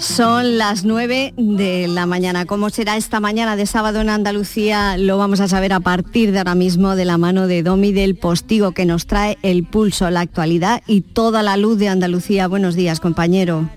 Son 0.00 0.56
las 0.56 0.84
9 0.84 1.34
de 1.36 1.86
la 1.86 2.06
mañana. 2.06 2.46
¿Cómo 2.46 2.70
será 2.70 2.96
esta 2.96 3.20
mañana 3.20 3.54
de 3.54 3.66
sábado 3.66 4.00
en 4.00 4.08
Andalucía? 4.08 4.96
Lo 4.96 5.18
vamos 5.18 5.40
a 5.40 5.48
saber 5.48 5.74
a 5.74 5.80
partir 5.80 6.32
de 6.32 6.38
ahora 6.38 6.54
mismo 6.54 6.96
de 6.96 7.04
la 7.04 7.18
mano 7.18 7.46
de 7.46 7.62
Domi 7.62 7.92
del 7.92 8.16
Postigo 8.16 8.72
que 8.72 8.86
nos 8.86 9.06
trae 9.06 9.36
el 9.42 9.64
pulso, 9.64 10.08
la 10.08 10.20
actualidad 10.20 10.82
y 10.86 11.02
toda 11.02 11.42
la 11.42 11.58
luz 11.58 11.78
de 11.78 11.88
Andalucía. 11.88 12.48
Buenos 12.48 12.76
días, 12.76 12.98
compañero. 12.98 13.68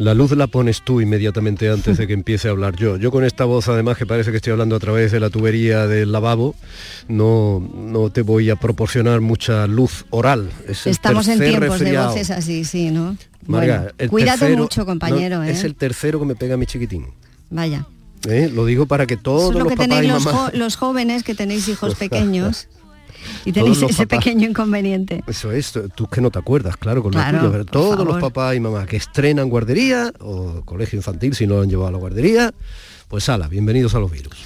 La 0.00 0.14
luz 0.14 0.30
la 0.30 0.46
pones 0.46 0.80
tú 0.80 1.02
inmediatamente 1.02 1.68
antes 1.68 1.98
de 1.98 2.06
que 2.06 2.12
empiece 2.14 2.48
a 2.48 2.52
hablar 2.52 2.74
yo. 2.74 2.96
Yo 2.96 3.10
con 3.10 3.22
esta 3.22 3.44
voz, 3.44 3.68
además, 3.68 3.98
que 3.98 4.06
parece 4.06 4.30
que 4.30 4.38
estoy 4.38 4.52
hablando 4.52 4.74
a 4.74 4.78
través 4.78 5.12
de 5.12 5.20
la 5.20 5.28
tubería 5.28 5.86
del 5.86 6.10
lavabo, 6.10 6.54
no, 7.06 7.60
no 7.74 8.08
te 8.08 8.22
voy 8.22 8.48
a 8.48 8.56
proporcionar 8.56 9.20
mucha 9.20 9.66
luz 9.66 10.06
oral. 10.08 10.48
Estamos 10.86 11.28
en 11.28 11.38
tiempos 11.38 11.80
de 11.80 11.98
voces 11.98 12.30
así, 12.30 12.64
sí, 12.64 12.90
¿no? 12.90 13.14
cuídate 14.08 14.56
mucho, 14.56 14.86
compañero. 14.86 15.42
Es 15.42 15.64
¿eh? 15.64 15.66
el 15.66 15.74
tercero 15.74 16.18
que 16.18 16.24
me 16.24 16.34
pega 16.34 16.56
mi 16.56 16.64
chiquitín. 16.64 17.08
Vaya. 17.50 17.86
¿Eh? 18.26 18.50
Lo 18.50 18.64
digo 18.64 18.86
para 18.86 19.06
que 19.06 19.18
todos 19.18 19.52
lo 19.52 19.60
los 19.60 19.68
que 19.68 19.76
papás 19.76 19.88
tenéis 19.98 20.26
y 20.54 20.56
los, 20.56 20.76
jóvenes 20.76 21.24
que 21.24 21.34
tenéis 21.34 21.68
hijos 21.68 21.94
pequeños. 21.98 22.68
Y 23.44 23.52
tenéis 23.52 23.82
ese 23.82 24.06
pequeño 24.06 24.48
inconveniente. 24.48 25.22
Eso 25.26 25.52
es, 25.52 25.72
tú 25.94 26.06
que 26.06 26.20
no 26.20 26.30
te 26.30 26.38
acuerdas, 26.38 26.76
claro, 26.76 27.02
con 27.02 27.12
lo 27.12 27.20
tuyo, 27.22 27.64
todos 27.64 28.06
los 28.06 28.20
papás 28.20 28.56
y 28.56 28.60
mamás 28.60 28.86
que 28.86 28.96
estrenan 28.96 29.48
guardería 29.48 30.12
o 30.20 30.62
colegio 30.64 30.96
infantil, 30.96 31.34
si 31.34 31.46
no 31.46 31.56
lo 31.56 31.62
han 31.62 31.70
llevado 31.70 31.88
a 31.88 31.92
la 31.92 31.98
guardería, 31.98 32.52
pues 33.08 33.28
ala, 33.28 33.48
bienvenidos 33.48 33.94
a 33.94 33.98
los 33.98 34.10
virus. 34.10 34.36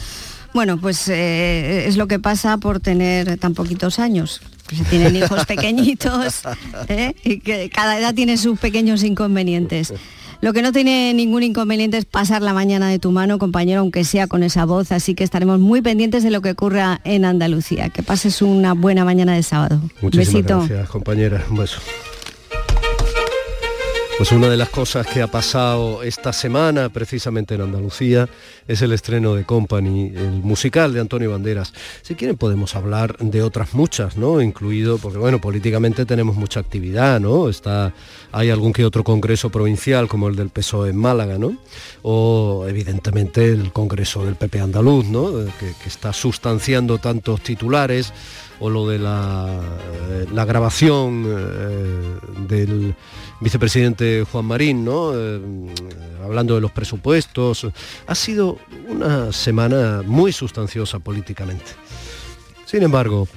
Bueno, 0.55 0.79
pues 0.79 1.09
eh, 1.09 1.87
es 1.89 1.97
lo 1.97 2.07
que 2.07 2.21
pasa 2.21 2.59
por 2.59 2.79
tener 2.79 3.39
tan 3.39 3.55
poquitos 3.55 3.99
años. 3.99 4.41
Que 4.69 4.77
se 4.77 4.85
tienen 4.85 5.17
hijos 5.17 5.45
pequeñitos 5.47 6.43
¿eh? 6.89 7.15
y 7.25 7.41
que 7.41 7.69
cada 7.69 7.99
edad 7.99 8.15
tiene 8.15 8.39
sus 8.39 8.59
pequeños 8.59 9.03
inconvenientes. 9.03 9.93
Lo 10.45 10.53
que 10.53 10.61
no 10.61 10.73
tiene 10.73 11.15
ningún 11.15 11.43
inconveniente 11.43 11.97
es 11.97 12.05
pasar 12.05 12.43
la 12.43 12.53
mañana 12.53 12.91
de 12.91 12.99
tu 12.99 13.11
mano, 13.13 13.39
compañero, 13.39 13.81
aunque 13.81 14.05
sea 14.05 14.27
con 14.27 14.43
esa 14.43 14.67
voz, 14.67 14.93
así 14.93 15.15
que 15.15 15.25
estaremos 15.25 15.59
muy 15.59 15.81
pendientes 15.81 16.23
de 16.23 16.31
lo 16.31 16.43
que 16.43 16.51
ocurra 16.51 17.01
en 17.05 17.25
Andalucía. 17.25 17.89
Que 17.89 18.03
pases 18.03 18.43
una 18.43 18.75
buena 18.75 19.07
mañana 19.07 19.35
de 19.35 19.43
sábado. 19.43 19.81
Muchísimas 20.03 20.35
Besito. 20.35 20.59
gracias, 20.59 20.91
compañera. 20.91 21.43
Un 21.49 21.57
beso. 21.57 21.81
Pues 24.17 24.31
una 24.31 24.49
de 24.49 24.57
las 24.57 24.69
cosas 24.69 25.09
que 25.09 25.23
ha 25.23 25.27
pasado 25.27 26.05
esta 26.05 26.33
semana 26.33 26.89
precisamente 26.89 27.57
en 27.57 27.63
Andalucía 27.63 28.29
es 28.69 28.81
el 28.81 28.93
estreno 28.93 29.35
de 29.35 29.45
Company, 29.45 30.13
el 30.15 30.41
musical 30.41 30.95
de 30.95 31.01
Antonio 31.01 31.33
Banderas. 31.33 31.73
Si 32.03 32.15
quieren 32.15 32.37
podemos 32.37 32.77
hablar 32.77 33.17
de 33.19 33.43
otras 33.43 33.75
muchas, 33.75 34.17
¿no? 34.17 34.41
Incluido, 34.41 34.99
porque 34.99 35.19
bueno, 35.19 35.41
políticamente 35.41 36.07
tenemos 36.07 36.37
mucha 36.37 36.61
actividad, 36.61 37.19
¿no? 37.19 37.49
Está, 37.49 37.93
hay 38.31 38.51
algún 38.51 38.73
que 38.73 38.85
otro 38.85 39.03
congreso 39.03 39.51
provincial 39.51 40.07
como 40.07 40.29
el 40.29 40.37
del 40.37 40.51
PSOE 40.51 40.91
en 40.91 40.97
Málaga, 40.97 41.37
¿no? 41.37 41.59
O 42.03 42.67
evidentemente 42.69 43.47
el 43.47 43.73
congreso 43.73 44.25
del 44.25 44.37
PP 44.37 44.61
andaluz, 44.61 45.07
¿no? 45.07 45.33
Que, 45.59 45.75
que 45.83 45.89
está 45.89 46.13
sustanciando 46.13 46.99
tantos 46.99 47.41
titulares 47.41 48.13
o 48.61 48.71
lo 48.71 48.89
de 48.89 48.99
la, 48.99 49.61
eh, 50.11 50.27
grabación 50.47 51.25
eh, 51.27 52.19
del 52.49 52.95
vicepresidente 53.45 54.25
Juan 54.33 54.47
Marín, 54.47 54.85
¿no? 54.85 55.13
Eh, 55.15 55.41
hablando 56.25 56.55
de 56.55 56.63
los 56.63 56.73
presupuestos. 56.73 57.67
Ha 58.07 58.15
sido 58.15 58.59
una 58.89 59.31
semana 59.33 60.03
muy 60.05 60.33
sustanciosa 60.33 60.99
políticamente. 60.99 61.67
Sin 62.65 62.83
embargo, 62.83 63.29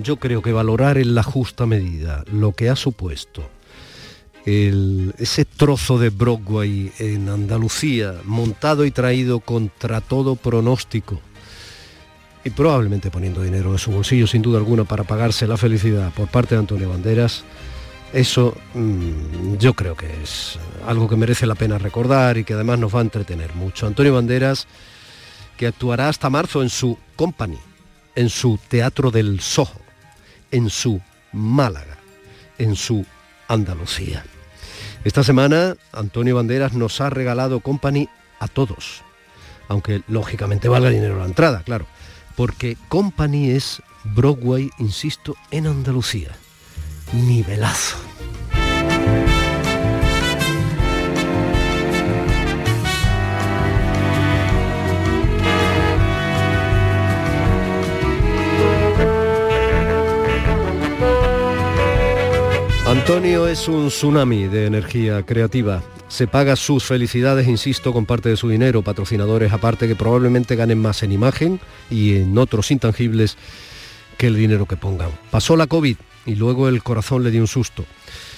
yo 0.00 0.16
creo 0.16 0.40
que 0.40 0.52
valorar 0.52 0.96
en 0.98 1.14
la 1.16 1.24
justa 1.24 1.66
medida 1.66 2.24
lo 2.32 2.52
que 2.52 2.70
ha 2.70 2.76
supuesto 2.76 3.42
el- 4.46 5.12
ese 5.18 5.44
trozo 5.44 5.98
de 5.98 6.08
Broadway 6.08 6.92
en 6.98 7.28
Andalucía, 7.28 8.14
montado 8.24 8.86
y 8.86 8.90
traído 8.90 9.40
contra 9.40 10.00
todo 10.00 10.34
pronóstico, 10.36 11.20
y 12.42 12.48
probablemente 12.50 13.10
poniendo 13.10 13.42
dinero 13.42 13.72
de 13.72 13.78
su 13.78 13.90
bolsillo 13.90 14.26
sin 14.26 14.40
duda 14.40 14.56
alguna 14.58 14.84
para 14.84 15.04
pagarse 15.04 15.46
la 15.46 15.58
felicidad 15.58 16.10
por 16.14 16.28
parte 16.28 16.54
de 16.54 16.60
Antonio 16.60 16.88
Banderas, 16.88 17.44
eso 18.12 18.56
mm, 18.74 19.56
yo 19.56 19.74
creo 19.74 19.96
que 19.96 20.22
es 20.22 20.58
algo 20.86 21.08
que 21.08 21.16
merece 21.16 21.46
la 21.46 21.54
pena 21.54 21.78
recordar 21.78 22.38
y 22.38 22.44
que 22.44 22.54
además 22.54 22.78
nos 22.78 22.94
va 22.94 23.00
a 23.00 23.02
entretener 23.02 23.54
mucho. 23.54 23.86
Antonio 23.86 24.14
Banderas, 24.14 24.66
que 25.56 25.66
actuará 25.66 26.08
hasta 26.08 26.30
marzo 26.30 26.62
en 26.62 26.70
su 26.70 26.98
company, 27.16 27.58
en 28.16 28.28
su 28.28 28.58
Teatro 28.68 29.10
del 29.10 29.40
Soho, 29.40 29.80
en 30.50 30.70
su 30.70 31.00
Málaga, 31.32 31.98
en 32.58 32.76
su 32.76 33.04
Andalucía. 33.48 34.24
Esta 35.04 35.22
semana 35.22 35.76
Antonio 35.92 36.36
Banderas 36.36 36.72
nos 36.72 37.00
ha 37.00 37.10
regalado 37.10 37.60
company 37.60 38.08
a 38.38 38.48
todos, 38.48 39.02
aunque 39.68 40.02
lógicamente 40.08 40.68
valga 40.68 40.90
dinero 40.90 41.18
la 41.18 41.26
entrada, 41.26 41.62
claro, 41.62 41.86
porque 42.36 42.76
company 42.88 43.50
es 43.50 43.82
Broadway, 44.04 44.70
insisto, 44.78 45.36
en 45.50 45.66
Andalucía. 45.66 46.30
Nivelazo. 47.12 47.96
Antonio 62.86 63.48
es 63.48 63.66
un 63.66 63.88
tsunami 63.88 64.46
de 64.46 64.66
energía 64.66 65.24
creativa. 65.24 65.82
Se 66.08 66.28
paga 66.28 66.54
sus 66.54 66.84
felicidades, 66.84 67.48
insisto, 67.48 67.92
con 67.92 68.06
parte 68.06 68.28
de 68.28 68.36
su 68.36 68.48
dinero, 68.48 68.82
patrocinadores 68.82 69.52
aparte 69.52 69.88
que 69.88 69.96
probablemente 69.96 70.54
ganen 70.54 70.78
más 70.78 71.02
en 71.02 71.12
imagen 71.12 71.60
y 71.90 72.16
en 72.16 72.38
otros 72.38 72.70
intangibles 72.70 73.36
que 74.16 74.28
el 74.28 74.36
dinero 74.36 74.66
que 74.66 74.76
pongan. 74.76 75.10
Pasó 75.30 75.56
la 75.56 75.66
COVID 75.66 75.96
y 76.26 76.34
luego 76.34 76.68
el 76.68 76.82
corazón 76.82 77.22
le 77.22 77.30
dio 77.30 77.40
un 77.40 77.46
susto. 77.46 77.84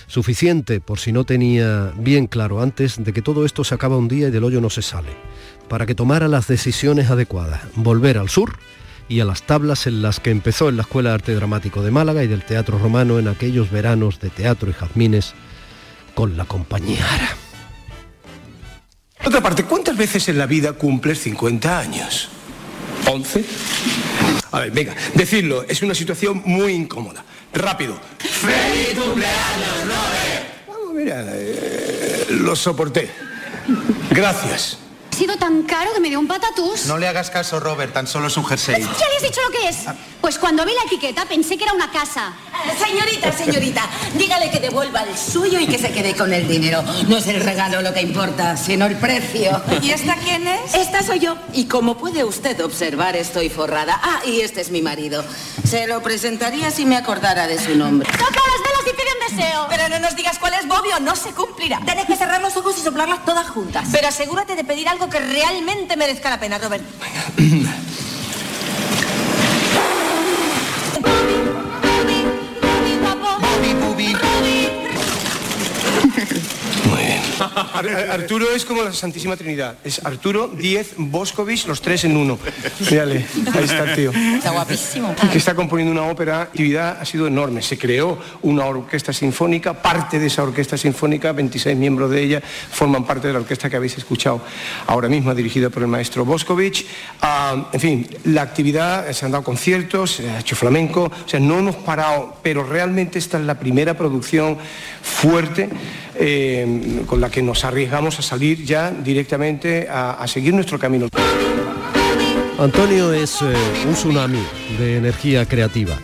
Suficiente 0.06 0.80
por 0.80 0.98
si 0.98 1.12
no 1.12 1.24
tenía 1.24 1.92
bien 1.96 2.26
claro 2.26 2.60
antes 2.60 3.02
de 3.02 3.12
que 3.12 3.22
todo 3.22 3.44
esto 3.44 3.64
se 3.64 3.74
acaba 3.74 3.96
un 3.96 4.08
día 4.08 4.28
y 4.28 4.30
del 4.30 4.44
hoyo 4.44 4.60
no 4.60 4.70
se 4.70 4.82
sale. 4.82 5.10
Para 5.68 5.86
que 5.86 5.94
tomara 5.94 6.28
las 6.28 6.48
decisiones 6.48 7.10
adecuadas. 7.10 7.62
Volver 7.76 8.18
al 8.18 8.28
sur 8.28 8.58
y 9.08 9.20
a 9.20 9.24
las 9.24 9.42
tablas 9.42 9.86
en 9.86 10.02
las 10.02 10.20
que 10.20 10.30
empezó 10.30 10.68
en 10.68 10.76
la 10.76 10.82
Escuela 10.82 11.10
de 11.10 11.14
Arte 11.14 11.34
Dramático 11.34 11.82
de 11.82 11.90
Málaga 11.90 12.24
y 12.24 12.28
del 12.28 12.44
Teatro 12.44 12.78
Romano 12.78 13.18
en 13.18 13.28
aquellos 13.28 13.70
veranos 13.70 14.20
de 14.20 14.30
teatro 14.30 14.70
y 14.70 14.74
jazmines 14.74 15.34
con 16.14 16.36
la 16.36 16.44
compañía 16.44 17.06
Ara. 17.12 17.36
Otra 19.24 19.40
parte, 19.40 19.64
¿cuántas 19.64 19.96
veces 19.96 20.28
en 20.28 20.38
la 20.38 20.46
vida 20.46 20.72
cumples 20.72 21.20
50 21.20 21.78
años? 21.78 22.28
¿11? 23.06 23.44
A 24.50 24.60
ver, 24.60 24.70
venga, 24.72 24.94
decidlo, 25.14 25.62
es 25.64 25.82
una 25.82 25.94
situación 25.94 26.42
muy 26.44 26.72
incómoda. 26.72 27.24
Rápido. 27.52 27.98
¡Feliz 28.18 28.98
cumpleaños, 28.98 29.80
Robert! 29.82 30.66
Vamos, 30.68 30.94
mira, 30.94 31.24
eh, 31.28 32.26
lo 32.30 32.56
soporté. 32.56 33.10
Gracias. 34.10 34.78
Sido 35.22 35.36
tan 35.36 35.62
caro 35.62 35.92
que 35.94 36.00
me 36.00 36.08
dio 36.08 36.18
un 36.18 36.26
patatús. 36.26 36.86
No 36.86 36.98
le 36.98 37.06
hagas 37.06 37.30
caso, 37.30 37.60
Robert, 37.60 37.92
tan 37.92 38.08
solo 38.08 38.26
es 38.26 38.36
un 38.36 38.44
jersey. 38.44 38.82
¿Ya 38.82 38.88
le 38.88 39.16
has 39.18 39.22
dicho 39.22 39.40
lo 39.40 39.56
que 39.56 39.68
es? 39.68 39.76
Pues 40.20 40.36
cuando 40.36 40.64
vi 40.64 40.72
la 40.74 40.82
etiqueta 40.82 41.24
pensé 41.26 41.56
que 41.56 41.62
era 41.62 41.72
una 41.72 41.92
casa. 41.92 42.32
Señorita, 42.76 43.32
señorita, 43.32 43.88
dígale 44.14 44.50
que 44.50 44.58
devuelva 44.58 45.02
el 45.02 45.16
suyo 45.16 45.60
y 45.60 45.68
que 45.68 45.78
se 45.78 45.92
quede 45.92 46.16
con 46.16 46.32
el 46.32 46.48
dinero. 46.48 46.82
No 47.06 47.18
es 47.18 47.28
el 47.28 47.40
regalo 47.40 47.82
lo 47.82 47.94
que 47.94 48.02
importa, 48.02 48.56
sino 48.56 48.86
el 48.86 48.96
precio. 48.96 49.62
¿Y 49.80 49.90
esta 49.90 50.16
quién 50.16 50.46
es? 50.48 50.74
Esta 50.74 51.04
soy 51.04 51.20
yo. 51.20 51.36
Y 51.52 51.66
como 51.66 51.96
puede 51.98 52.24
usted 52.24 52.60
observar, 52.60 53.14
estoy 53.14 53.48
forrada. 53.48 54.00
Ah, 54.02 54.22
y 54.26 54.40
este 54.40 54.60
es 54.60 54.72
mi 54.72 54.82
marido. 54.82 55.24
Se 55.64 55.86
lo 55.86 56.02
presentaría 56.02 56.72
si 56.72 56.84
me 56.84 56.96
acordara 56.96 57.46
de 57.46 57.60
su 57.60 57.76
nombre. 57.76 58.10
¡Toca 58.10 58.24
las 58.24 58.60
velas 58.60 58.86
y 58.86 58.96
pide 58.96 59.08
un 59.12 59.36
deseo! 59.36 59.66
Pero 59.70 59.88
no 59.88 60.00
nos 60.00 60.16
digas 60.16 60.38
cuál 60.40 60.54
es 60.54 60.66
Bobby 60.66 60.90
o 60.96 61.00
no 61.00 61.14
se 61.14 61.30
cumplirá. 61.30 61.80
Tienes 61.84 62.06
que 62.06 62.16
cerrar 62.16 62.40
los 62.42 62.56
ojos 62.56 62.76
y 62.78 62.80
soplarlas 62.82 63.24
todas 63.24 63.48
juntas. 63.48 63.88
Pero 63.92 64.08
asegúrate 64.08 64.56
de 64.56 64.64
pedir 64.64 64.88
algo 64.88 65.08
que 65.08 65.11
realmente 65.18 65.96
merezca 65.96 66.30
la 66.30 66.40
pena, 66.40 66.58
Robert. 66.58 66.82
Arturo 78.10 78.50
es 78.54 78.64
como 78.64 78.82
la 78.82 78.92
Santísima 78.92 79.36
Trinidad. 79.36 79.76
Es 79.84 80.04
Arturo, 80.04 80.48
Diez, 80.48 80.94
Boscovich, 80.96 81.66
los 81.66 81.80
tres 81.80 82.04
en 82.04 82.16
uno. 82.16 82.38
Mírale, 82.90 83.26
ahí 83.54 83.64
está 83.64 83.84
el 83.84 83.94
tío. 83.94 84.10
Está 84.12 84.50
guapísimo. 84.50 85.14
que 85.30 85.38
está 85.38 85.54
componiendo 85.54 85.92
una 85.92 86.10
ópera, 86.10 86.36
la 86.36 86.42
actividad 86.42 86.98
ha 87.00 87.04
sido 87.04 87.26
enorme. 87.26 87.62
Se 87.62 87.78
creó 87.78 88.18
una 88.42 88.66
orquesta 88.66 89.12
sinfónica, 89.12 89.74
parte 89.74 90.18
de 90.18 90.26
esa 90.26 90.42
orquesta 90.42 90.76
sinfónica, 90.76 91.32
26 91.32 91.76
miembros 91.76 92.10
de 92.10 92.22
ella 92.22 92.42
forman 92.70 93.04
parte 93.04 93.26
de 93.26 93.32
la 93.32 93.40
orquesta 93.40 93.68
que 93.68 93.76
habéis 93.76 93.96
escuchado 93.98 94.42
ahora 94.86 95.08
mismo, 95.08 95.34
dirigida 95.34 95.70
por 95.70 95.82
el 95.82 95.88
maestro 95.88 96.24
Boscovich. 96.24 96.86
Ah, 97.20 97.68
en 97.72 97.80
fin, 97.80 98.08
la 98.24 98.42
actividad, 98.42 99.10
se 99.12 99.24
han 99.24 99.32
dado 99.32 99.44
conciertos, 99.44 100.12
se 100.12 100.30
ha 100.30 100.40
hecho 100.40 100.56
flamenco, 100.56 101.04
o 101.04 101.28
sea, 101.28 101.40
no 101.40 101.58
hemos 101.58 101.76
parado, 101.76 102.36
pero 102.42 102.64
realmente 102.64 103.18
esta 103.18 103.38
es 103.38 103.44
la 103.44 103.58
primera 103.58 103.94
producción 103.94 104.58
fuerte 105.02 105.68
eh, 106.14 107.02
con 107.06 107.20
la 107.20 107.30
que 107.30 107.42
nos 107.42 107.64
arriesgamos 107.64 108.18
a 108.18 108.22
salir 108.22 108.64
ya 108.64 108.90
directamente 108.90 109.88
a, 109.90 110.24
seguir 110.26 110.54
nuestro 110.54 110.78
camino. 110.78 111.08
Antonio 112.58 113.12
es 113.12 113.40
eh, 113.42 113.54
un 113.86 113.94
tsunami 113.94 114.42
de 114.78 114.98
energía 114.98 115.46
creativa. 115.46 115.96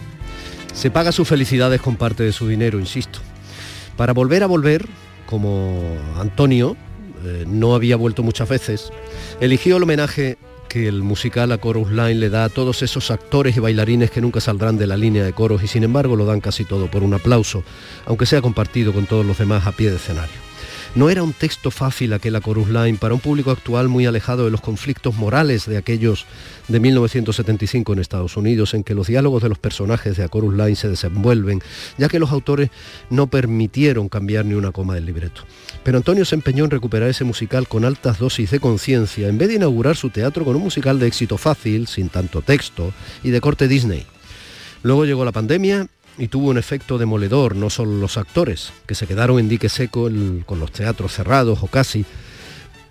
Se 0.73 0.91
paga 0.91 1.13
sus 1.13 1.29
felicidades 1.29 1.81
con 1.81 1.97
parte 1.97 2.23
de 2.23 2.33
su 2.33 2.49
dinero, 2.49 2.79
insisto. 2.79 3.19
Para 3.97 4.13
volver 4.13 4.43
a 4.43 4.47
volver, 4.47 4.87
como 5.27 5.83
Antonio, 6.19 6.77
eh, 7.25 7.45
no 7.47 7.75
había 7.75 7.97
vuelto 7.97 8.23
muchas 8.23 8.49
veces, 8.49 8.91
eligió 9.41 9.77
el 9.77 9.83
homenaje 9.83 10.39
que 10.69 10.87
el 10.87 11.03
musical 11.03 11.51
a 11.53 11.59
Chorus 11.59 11.91
Line 11.91 12.15
le 12.15 12.31
da 12.31 12.45
a 12.45 12.49
todos 12.49 12.83
esos 12.83 13.11
actores 13.11 13.57
y 13.57 13.61
bailarines 13.61 14.11
que 14.11 14.21
nunca 14.21 14.41
saldrán 14.41 14.77
de 14.77 14.87
la 14.87 14.97
línea 14.97 15.25
de 15.25 15.33
coros 15.33 15.63
y 15.63 15.67
sin 15.67 15.83
embargo 15.83 16.17
lo 16.17 16.27
dan 16.27 16.41
casi 16.41 16.65
todo 16.65 16.91
por 16.91 17.03
un 17.03 17.15
aplauso, 17.15 17.65
aunque 18.07 18.27
sea 18.27 18.43
compartido 18.43 18.93
con 18.93 19.07
todos 19.07 19.27
los 19.27 19.39
demás 19.39 19.67
a 19.67 19.73
pie 19.73 19.91
de 19.91 19.97
escenario. 19.97 20.48
No 20.95 21.11
era 21.11 21.23
un 21.23 21.33
texto 21.33 21.71
fácil 21.71 22.13
aquel 22.13 22.35
a 22.35 22.41
Line 22.41 22.99
para 22.99 23.15
un 23.15 23.21
público 23.21 23.51
actual 23.51 23.89
muy 23.89 24.07
alejado 24.07 24.47
de 24.47 24.51
los 24.51 24.63
conflictos 24.63 25.15
morales 25.15 25.67
de 25.67 25.77
aquellos 25.77 26.27
de 26.67 26.81
1975 26.81 27.93
en 27.93 27.99
Estados 27.99 28.37
Unidos, 28.37 28.73
en 28.75 28.83
que 28.83 28.95
los 28.95 29.07
diálogos 29.07 29.43
de 29.43 29.51
los 29.51 29.59
personajes 29.59 30.17
de 30.17 30.25
A 30.25 30.29
Line 30.33 30.77
se 30.77 30.89
desenvuelven, 30.89 31.63
ya 31.99 32.09
que 32.09 32.19
los 32.19 32.33
autores 32.33 32.71
no 33.11 33.27
permitieron 33.27 34.09
cambiar 34.09 34.47
ni 34.47 34.55
una 34.55 34.73
coma 34.73 34.95
del 34.95 35.05
libreto. 35.05 35.43
Pero 35.85 35.99
Antonio 35.99 36.25
se 36.25 36.35
empeñó 36.35 36.65
en 36.65 36.71
recuperar 36.71 37.11
ese 37.11 37.25
musical 37.25 37.69
con 37.69 37.85
altas 37.85 38.19
dosis 38.19 38.51
de 38.51 38.59
conciencia, 38.59 39.29
en 39.29 39.39
vez 39.39 39.49
de 39.49 39.57
inaugurar 39.57 39.95
su 39.95 40.11
teatro 40.11 40.45
con 40.45 40.57
un 40.57 40.63
musical 40.63 40.99
de 40.99 41.07
éxito 41.07 41.37
fácil, 41.37 41.87
sin 41.87 42.09
tanto 42.09 42.41
texto, 42.41 42.93
y 43.23 43.31
de 43.31 43.41
corte 43.41 43.69
Disney. 43.69 44.07
Luego 44.83 45.05
llegó 45.05 45.25
la 45.25 45.33
pandemia 45.33 45.89
y 46.19 46.29
tuvo 46.29 46.49
un 46.49 46.59
efecto 46.59 46.99
demoledor, 46.99 47.55
no 47.55 47.71
solo 47.71 47.93
los 47.93 48.17
actores, 48.19 48.73
que 48.87 48.95
se 48.95 49.07
quedaron 49.07 49.39
en 49.39 49.49
dique 49.49 49.69
seco 49.69 50.11
con 50.45 50.61
los 50.61 50.73
teatros 50.73 51.13
cerrados 51.13 51.63
o 51.63 51.69
casi, 51.69 52.05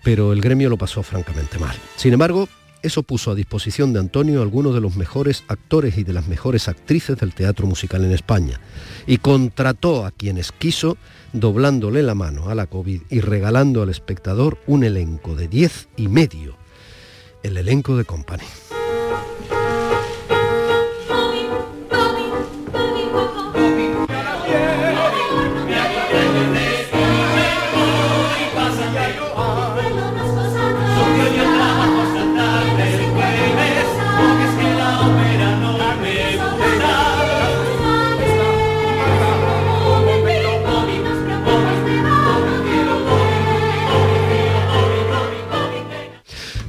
pero 0.03 0.31
el 0.31 0.41
gremio 0.41 0.69
lo 0.69 0.77
pasó 0.77 1.03
francamente 1.03 1.59
mal. 1.59 1.75
Sin 1.97 2.13
embargo, 2.13 2.47
eso 2.81 3.03
puso 3.03 3.31
a 3.31 3.35
disposición 3.35 3.91
de 3.91 3.99
Antonio 3.99 4.41
algunos 4.41 4.73
de 4.73 4.81
los 4.81 4.95
mejores 4.95 5.43
actores 5.47 5.97
y 5.97 6.03
de 6.03 6.13
las 6.13 6.27
mejores 6.27 6.69
actrices 6.69 7.17
del 7.17 7.33
teatro 7.33 7.67
musical 7.67 8.05
en 8.05 8.13
España, 8.13 8.61
y 9.05 9.17
contrató 9.17 10.05
a 10.05 10.11
quienes 10.11 10.51
quiso, 10.51 10.97
doblándole 11.33 12.03
la 12.03 12.15
mano 12.15 12.49
a 12.49 12.55
la 12.55 12.67
COVID 12.67 13.01
y 13.09 13.19
regalando 13.19 13.81
al 13.81 13.89
espectador 13.89 14.57
un 14.67 14.83
elenco 14.83 15.35
de 15.35 15.47
diez 15.47 15.89
y 15.97 16.07
medio, 16.07 16.55
el 17.43 17.57
elenco 17.57 17.97
de 17.97 18.05
Company. 18.05 18.45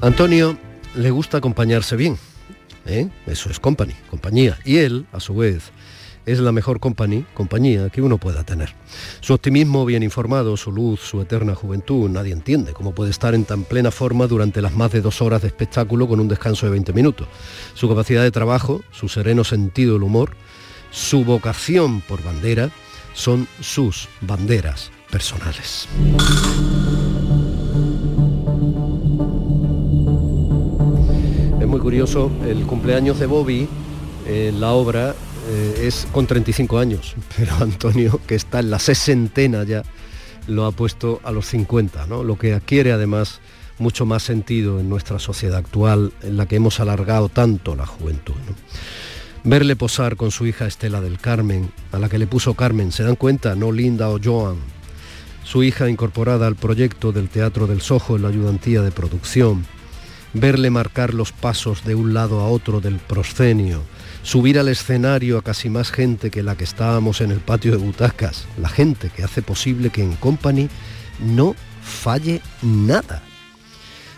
Antonio 0.08 0.56
le 0.94 1.10
gusta 1.10 1.36
acompañarse 1.36 1.94
bien. 1.94 2.16
¿eh? 2.86 3.10
Eso 3.26 3.50
es 3.50 3.60
company, 3.60 3.92
compañía. 4.08 4.58
Y 4.64 4.78
él, 4.78 5.04
a 5.12 5.20
su 5.20 5.34
vez, 5.34 5.70
es 6.24 6.38
la 6.38 6.50
mejor 6.50 6.80
company, 6.80 7.26
compañía 7.34 7.90
que 7.90 8.00
uno 8.00 8.16
pueda 8.16 8.42
tener. 8.42 8.74
Su 9.20 9.34
optimismo 9.34 9.84
bien 9.84 10.02
informado, 10.02 10.56
su 10.56 10.72
luz, 10.72 11.00
su 11.00 11.20
eterna 11.20 11.54
juventud, 11.54 12.08
nadie 12.08 12.32
entiende 12.32 12.72
cómo 12.72 12.94
puede 12.94 13.10
estar 13.10 13.34
en 13.34 13.44
tan 13.44 13.64
plena 13.64 13.90
forma 13.90 14.26
durante 14.26 14.62
las 14.62 14.72
más 14.72 14.92
de 14.92 15.02
dos 15.02 15.20
horas 15.20 15.42
de 15.42 15.48
espectáculo 15.48 16.08
con 16.08 16.20
un 16.20 16.28
descanso 16.28 16.64
de 16.64 16.72
20 16.72 16.94
minutos. 16.94 17.28
Su 17.74 17.86
capacidad 17.86 18.22
de 18.22 18.30
trabajo, 18.30 18.80
su 18.90 19.10
sereno 19.10 19.44
sentido 19.44 19.92
del 19.92 20.04
humor, 20.04 20.30
su 20.90 21.22
vocación 21.22 22.00
por 22.00 22.22
bandera, 22.22 22.70
son 23.12 23.46
sus 23.60 24.08
banderas 24.22 24.90
personales. 25.10 25.86
Curioso, 31.78 32.30
el 32.46 32.64
cumpleaños 32.64 33.18
de 33.18 33.26
Bobby, 33.26 33.68
en 34.26 34.60
la 34.60 34.72
obra, 34.72 35.14
eh, 35.48 35.86
es 35.86 36.06
con 36.12 36.26
35 36.26 36.78
años, 36.78 37.14
pero 37.36 37.54
Antonio, 37.60 38.20
que 38.26 38.34
está 38.34 38.60
en 38.60 38.70
la 38.70 38.78
sesentena 38.78 39.64
ya, 39.64 39.82
lo 40.46 40.66
ha 40.66 40.72
puesto 40.72 41.20
a 41.24 41.32
los 41.32 41.46
50, 41.46 42.06
¿no? 42.06 42.24
lo 42.24 42.38
que 42.38 42.54
adquiere 42.54 42.92
además 42.92 43.40
mucho 43.78 44.06
más 44.06 44.22
sentido 44.22 44.80
en 44.80 44.88
nuestra 44.88 45.18
sociedad 45.18 45.58
actual, 45.58 46.12
en 46.22 46.36
la 46.36 46.46
que 46.46 46.56
hemos 46.56 46.80
alargado 46.80 47.28
tanto 47.28 47.76
la 47.76 47.86
juventud. 47.86 48.34
Verle 49.44 49.76
posar 49.76 50.16
con 50.16 50.30
su 50.30 50.46
hija 50.46 50.66
Estela 50.66 51.00
del 51.00 51.18
Carmen, 51.18 51.70
a 51.92 51.98
la 51.98 52.08
que 52.08 52.18
le 52.18 52.26
puso 52.26 52.54
Carmen, 52.54 52.92
¿se 52.92 53.04
dan 53.04 53.16
cuenta? 53.16 53.54
No 53.54 53.70
Linda 53.72 54.08
o 54.10 54.18
Joan. 54.22 54.56
Su 55.44 55.62
hija 55.62 55.88
incorporada 55.88 56.46
al 56.46 56.56
proyecto 56.56 57.12
del 57.12 57.28
Teatro 57.28 57.66
del 57.66 57.80
Sojo 57.80 58.16
en 58.16 58.22
la 58.22 58.28
ayudantía 58.28 58.82
de 58.82 58.90
producción 58.90 59.64
verle 60.34 60.70
marcar 60.70 61.14
los 61.14 61.32
pasos 61.32 61.84
de 61.84 61.94
un 61.94 62.14
lado 62.14 62.40
a 62.40 62.48
otro 62.48 62.80
del 62.80 62.98
proscenio, 62.98 63.82
subir 64.22 64.58
al 64.58 64.68
escenario 64.68 65.38
a 65.38 65.42
casi 65.42 65.70
más 65.70 65.90
gente 65.90 66.30
que 66.30 66.42
la 66.42 66.56
que 66.56 66.64
estábamos 66.64 67.20
en 67.20 67.30
el 67.30 67.40
patio 67.40 67.72
de 67.72 67.78
butacas, 67.78 68.46
la 68.60 68.68
gente 68.68 69.10
que 69.14 69.24
hace 69.24 69.42
posible 69.42 69.90
que 69.90 70.02
en 70.02 70.14
Company 70.16 70.68
no 71.20 71.54
falle 71.82 72.42
nada. 72.62 73.22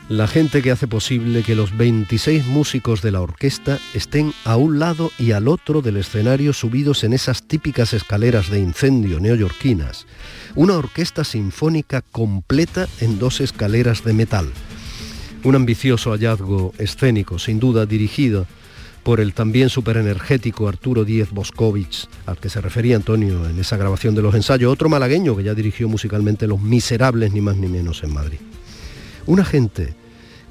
La 0.09 0.27
gente 0.27 0.61
que 0.61 0.73
hace 0.73 0.89
posible 0.89 1.45
que 1.45 1.55
los 1.55 1.77
26 1.77 2.45
músicos 2.47 3.01
de 3.01 3.13
la 3.13 3.21
orquesta 3.21 3.79
estén 3.95 4.35
a 4.45 4.57
un 4.57 4.81
lado 4.81 5.13
y 5.21 5.31
al 5.31 5.47
otro 5.47 5.83
del 5.83 5.99
escenario 5.99 6.53
subidos 6.53 7.05
en 7.05 7.13
esas 7.13 7.45
típicas 7.45 7.93
escaleras 7.93 8.51
de 8.51 8.59
incendio 8.59 9.21
neoyorquinas. 9.21 10.09
Una 10.57 10.75
orquesta 10.75 11.23
sinfónica 11.23 12.03
completa 12.03 12.89
en 12.99 13.21
dos 13.21 13.41
escaleras 13.41 14.03
de 14.03 14.13
metal 14.13 14.53
un 15.45 15.55
ambicioso 15.55 16.11
hallazgo 16.13 16.73
escénico, 16.79 17.39
sin 17.39 17.61
duda 17.61 17.87
dirigido 17.87 18.47
por 19.03 19.21
el 19.21 19.33
también 19.33 19.71
superenergético 19.71 20.69
Arturo 20.69 21.05
Díez 21.05 21.31
Boscovich, 21.31 22.07
al 22.27 22.37
que 22.37 22.51
se 22.51 22.61
refería 22.61 22.97
Antonio 22.97 23.49
en 23.49 23.59
esa 23.59 23.77
grabación 23.77 24.15
de 24.15 24.23
los 24.23 24.35
ensayos, 24.35 24.71
otro 24.71 24.89
malagueño 24.89 25.37
que 25.37 25.43
ya 25.43 25.55
dirigió 25.55 25.89
musicalmente 25.89 26.47
Los 26.47 26.61
Miserables, 26.61 27.33
ni 27.33 27.41
más 27.41 27.57
ni 27.57 27.69
menos, 27.69 28.03
en 28.03 28.13
Madrid. 28.13 28.39
Una 29.27 29.45
gente 29.45 29.95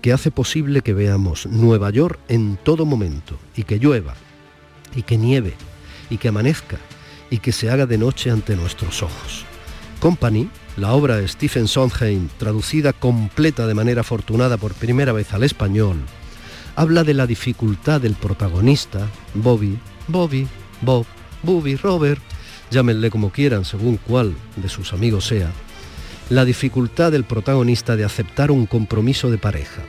que 0.01 0.13
hace 0.13 0.31
posible 0.31 0.81
que 0.81 0.93
veamos 0.93 1.45
Nueva 1.45 1.91
York 1.91 2.19
en 2.27 2.57
todo 2.63 2.85
momento, 2.85 3.37
y 3.55 3.63
que 3.63 3.77
llueva, 3.77 4.15
y 4.95 5.03
que 5.03 5.17
nieve, 5.17 5.53
y 6.09 6.17
que 6.17 6.29
amanezca, 6.29 6.77
y 7.29 7.37
que 7.37 7.51
se 7.51 7.69
haga 7.69 7.85
de 7.85 7.99
noche 7.99 8.31
ante 8.31 8.55
nuestros 8.55 9.03
ojos. 9.03 9.45
Company 9.99 10.49
la 10.79 10.93
obra 10.93 11.17
de 11.17 11.27
Stephen 11.27 11.67
Sondheim, 11.67 12.29
traducida 12.37 12.93
completa 12.93 13.67
de 13.67 13.73
manera 13.73 14.01
afortunada 14.01 14.57
por 14.57 14.73
primera 14.73 15.11
vez 15.11 15.33
al 15.33 15.43
español, 15.43 15.97
habla 16.75 17.03
de 17.03 17.13
la 17.13 17.27
dificultad 17.27 17.99
del 18.01 18.15
protagonista, 18.15 19.07
Bobby, 19.33 19.77
Bobby, 20.07 20.47
Bob, 20.81 21.05
Bobby, 21.43 21.75
Robert, 21.75 22.21
llámenle 22.71 23.09
como 23.09 23.31
quieran 23.31 23.65
según 23.65 23.97
cuál 23.97 24.33
de 24.55 24.69
sus 24.69 24.93
amigos 24.93 25.27
sea, 25.27 25.51
la 26.29 26.45
dificultad 26.45 27.11
del 27.11 27.25
protagonista 27.25 27.95
de 27.95 28.05
aceptar 28.05 28.49
un 28.49 28.65
compromiso 28.65 29.29
de 29.29 29.37
pareja, 29.37 29.81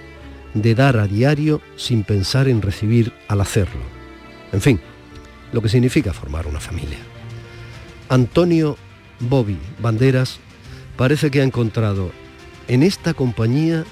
de 0.54 0.74
dar 0.74 0.96
a 0.96 1.06
diario 1.06 1.60
sin 1.76 2.02
pensar 2.02 2.48
en 2.48 2.62
recibir 2.62 3.12
al 3.28 3.40
hacerlo. 3.40 3.82
En 4.52 4.60
fin, 4.60 4.80
lo 5.52 5.62
que 5.62 5.68
significa 5.68 6.12
formar 6.12 6.46
una 6.46 6.60
familia. 6.60 6.98
Antonio 8.08 8.76
Bobby 9.20 9.58
Banderas 9.80 10.40
parece 11.00 11.30
que 11.30 11.40
ha 11.40 11.44
encontrado 11.44 12.10
en 12.68 12.82
esta 12.82 13.14
compañía 13.14 13.86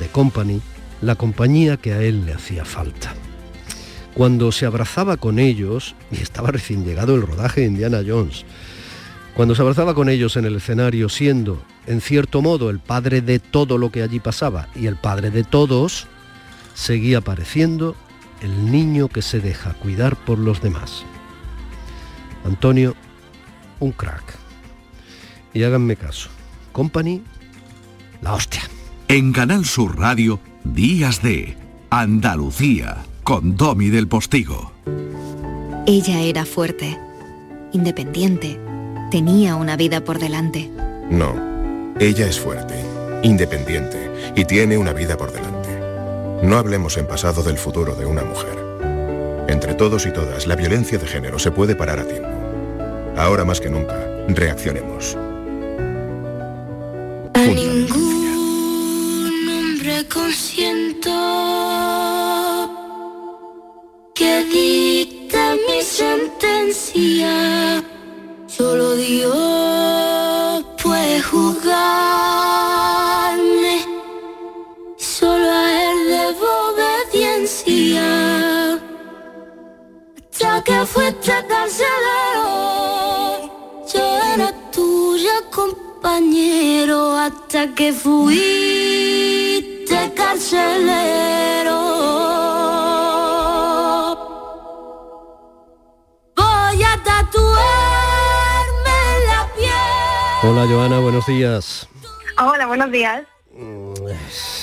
de 0.00 0.08
Company 0.08 0.60
la 1.00 1.14
compañía 1.14 1.76
que 1.76 1.92
a 1.92 2.02
él 2.02 2.26
le 2.26 2.34
hacía 2.34 2.64
falta. 2.64 3.14
Cuando 4.14 4.50
se 4.50 4.66
abrazaba 4.66 5.16
con 5.16 5.38
ellos, 5.38 5.94
y 6.10 6.16
estaba 6.16 6.50
recién 6.50 6.84
llegado 6.84 7.14
el 7.14 7.22
rodaje 7.22 7.60
de 7.60 7.68
Indiana 7.68 8.00
Jones, 8.04 8.44
cuando 9.36 9.54
se 9.54 9.62
abrazaba 9.62 9.94
con 9.94 10.08
ellos 10.08 10.36
en 10.36 10.44
el 10.44 10.56
escenario 10.56 11.08
siendo, 11.08 11.62
en 11.86 12.00
cierto 12.00 12.42
modo, 12.42 12.68
el 12.68 12.80
padre 12.80 13.20
de 13.20 13.38
todo 13.38 13.78
lo 13.78 13.92
que 13.92 14.02
allí 14.02 14.18
pasaba 14.18 14.66
y 14.74 14.86
el 14.86 14.96
padre 14.96 15.30
de 15.30 15.44
todos, 15.44 16.08
seguía 16.74 17.18
apareciendo 17.18 17.94
el 18.42 18.72
niño 18.72 19.06
que 19.06 19.22
se 19.22 19.38
deja 19.38 19.72
cuidar 19.74 20.16
por 20.16 20.40
los 20.40 20.60
demás. 20.62 21.04
Antonio, 22.44 22.96
un 23.78 23.92
crack 23.92 24.47
y 25.58 25.64
háganme 25.64 25.96
caso. 25.96 26.28
Company, 26.70 27.20
la 28.22 28.34
hostia. 28.34 28.62
En 29.08 29.32
Canal 29.32 29.64
Sur 29.64 29.98
Radio, 29.98 30.38
Días 30.62 31.20
de 31.20 31.56
Andalucía, 31.90 32.98
con 33.24 33.56
Domi 33.56 33.88
del 33.88 34.06
Postigo. 34.06 34.70
Ella 35.84 36.20
era 36.20 36.44
fuerte, 36.44 36.96
independiente, 37.72 38.60
tenía 39.10 39.56
una 39.56 39.74
vida 39.76 40.04
por 40.04 40.20
delante. 40.20 40.70
No, 41.10 41.34
ella 41.98 42.28
es 42.28 42.38
fuerte, 42.38 42.76
independiente 43.24 44.32
y 44.36 44.44
tiene 44.44 44.78
una 44.78 44.92
vida 44.92 45.16
por 45.16 45.32
delante. 45.32 46.46
No 46.46 46.56
hablemos 46.56 46.96
en 46.98 47.08
pasado 47.08 47.42
del 47.42 47.58
futuro 47.58 47.96
de 47.96 48.06
una 48.06 48.22
mujer. 48.22 49.44
Entre 49.48 49.74
todos 49.74 50.06
y 50.06 50.12
todas, 50.12 50.46
la 50.46 50.54
violencia 50.54 50.98
de 50.98 51.06
género 51.08 51.40
se 51.40 51.50
puede 51.50 51.74
parar 51.74 51.98
a 51.98 52.06
tiempo. 52.06 52.28
Ahora 53.16 53.44
más 53.44 53.60
que 53.60 53.70
nunca, 53.70 53.98
reaccionemos. 54.28 55.16
Ningún 57.54 59.48
hombre 59.48 60.06
consiento 60.06 61.10
que 64.14 64.44
dicte 64.44 65.38
mi 65.66 65.82
sentencia. 65.82 67.32
Solo 68.46 68.96
Dios 68.96 70.64
puede 70.82 71.22
juzgarme. 71.22 71.74
Solo 74.98 75.50
a 75.50 75.82
él 75.90 75.98
debo 76.08 76.46
obediencia. 76.74 78.08
Hasta 80.30 80.62
que 80.64 80.84
fuiste 80.84 81.32
carcelero, 81.48 82.46
yo 83.92 84.04
era 84.34 84.52
tuya 84.70 85.40
compañero. 86.00 87.16
Hasta 87.16 87.74
que 87.74 87.92
fuiste 87.92 89.32
carcelero. 90.14 91.78
Voy 96.36 96.82
a 96.82 97.02
tatuarme 97.04 97.40
la 99.26 99.48
piel. 99.56 99.70
Hola 100.44 100.66
Joana, 100.66 101.00
buenos 101.00 101.26
días. 101.26 101.88
Hola, 102.38 102.66
buenos 102.66 102.92
días. 102.92 103.24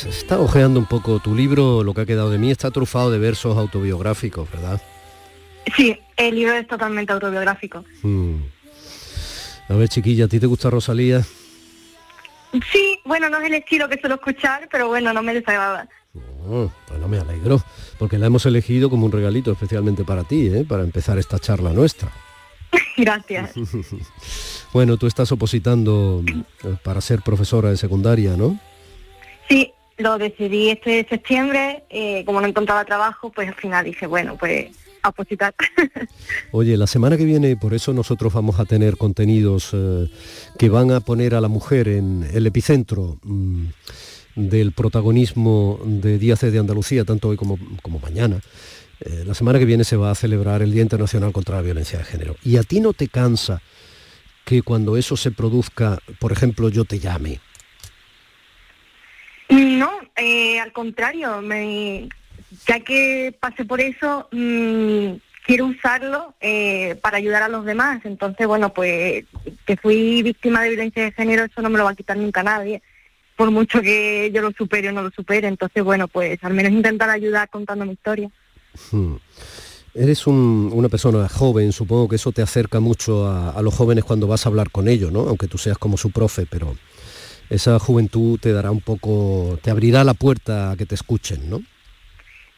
Está 0.08 0.40
ojeando 0.40 0.80
un 0.80 0.86
poco 0.86 1.20
tu 1.20 1.36
libro, 1.36 1.84
lo 1.84 1.94
que 1.94 2.02
ha 2.02 2.06
quedado 2.06 2.30
de 2.30 2.38
mí, 2.38 2.50
está 2.50 2.72
trufado 2.72 3.12
de 3.12 3.20
versos 3.20 3.58
autobiográficos, 3.58 4.50
¿verdad? 4.50 4.82
Sí, 5.76 6.00
el 6.16 6.36
libro 6.36 6.54
es 6.54 6.66
totalmente 6.68 7.12
autobiográfico. 7.12 7.84
Mm. 8.04 8.36
A 9.68 9.74
ver, 9.74 9.90
chiquilla, 9.90 10.26
¿a 10.26 10.28
ti 10.28 10.40
te 10.40 10.46
gusta 10.46 10.70
Rosalía? 10.70 11.22
Sí, 12.72 13.00
bueno, 13.04 13.30
no 13.30 13.40
es 13.40 13.46
el 13.46 13.56
estilo 13.56 13.90
que 13.90 14.00
suelo 14.00 14.16
escuchar, 14.16 14.68
pero 14.72 14.88
bueno, 14.88 15.12
no 15.12 15.22
me 15.24 15.34
desagrada. 15.34 15.90
Oh, 16.48 16.72
bueno, 16.90 17.08
me 17.08 17.18
alegro, 17.18 17.62
porque 17.98 18.18
la 18.18 18.28
hemos 18.28 18.46
elegido 18.46 18.90
como 18.90 19.06
un 19.06 19.12
regalito 19.12 19.52
especialmente 19.52 20.04
para 20.04 20.24
ti, 20.24 20.48
¿eh? 20.48 20.66
para 20.68 20.84
empezar 20.84 21.18
esta 21.18 21.40
charla 21.40 21.74
nuestra. 21.74 22.12
Gracias. 22.98 23.54
bueno, 24.74 24.98
tú 24.98 25.08
estás 25.08 25.32
opositando 25.32 26.24
eh, 26.64 26.76
para 26.84 27.02
ser 27.02 27.22
profesora 27.22 27.70
de 27.70 27.78
secundaria, 27.78 28.38
¿no? 28.38 28.60
Sí, 29.50 29.74
lo 29.98 30.18
decidí 30.18 30.70
este 30.70 31.06
septiembre, 31.10 31.84
eh, 31.90 32.24
como 32.26 32.40
no 32.40 32.48
encontraba 32.48 32.86
trabajo, 32.86 33.32
pues 33.32 33.48
al 33.48 33.56
final 33.56 33.86
dije, 33.86 34.06
bueno, 34.08 34.38
pues 34.38 34.68
opositar. 35.10 35.54
Oye, 36.52 36.78
la 36.78 36.88
semana 36.88 37.18
que 37.18 37.26
viene, 37.26 37.56
por 37.56 37.74
eso 37.74 37.94
nosotros 37.94 38.34
vamos 38.34 38.60
a 38.60 38.66
tener 38.66 38.98
contenidos 38.98 39.70
eh, 39.74 40.10
que 40.58 40.70
van 40.70 40.92
a 40.92 41.00
poner 41.00 41.36
a 41.36 41.42
la 41.42 41.48
mujer 41.48 41.88
en 41.88 42.28
el 42.34 42.48
epicentro 42.48 43.18
mm, 43.24 43.66
del 44.36 44.72
protagonismo 44.72 45.80
de 45.84 46.18
Díaz 46.18 46.42
de 46.42 46.60
Andalucía, 46.60 47.06
tanto 47.06 47.30
hoy 47.30 47.38
como, 47.38 47.58
como 47.82 48.00
mañana. 48.00 48.42
Eh, 49.02 49.24
la 49.26 49.34
semana 49.34 49.60
que 49.60 49.66
viene 49.66 49.84
se 49.84 49.98
va 49.98 50.12
a 50.12 50.16
celebrar 50.16 50.62
el 50.62 50.72
Día 50.72 50.82
Internacional 50.82 51.32
contra 51.34 51.56
la 51.56 51.62
Violencia 51.62 52.00
de 52.00 52.06
Género. 52.06 52.36
¿Y 52.44 52.58
a 52.58 52.64
ti 52.64 52.80
no 52.80 52.94
te 52.94 53.08
cansa 53.08 53.62
que 54.46 54.62
cuando 54.62 54.96
eso 54.96 55.18
se 55.18 55.32
produzca, 55.32 56.00
por 56.20 56.32
ejemplo, 56.32 56.70
yo 56.70 56.86
te 56.86 57.00
llame? 57.00 57.40
No, 59.50 59.92
eh, 60.16 60.60
al 60.60 60.72
contrario, 60.72 61.42
me, 61.42 62.10
ya 62.68 62.80
que 62.80 63.36
pasé 63.40 63.66
por 63.66 63.82
eso, 63.82 64.28
mm, 64.32 65.14
quiero 65.46 65.66
usarlo 65.68 66.34
eh, 66.42 66.96
para 67.02 67.18
ayudar 67.18 67.44
a 67.44 67.50
los 67.50 67.66
demás. 67.66 68.02
Entonces, 68.06 68.48
bueno, 68.48 68.74
pues 68.74 69.26
que 69.66 69.78
fui 69.78 70.24
víctima 70.24 70.62
de 70.64 70.70
violencia 70.70 71.04
de 71.04 71.12
género, 71.12 71.46
eso 71.46 71.62
no 71.62 71.70
me 71.70 71.78
lo 71.78 71.84
va 71.86 71.92
a 71.92 71.96
quitar 71.96 72.18
nunca 72.18 72.44
nadie, 72.44 72.82
por 73.36 73.52
mucho 73.52 73.82
que 73.82 74.32
yo 74.34 74.42
lo 74.42 74.52
supere 74.52 74.90
o 74.90 74.92
no 74.92 75.04
lo 75.04 75.12
supere. 75.12 75.48
Entonces, 75.48 75.84
bueno, 75.84 76.08
pues 76.08 76.44
al 76.44 76.54
menos 76.54 76.72
intentar 76.72 77.10
ayudar 77.10 77.50
contando 77.50 77.86
mi 77.86 77.94
historia. 77.94 78.30
Hmm. 78.92 79.16
Eres 79.94 80.28
un- 80.28 80.72
una 80.74 80.90
persona 80.90 81.30
joven, 81.30 81.72
supongo 81.72 82.10
que 82.10 82.18
eso 82.18 82.32
te 82.34 82.42
acerca 82.42 82.82
mucho 82.82 83.28
a, 83.28 83.52
a 83.52 83.62
los 83.62 83.74
jóvenes 83.74 84.04
cuando 84.04 84.28
vas 84.28 84.46
a 84.46 84.50
hablar 84.50 84.70
con 84.70 84.90
ellos, 84.90 85.12
¿no? 85.12 85.22
Aunque 85.22 85.48
tú 85.48 85.58
seas 85.58 85.78
como 85.78 85.96
su 85.96 86.12
profe, 86.12 86.46
pero 86.50 86.76
esa 87.50 87.80
juventud 87.80 88.38
te 88.40 88.52
dará 88.52 88.72
un 88.72 88.82
poco, 88.82 89.58
te 89.62 89.72
abrirá 89.72 90.04
la 90.04 90.14
puerta 90.14 90.72
a 90.72 90.76
que 90.76 90.86
te 90.86 90.96
escuchen, 90.96 91.50
¿no? 91.50 91.62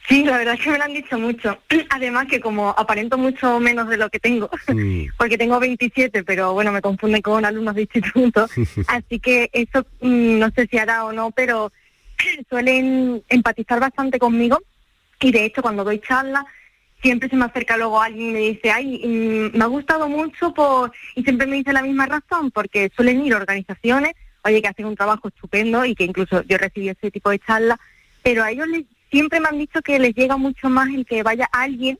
Sí, 0.08 0.24
la 0.24 0.38
verdad 0.38 0.54
es 0.54 0.60
que 0.60 0.70
me 0.70 0.78
lo 0.78 0.84
han 0.84 0.94
dicho 0.94 1.18
mucho. 1.18 1.58
Además 1.90 2.26
que 2.28 2.40
como 2.40 2.70
aparento 2.70 3.18
mucho 3.18 3.60
menos 3.60 3.88
de 3.88 3.96
lo 3.98 4.08
que 4.08 4.18
tengo, 4.18 4.48
Mm. 4.68 5.04
porque 5.18 5.36
tengo 5.38 5.60
27, 5.60 6.24
pero 6.24 6.52
bueno, 6.54 6.72
me 6.72 6.80
confunden 6.80 7.20
con 7.22 7.44
alumnos 7.44 7.74
de 7.74 7.82
instituto, 7.82 8.46
así 8.88 9.20
que 9.20 9.50
eso 9.52 9.84
mm, 10.00 10.38
no 10.38 10.50
sé 10.50 10.66
si 10.70 10.78
hará 10.78 11.04
o 11.04 11.12
no, 11.12 11.30
pero 11.30 11.70
suelen 12.48 13.22
empatizar 13.28 13.80
bastante 13.80 14.18
conmigo 14.18 14.58
y 15.20 15.30
de 15.32 15.44
hecho 15.44 15.62
cuando 15.62 15.84
doy 15.84 15.98
charlas 16.00 16.44
siempre 17.02 17.28
se 17.28 17.36
me 17.36 17.44
acerca 17.44 17.76
luego 17.76 18.00
alguien 18.00 18.30
y 18.30 18.32
me 18.32 18.38
dice, 18.40 18.70
ay, 18.72 19.02
mm, 19.06 19.56
me 19.56 19.64
ha 19.64 19.68
gustado 19.68 20.08
mucho 20.08 20.52
por... 20.54 20.90
y 21.14 21.22
siempre 21.22 21.46
me 21.46 21.56
dice 21.56 21.72
la 21.72 21.82
misma 21.82 22.06
razón, 22.06 22.50
porque 22.50 22.90
suelen 22.96 23.24
ir 23.24 23.34
organizaciones, 23.34 24.14
oye, 24.42 24.60
que 24.62 24.68
hacen 24.68 24.86
un 24.86 24.96
trabajo 24.96 25.28
estupendo 25.28 25.84
y 25.84 25.94
que 25.94 26.04
incluso 26.04 26.42
yo 26.44 26.56
recibí 26.58 26.88
ese 26.88 27.10
tipo 27.10 27.30
de 27.30 27.38
charlas, 27.40 27.78
pero 28.22 28.42
a 28.42 28.50
ellos 28.50 28.66
les- 28.68 28.84
siempre 29.10 29.40
me 29.40 29.48
han 29.48 29.58
dicho 29.58 29.80
que 29.82 29.98
les 29.98 30.14
llega 30.14 30.36
mucho 30.36 30.68
más 30.68 30.88
el 30.88 31.06
que 31.06 31.22
vaya 31.22 31.48
alguien 31.52 31.98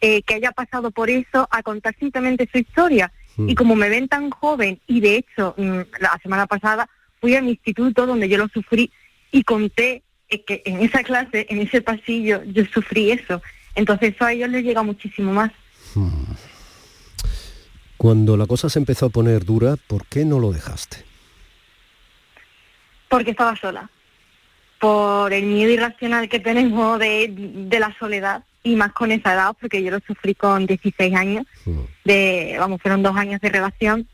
eh, 0.00 0.22
que 0.22 0.34
haya 0.34 0.52
pasado 0.52 0.90
por 0.90 1.10
eso 1.10 1.48
a 1.50 1.62
contar 1.62 1.94
simplemente 1.98 2.48
su 2.50 2.58
historia. 2.58 3.12
Mm. 3.36 3.48
Y 3.48 3.54
como 3.54 3.74
me 3.74 3.88
ven 3.88 4.08
tan 4.08 4.30
joven, 4.30 4.80
y 4.86 5.00
de 5.00 5.16
hecho 5.16 5.54
mm, 5.56 5.80
la 6.00 6.18
semana 6.22 6.46
pasada 6.46 6.88
fui 7.20 7.34
a 7.34 7.42
mi 7.42 7.50
instituto 7.50 8.06
donde 8.06 8.28
yo 8.28 8.38
lo 8.38 8.48
sufrí 8.48 8.92
y 9.32 9.42
conté 9.42 10.02
eh, 10.28 10.44
que 10.44 10.62
en 10.64 10.80
esa 10.80 11.02
clase, 11.02 11.46
en 11.48 11.60
ese 11.60 11.82
pasillo, 11.82 12.42
yo 12.44 12.64
sufrí 12.66 13.10
eso. 13.10 13.42
Entonces 13.74 14.14
eso 14.14 14.24
a 14.24 14.32
ellos 14.32 14.50
les 14.50 14.64
llega 14.64 14.82
muchísimo 14.82 15.32
más. 15.32 15.50
Cuando 17.96 18.36
la 18.36 18.46
cosa 18.46 18.68
se 18.68 18.78
empezó 18.78 19.06
a 19.06 19.10
poner 19.10 19.44
dura, 19.44 19.76
¿por 19.76 20.06
qué 20.06 20.24
no 20.24 20.38
lo 20.38 20.52
dejaste? 20.52 20.98
Porque 23.08 23.32
estaba 23.32 23.56
sola. 23.56 23.90
Por 24.78 25.32
el 25.32 25.46
miedo 25.46 25.72
irracional 25.72 26.28
que 26.28 26.40
tenemos 26.40 26.98
de, 26.98 27.32
de 27.32 27.80
la 27.80 27.96
soledad 27.98 28.44
y 28.62 28.76
más 28.76 28.92
con 28.92 29.10
esa 29.12 29.34
edad, 29.34 29.56
porque 29.60 29.82
yo 29.82 29.90
lo 29.90 30.00
sufrí 30.00 30.34
con 30.34 30.66
16 30.66 31.14
años. 31.14 31.46
De, 32.04 32.56
vamos, 32.58 32.80
fueron 32.80 33.02
dos 33.02 33.16
años 33.16 33.40
de 33.40 33.48
relación. 33.48 34.06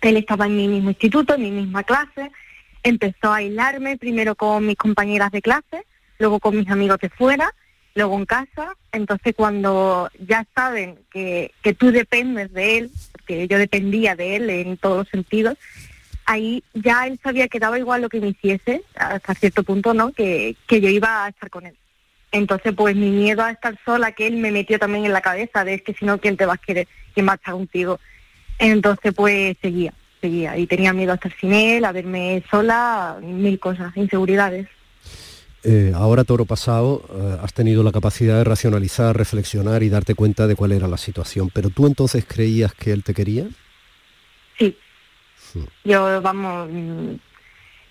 Él 0.00 0.16
estaba 0.16 0.46
en 0.46 0.56
mi 0.56 0.68
mismo 0.68 0.90
instituto, 0.90 1.34
en 1.34 1.42
mi 1.42 1.50
misma 1.50 1.82
clase. 1.82 2.30
Empezó 2.82 3.32
a 3.32 3.36
aislarme 3.36 3.96
primero 3.96 4.34
con 4.34 4.66
mis 4.66 4.76
compañeras 4.76 5.32
de 5.32 5.42
clase, 5.42 5.84
luego 6.18 6.38
con 6.38 6.56
mis 6.56 6.70
amigos 6.70 6.98
de 7.00 7.08
fuera, 7.08 7.52
luego 7.94 8.16
en 8.16 8.26
casa. 8.26 8.76
Entonces 8.92 9.34
cuando 9.36 10.08
ya 10.18 10.46
saben 10.54 10.98
que, 11.10 11.52
que 11.62 11.74
tú 11.74 11.90
dependes 11.90 12.52
de 12.52 12.78
él, 12.78 12.90
porque 13.12 13.48
yo 13.48 13.58
dependía 13.58 14.14
de 14.14 14.36
él 14.36 14.50
en 14.50 14.76
todos 14.76 14.98
los 14.98 15.08
sentidos, 15.08 15.58
ahí 16.26 16.62
ya 16.74 17.06
él 17.06 17.18
sabía 17.22 17.48
que 17.48 17.58
daba 17.58 17.78
igual 17.78 18.02
lo 18.02 18.08
que 18.08 18.20
me 18.20 18.28
hiciese, 18.28 18.82
hasta 18.96 19.34
cierto 19.34 19.62
punto, 19.62 19.94
¿no? 19.94 20.12
Que, 20.12 20.56
que 20.66 20.80
yo 20.80 20.88
iba 20.88 21.24
a 21.24 21.28
estar 21.28 21.48
con 21.48 21.66
él. 21.66 21.76
Entonces, 22.32 22.74
pues 22.76 22.94
mi 22.94 23.10
miedo 23.10 23.42
a 23.42 23.52
estar 23.52 23.78
sola, 23.84 24.12
que 24.12 24.26
él 24.26 24.36
me 24.36 24.50
metió 24.50 24.78
también 24.78 25.06
en 25.06 25.12
la 25.12 25.20
cabeza, 25.20 25.64
de 25.64 25.74
es 25.74 25.82
que 25.82 25.94
si 25.94 26.04
no, 26.04 26.18
¿quién 26.18 26.36
te 26.36 26.44
va 26.44 26.54
a 26.54 26.58
querer? 26.58 26.88
¿Quién 27.14 27.26
va 27.26 27.32
a 27.32 27.36
estar 27.36 27.54
contigo? 27.54 27.98
Entonces, 28.58 29.14
pues 29.14 29.56
seguía, 29.62 29.94
seguía. 30.20 30.56
Y 30.58 30.66
tenía 30.66 30.92
miedo 30.92 31.12
a 31.12 31.14
estar 31.14 31.32
sin 31.40 31.54
él, 31.54 31.84
a 31.84 31.92
verme 31.92 32.42
sola, 32.50 33.18
mil 33.22 33.58
cosas, 33.58 33.96
inseguridades. 33.96 34.66
Eh, 35.62 35.92
ahora, 35.94 36.24
toro 36.24 36.44
pasado, 36.44 37.04
eh, 37.10 37.38
has 37.42 37.52
tenido 37.52 37.82
la 37.82 37.92
capacidad 37.92 38.36
de 38.38 38.44
racionalizar, 38.44 39.16
reflexionar 39.16 39.82
y 39.82 39.88
darte 39.88 40.14
cuenta 40.14 40.46
de 40.46 40.56
cuál 40.56 40.72
era 40.72 40.88
la 40.88 40.98
situación. 40.98 41.50
¿Pero 41.52 41.70
tú 41.70 41.86
entonces 41.86 42.24
creías 42.26 42.74
que 42.74 42.92
él 42.92 43.02
te 43.02 43.14
quería? 43.14 43.46
Sí. 45.64 45.68
Yo, 45.84 46.20
vamos, 46.22 46.68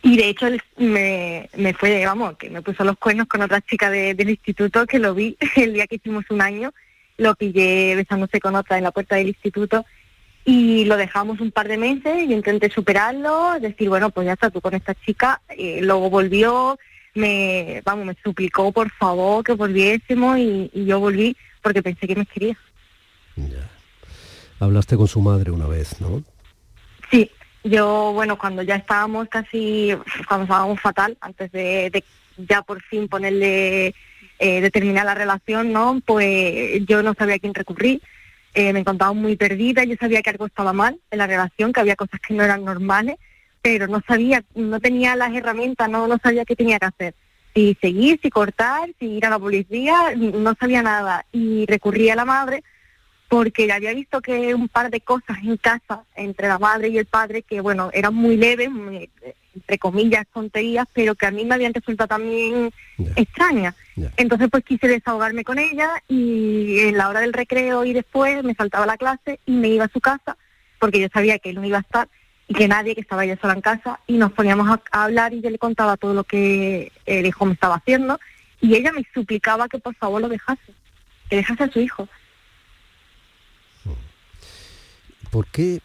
y 0.03 0.17
de 0.17 0.29
hecho 0.29 0.47
me, 0.77 1.49
me 1.57 1.73
fue, 1.73 2.05
vamos, 2.05 2.37
que 2.37 2.49
me 2.49 2.61
puso 2.61 2.83
los 2.83 2.97
cuernos 2.97 3.27
con 3.27 3.41
otra 3.41 3.61
chica 3.61 3.89
de- 3.89 4.13
del 4.13 4.29
instituto 4.29 4.85
que 4.85 4.99
lo 4.99 5.13
vi 5.15 5.35
el 5.55 5.73
día 5.73 5.87
que 5.87 5.95
hicimos 5.95 6.25
un 6.29 6.41
año, 6.41 6.71
lo 7.17 7.33
pillé 7.35 7.95
besándose 7.95 8.39
con 8.39 8.55
otra 8.55 8.77
en 8.77 8.83
la 8.83 8.91
puerta 8.91 9.15
del 9.15 9.29
instituto 9.29 9.85
y 10.43 10.85
lo 10.85 10.95
dejamos 10.95 11.39
un 11.39 11.51
par 11.51 11.67
de 11.67 11.77
meses 11.77 12.29
y 12.29 12.33
intenté 12.33 12.69
superarlo, 12.69 13.53
decir, 13.59 13.89
bueno, 13.89 14.11
pues 14.11 14.27
ya 14.27 14.33
está, 14.33 14.51
tú 14.51 14.61
con 14.61 14.75
esta 14.75 14.93
chica, 14.93 15.41
eh, 15.49 15.79
luego 15.81 16.09
volvió, 16.11 16.77
me, 17.15 17.81
vamos, 17.83 18.05
me 18.05 18.15
suplicó 18.23 18.71
por 18.71 18.91
favor 18.91 19.43
que 19.43 19.53
volviésemos 19.53 20.37
y, 20.37 20.69
y 20.71 20.85
yo 20.85 20.99
volví 20.99 21.35
porque 21.63 21.81
pensé 21.81 22.05
que 22.05 22.15
me 22.15 22.25
quería. 22.27 22.55
Hablaste 24.59 24.95
con 24.97 25.07
su 25.07 25.19
madre 25.21 25.49
una 25.51 25.67
vez, 25.67 25.99
¿no? 25.99 26.23
Sí, 27.11 27.29
Yo, 27.65 28.11
bueno, 28.13 28.37
cuando 28.37 28.61
ya 28.61 28.75
estábamos 28.75 29.27
casi, 29.27 29.89
cuando 30.27 30.43
estábamos 30.43 30.79
fatal, 30.79 31.17
antes 31.19 31.51
de, 31.51 32.03
ya 32.37 32.61
por 32.61 32.79
fin 32.83 33.07
ponerle, 33.07 33.87
eh, 34.37 34.61
de 34.61 34.69
terminar 34.69 35.03
la 35.07 35.15
relación, 35.15 35.73
¿no? 35.73 35.99
Pues 36.05 36.85
yo 36.85 37.01
no 37.01 37.15
sabía 37.15 37.35
a 37.35 37.39
quién 37.39 37.55
recurrir. 37.55 38.03
Eh, 38.53 38.71
me 38.71 38.81
encontraba 38.81 39.13
muy 39.13 39.35
perdida, 39.35 39.83
yo 39.83 39.95
sabía 39.99 40.21
que 40.21 40.29
algo 40.29 40.45
estaba 40.45 40.73
mal 40.73 40.99
en 41.09 41.17
la 41.17 41.25
relación, 41.25 41.73
que 41.73 41.79
había 41.79 41.95
cosas 41.95 42.19
que 42.21 42.35
no 42.35 42.43
eran 42.43 42.63
normales, 42.63 43.15
pero 43.63 43.87
no 43.87 43.99
sabía, 44.07 44.43
no 44.53 44.79
tenía 44.79 45.15
las 45.15 45.33
herramientas, 45.33 45.89
no, 45.89 46.07
no 46.07 46.19
sabía 46.21 46.45
qué 46.45 46.55
tenía 46.55 46.77
que 46.77 46.85
hacer. 46.85 47.15
Si 47.55 47.75
seguir, 47.81 48.19
si 48.21 48.29
cortar, 48.29 48.91
si 48.99 49.07
ir 49.07 49.25
a 49.25 49.31
la 49.31 49.39
policía, 49.39 50.13
no 50.15 50.53
sabía 50.59 50.83
nada. 50.83 51.25
Y 51.31 51.65
recurrí 51.65 52.11
a 52.11 52.15
la 52.15 52.25
madre 52.25 52.63
porque 53.35 53.69
había 53.69 53.93
visto 53.93 54.21
que 54.21 54.55
un 54.55 54.69
par 54.69 54.89
de 54.89 55.01
cosas 55.01 55.39
en 55.43 55.57
casa 55.57 56.03
entre 56.15 56.47
la 56.47 56.57
madre 56.57 56.87
y 56.87 56.97
el 56.97 57.05
padre 57.05 57.41
que, 57.41 57.59
bueno, 57.59 57.89
eran 57.91 58.15
muy 58.15 58.37
leves, 58.37 58.71
muy, 58.71 59.09
entre 59.53 59.77
comillas, 59.77 60.25
tonterías, 60.33 60.87
pero 60.93 61.15
que 61.15 61.25
a 61.25 61.31
mí 61.31 61.43
me 61.43 61.55
habían 61.55 61.73
resultado 61.73 62.07
también 62.07 62.71
extrañas. 63.17 63.75
Entonces, 64.15 64.47
pues 64.49 64.63
quise 64.63 64.87
desahogarme 64.87 65.43
con 65.43 65.59
ella 65.59 66.01
y 66.07 66.79
en 66.79 66.97
la 66.97 67.09
hora 67.09 67.19
del 67.19 67.33
recreo 67.33 67.83
y 67.83 67.91
después 67.91 68.41
me 68.45 68.55
saltaba 68.55 68.85
la 68.85 68.95
clase 68.95 69.41
y 69.45 69.51
me 69.51 69.67
iba 69.67 69.83
a 69.83 69.89
su 69.89 69.99
casa 69.99 70.37
porque 70.79 71.01
yo 71.01 71.09
sabía 71.13 71.37
que 71.37 71.49
él 71.49 71.55
no 71.55 71.65
iba 71.65 71.79
a 71.79 71.81
estar 71.81 72.07
y 72.47 72.53
que 72.53 72.69
nadie, 72.69 72.95
que 72.95 73.01
estaba 73.01 73.25
ella 73.25 73.37
sola 73.41 73.55
en 73.55 73.61
casa, 73.61 73.99
y 74.07 74.13
nos 74.17 74.31
poníamos 74.31 74.69
a, 74.69 74.81
a 74.91 75.03
hablar 75.03 75.33
y 75.33 75.41
yo 75.41 75.49
le 75.49 75.57
contaba 75.57 75.97
todo 75.97 76.13
lo 76.13 76.23
que 76.23 76.93
el 77.05 77.25
hijo 77.25 77.45
me 77.45 77.53
estaba 77.53 77.75
haciendo 77.75 78.17
y 78.61 78.75
ella 78.75 78.93
me 78.93 79.05
suplicaba 79.13 79.67
que 79.67 79.79
por 79.79 79.93
favor 79.95 80.21
lo 80.21 80.29
dejase, 80.29 80.71
que 81.29 81.35
dejase 81.35 81.65
a 81.65 81.69
su 81.69 81.81
hijo. 81.81 82.07
¿Por 85.35 85.47
qué 85.47 85.81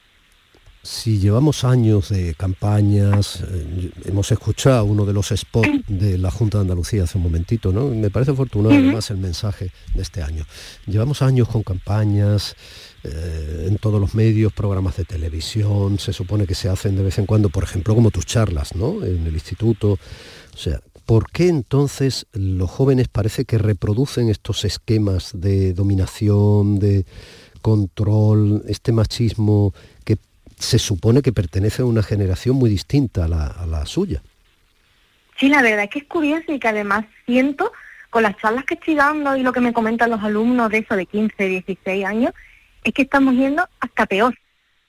si 0.81 1.19
llevamos 1.19 1.65
años 1.65 2.11
de 2.11 2.37
campañas, 2.37 3.43
eh, 3.51 3.91
hemos 4.05 4.31
escuchado 4.31 4.85
uno 4.85 5.05
de 5.05 5.13
los 5.13 5.31
spots 5.31 5.69
de 5.89 6.19
la 6.19 6.31
Junta 6.31 6.59
de 6.59 6.63
Andalucía 6.63 7.03
hace 7.03 7.19
un 7.19 7.25
momentito, 7.25 7.73
¿no? 7.73 7.89
Me 7.89 8.11
parece 8.11 8.31
afortunado 8.31 8.77
además 8.77 9.11
el 9.11 9.17
mensaje 9.17 9.73
de 9.93 10.03
este 10.03 10.23
año. 10.23 10.47
Llevamos 10.87 11.21
años 11.23 11.49
con 11.49 11.65
campañas 11.65 12.55
eh, 13.03 13.67
en 13.67 13.79
todos 13.79 14.01
los 14.01 14.15
medios, 14.15 14.53
programas 14.53 14.97
de 14.97 15.05
televisión, 15.05 15.99
se 15.99 16.13
supone 16.13 16.47
que 16.47 16.55
se 16.55 16.69
hacen 16.69 16.95
de 16.95 17.03
vez 17.03 17.19
en 17.19 17.27
cuando, 17.27 17.49
por 17.49 17.65
ejemplo, 17.65 17.97
como 17.97 18.13
tus 18.13 18.27
charlas, 18.27 18.77
¿no? 18.77 19.05
En 19.05 19.27
el 19.27 19.35
instituto. 19.35 19.99
O 20.55 20.57
sea, 20.57 20.81
¿por 21.07 21.29
qué 21.33 21.49
entonces 21.49 22.29
los 22.35 22.71
jóvenes 22.71 23.09
parece 23.09 23.47
que 23.47 23.59
reproducen 23.59 24.29
estos 24.29 24.65
esquemas 24.65 25.33
de 25.35 25.73
dominación, 25.73 26.79
de 26.79 27.05
control, 27.61 28.63
este 28.69 28.93
machismo 28.93 29.73
que 30.05 30.19
se 30.57 30.79
supone 30.79 31.23
que 31.23 31.33
pertenece 31.33 31.83
a 31.83 31.87
una 31.87 32.03
generación 32.03 32.57
muy 32.57 32.71
distinta 32.71 33.25
a 33.25 33.29
la, 33.29 33.87
suya. 33.87 34.23
Sí, 35.39 35.49
la 35.49 35.63
verdad 35.63 35.85
es 35.85 35.91
que 35.91 36.01
es 36.01 36.05
curioso 36.05 36.53
y 36.53 36.59
que 36.59 36.69
además 36.69 37.07
siento 37.25 37.73
con 38.11 38.23
las 38.25 38.37
charlas 38.37 38.65
que 38.65 38.75
estoy 38.75 38.95
dando 38.95 39.37
y 39.37 39.43
lo 39.43 39.53
que 39.53 39.61
me 39.61 39.73
comentan 39.73 40.11
los 40.11 40.23
alumnos 40.23 40.71
de 40.71 40.79
eso 40.79 40.97
de 40.97 41.07
15, 41.07 41.49
16 41.49 42.05
años, 42.05 42.35
es 42.85 42.93
que 42.93 43.03
estamos 43.03 43.35
yendo 43.35 43.67
hasta 43.81 44.07
peor. 44.07 44.35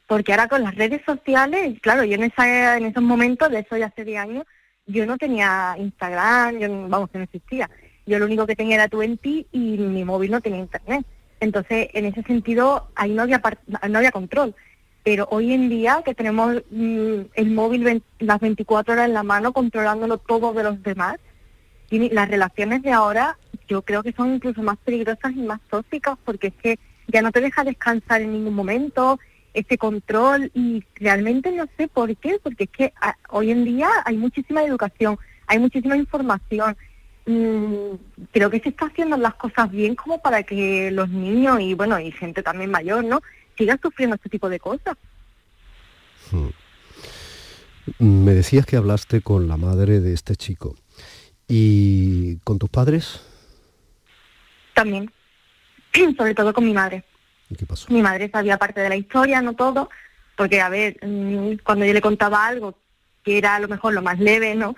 Porque 0.08 0.34
ahora 0.34 0.50
con 0.50 0.64
las 0.64 0.76
redes 0.76 1.02
sociales, 1.06 1.80
claro, 1.82 2.04
yo 2.04 2.16
en, 2.16 2.24
esa, 2.24 2.78
en 2.78 2.86
esos 2.86 3.04
momentos, 3.04 3.50
de 3.50 3.60
eso 3.60 3.78
ya 3.78 3.86
hace 3.86 4.04
10 4.04 4.20
años, 4.20 4.46
yo 4.86 5.06
no 5.06 5.18
tenía 5.18 5.76
Instagram, 5.78 6.60
yo, 6.60 6.88
vamos, 6.90 7.10
que 7.10 7.18
no 7.18 7.24
existía. 7.24 7.70
Yo 8.06 8.20
lo 8.20 8.26
único 8.26 8.46
que 8.46 8.56
tenía 8.56 8.76
era 8.76 8.90
Twenty 8.90 9.48
y 9.52 9.78
mi 9.78 10.04
móvil 10.04 10.32
no 10.32 10.42
tenía 10.42 10.60
internet. 10.60 11.06
Entonces, 11.42 11.90
en 11.94 12.06
ese 12.06 12.24
sentido, 12.24 12.88
ahí 12.96 13.12
no 13.12 13.24
había, 13.24 13.42
no 13.90 13.98
había 13.98 14.12
control. 14.12 14.56
Pero 15.04 15.28
hoy 15.32 15.52
en 15.54 15.68
día, 15.70 16.04
que 16.06 16.14
tenemos 16.14 16.62
mm, 16.70 17.22
el 17.34 17.52
móvil 17.52 18.04
las 18.20 18.40
24 18.40 18.94
horas 18.94 19.08
en 19.08 19.14
la 19.14 19.24
mano, 19.24 19.52
controlándolo 19.52 20.20
todo 20.20 20.54
de 20.54 20.64
los 20.64 20.82
demás, 20.84 21.18
las 21.90 22.30
relaciones 22.30 22.84
de 22.84 22.92
ahora 22.92 23.38
yo 23.68 23.82
creo 23.82 24.04
que 24.04 24.14
son 24.14 24.36
incluso 24.36 24.62
más 24.62 24.78
peligrosas 24.78 25.32
y 25.36 25.42
más 25.42 25.60
tóxicas, 25.70 26.18
porque 26.24 26.48
es 26.48 26.54
que 26.54 26.80
ya 27.08 27.22
no 27.22 27.32
te 27.32 27.42
deja 27.42 27.64
descansar 27.64 28.22
en 28.22 28.34
ningún 28.34 28.54
momento, 28.54 29.20
ese 29.54 29.78
control, 29.78 30.52
y 30.54 30.84
realmente 30.96 31.52
no 31.52 31.66
sé 31.78 31.88
por 31.88 32.16
qué, 32.18 32.38
porque 32.42 32.66
es 32.66 32.70
que 32.70 32.94
ah, 33.02 33.18
hoy 33.30 33.52
en 33.52 33.66
día 33.66 33.90
hay 34.06 34.16
muchísima 34.16 34.64
educación, 34.64 35.18
hay 35.48 35.60
muchísima 35.60 35.98
información, 35.98 36.78
creo 37.24 38.50
que 38.50 38.60
se 38.60 38.70
está 38.70 38.88
haciendo 38.88 39.18
las 39.18 39.36
cosas 39.36 39.70
bien 39.70 39.96
como 39.96 40.22
para 40.22 40.44
que 40.44 40.92
los 40.92 41.10
niños 41.10 41.60
y 41.62 41.74
bueno 41.74 42.00
y 42.00 42.12
gente 42.12 42.42
también 42.42 42.72
mayor 42.72 43.04
no 43.04 43.22
sigan 43.58 43.80
sufriendo 43.82 44.16
este 44.16 44.30
tipo 44.30 44.50
de 44.50 44.60
cosas. 44.60 44.98
Hmm. 46.32 46.50
me 48.00 48.34
decías 48.34 48.66
que 48.66 48.78
hablaste 48.78 49.22
con 49.22 49.48
la 49.48 49.58
madre 49.58 50.00
de 50.00 50.14
este 50.14 50.36
chico. 50.36 50.76
Y 51.48 52.38
con 52.38 52.58
tus 52.58 52.70
padres 52.70 53.22
también. 54.74 55.12
Sobre 56.18 56.34
todo 56.34 56.54
con 56.54 56.66
mi 56.66 56.74
madre. 56.74 57.04
Qué 57.58 57.66
pasó? 57.66 57.92
mi 57.92 58.02
madre 58.02 58.30
sabía 58.32 58.58
parte 58.58 58.80
de 58.80 58.88
la 58.88 58.96
historia 58.96 59.42
no 59.42 59.54
todo 59.56 59.90
porque 60.38 60.62
a 60.62 60.70
ver 60.70 60.98
mm, 61.06 61.58
cuando 61.66 61.84
yo 61.84 61.92
le 61.92 62.00
contaba 62.00 62.48
algo 62.48 62.78
que 63.24 63.38
era 63.38 63.56
a 63.56 63.60
lo 63.60 63.68
mejor 63.68 63.94
lo 63.94 64.02
más 64.02 64.20
leve 64.20 64.56
no 64.56 64.74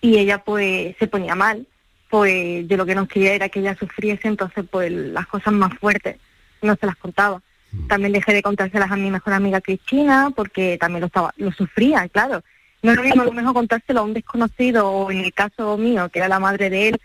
y 0.00 0.18
ella 0.18 0.42
pues 0.42 0.96
se 0.98 1.06
ponía 1.06 1.36
mal 1.36 1.68
pues 2.16 2.66
yo 2.66 2.78
lo 2.78 2.86
que 2.86 2.94
no 2.94 3.06
quería 3.06 3.34
era 3.34 3.50
que 3.50 3.60
ella 3.60 3.76
sufriese, 3.76 4.26
entonces 4.26 4.64
pues 4.70 4.90
las 4.90 5.26
cosas 5.26 5.52
más 5.52 5.78
fuertes 5.78 6.16
no 6.62 6.74
se 6.74 6.86
las 6.86 6.96
contaba. 6.96 7.42
Mm. 7.72 7.88
También 7.88 8.12
dejé 8.12 8.32
de 8.32 8.40
contárselas 8.40 8.90
a 8.90 8.96
mi 8.96 9.10
mejor 9.10 9.34
amiga 9.34 9.60
Cristina, 9.60 10.30
porque 10.34 10.78
también 10.80 11.02
lo 11.02 11.08
estaba, 11.08 11.34
lo 11.36 11.52
sufría, 11.52 12.08
claro. 12.08 12.42
No 12.80 12.92
es 12.92 12.96
lo 12.96 13.02
mismo 13.02 13.20
a 13.20 13.26
lo 13.26 13.32
mejor 13.32 13.52
contárselo 13.52 14.00
a 14.00 14.04
un 14.04 14.14
desconocido, 14.14 14.88
o 14.88 15.10
en 15.10 15.26
el 15.26 15.34
caso 15.34 15.76
mío, 15.76 16.08
que 16.08 16.20
era 16.20 16.28
la 16.28 16.38
madre 16.38 16.70
de 16.70 16.88
él, 16.88 17.00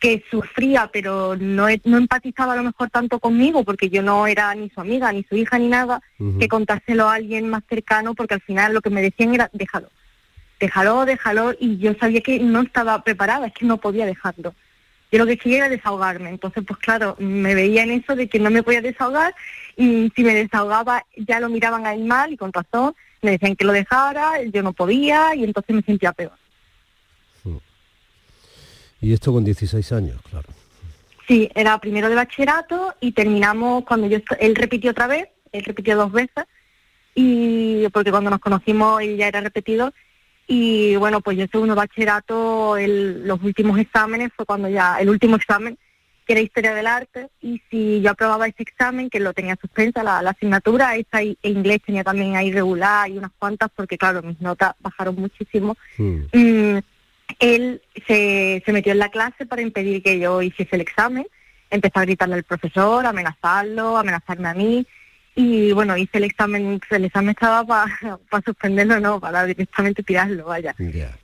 que 0.00 0.24
sufría, 0.28 0.90
pero 0.92 1.36
no, 1.36 1.68
no 1.84 1.96
empatizaba 1.96 2.54
a 2.54 2.56
lo 2.56 2.64
mejor 2.64 2.90
tanto 2.90 3.20
conmigo, 3.20 3.62
porque 3.62 3.88
yo 3.88 4.02
no 4.02 4.26
era 4.26 4.52
ni 4.56 4.68
su 4.70 4.80
amiga, 4.80 5.12
ni 5.12 5.22
su 5.22 5.36
hija, 5.36 5.60
ni 5.60 5.68
nada, 5.68 6.00
que 6.40 6.48
contárselo 6.48 7.08
a 7.08 7.14
alguien 7.14 7.48
más 7.48 7.62
cercano, 7.68 8.14
porque 8.14 8.34
al 8.34 8.42
final 8.42 8.74
lo 8.74 8.80
que 8.80 8.90
me 8.90 9.00
decían 9.00 9.32
era, 9.32 9.48
déjalo, 9.52 9.90
déjalo, 10.64 11.04
déjalo, 11.04 11.54
y 11.58 11.78
yo 11.78 11.94
sabía 11.94 12.20
que 12.20 12.38
no 12.40 12.62
estaba 12.62 13.02
preparada, 13.02 13.46
es 13.46 13.52
que 13.52 13.66
no 13.66 13.76
podía 13.76 14.06
dejarlo. 14.06 14.54
Yo 15.12 15.18
lo 15.18 15.26
que 15.26 15.36
quería 15.36 15.58
era 15.58 15.68
desahogarme, 15.68 16.30
entonces 16.30 16.64
pues 16.66 16.78
claro, 16.80 17.14
me 17.18 17.54
veía 17.54 17.84
en 17.84 17.92
eso 17.92 18.16
de 18.16 18.28
que 18.28 18.40
no 18.40 18.50
me 18.50 18.62
podía 18.62 18.80
desahogar 18.80 19.34
y 19.76 20.10
si 20.16 20.24
me 20.24 20.34
desahogaba 20.34 21.04
ya 21.16 21.38
lo 21.38 21.48
miraban 21.48 21.86
a 21.86 21.94
él 21.94 22.04
mal 22.04 22.32
y 22.32 22.36
con 22.36 22.52
razón, 22.52 22.94
me 23.22 23.32
decían 23.32 23.54
que 23.54 23.64
lo 23.64 23.72
dejara, 23.72 24.42
yo 24.42 24.62
no 24.62 24.72
podía 24.72 25.34
y 25.34 25.44
entonces 25.44 25.76
me 25.76 25.82
sentía 25.82 26.12
peor. 26.12 26.36
Hmm. 27.44 27.58
Y 29.00 29.12
esto 29.12 29.32
con 29.32 29.44
16 29.44 29.92
años, 29.92 30.20
claro. 30.28 30.48
Sí, 31.28 31.48
era 31.54 31.78
primero 31.78 32.08
de 32.08 32.16
bachillerato 32.16 32.94
y 33.00 33.12
terminamos 33.12 33.84
cuando 33.84 34.08
yo 34.08 34.18
él 34.40 34.56
repitió 34.56 34.90
otra 34.90 35.06
vez, 35.06 35.28
él 35.52 35.64
repitió 35.64 35.96
dos 35.96 36.10
veces 36.10 36.44
y 37.14 37.86
porque 37.90 38.10
cuando 38.10 38.30
nos 38.30 38.40
conocimos 38.40 39.00
él 39.00 39.16
ya 39.16 39.28
era 39.28 39.40
repetido 39.40 39.92
y 40.46 40.96
bueno, 40.96 41.20
pues 41.20 41.38
yo 41.38 41.46
segundo 41.50 41.74
bachillerato, 41.74 42.76
el, 42.76 43.26
los 43.26 43.42
últimos 43.42 43.78
exámenes 43.78 44.30
fue 44.36 44.44
cuando 44.44 44.68
ya, 44.68 44.98
el 45.00 45.08
último 45.08 45.36
examen, 45.36 45.78
que 46.26 46.32
era 46.34 46.42
Historia 46.42 46.74
del 46.74 46.86
Arte, 46.86 47.28
y 47.40 47.60
si 47.70 48.00
yo 48.00 48.10
aprobaba 48.10 48.46
ese 48.46 48.62
examen, 48.62 49.10
que 49.10 49.20
lo 49.20 49.32
tenía 49.32 49.56
suspensa 49.60 50.02
la, 50.02 50.18
asignatura, 50.18 50.96
esa 50.96 51.22
e 51.22 51.36
inglés 51.42 51.82
tenía 51.84 52.04
también 52.04 52.36
ahí 52.36 52.50
regular 52.50 53.10
y 53.10 53.18
unas 53.18 53.30
cuantas, 53.38 53.70
porque 53.74 53.98
claro, 53.98 54.22
mis 54.22 54.40
notas 54.40 54.74
bajaron 54.80 55.16
muchísimo, 55.16 55.76
hmm. 55.98 56.20
mm, 56.32 56.78
él 57.38 57.82
se, 58.06 58.62
se 58.64 58.72
metió 58.72 58.92
en 58.92 58.98
la 58.98 59.10
clase 59.10 59.46
para 59.46 59.62
impedir 59.62 60.02
que 60.02 60.18
yo 60.18 60.42
hiciese 60.42 60.76
el 60.76 60.82
examen, 60.82 61.26
empezó 61.70 61.98
a 61.98 62.04
gritarle 62.04 62.36
al 62.36 62.44
profesor, 62.44 63.04
amenazarlo, 63.04 63.96
amenazarme 63.96 64.48
a 64.48 64.54
mí, 64.54 64.86
y 65.36 65.72
bueno, 65.72 65.96
hice 65.96 66.18
el 66.18 66.24
examen, 66.24 66.80
el 66.90 67.04
examen 67.04 67.30
estaba 67.30 67.64
para 67.64 68.42
suspenderlo, 68.44 69.00
no, 69.00 69.18
para 69.18 69.44
directamente 69.44 70.02
tirarlo, 70.02 70.44
vaya. 70.46 70.74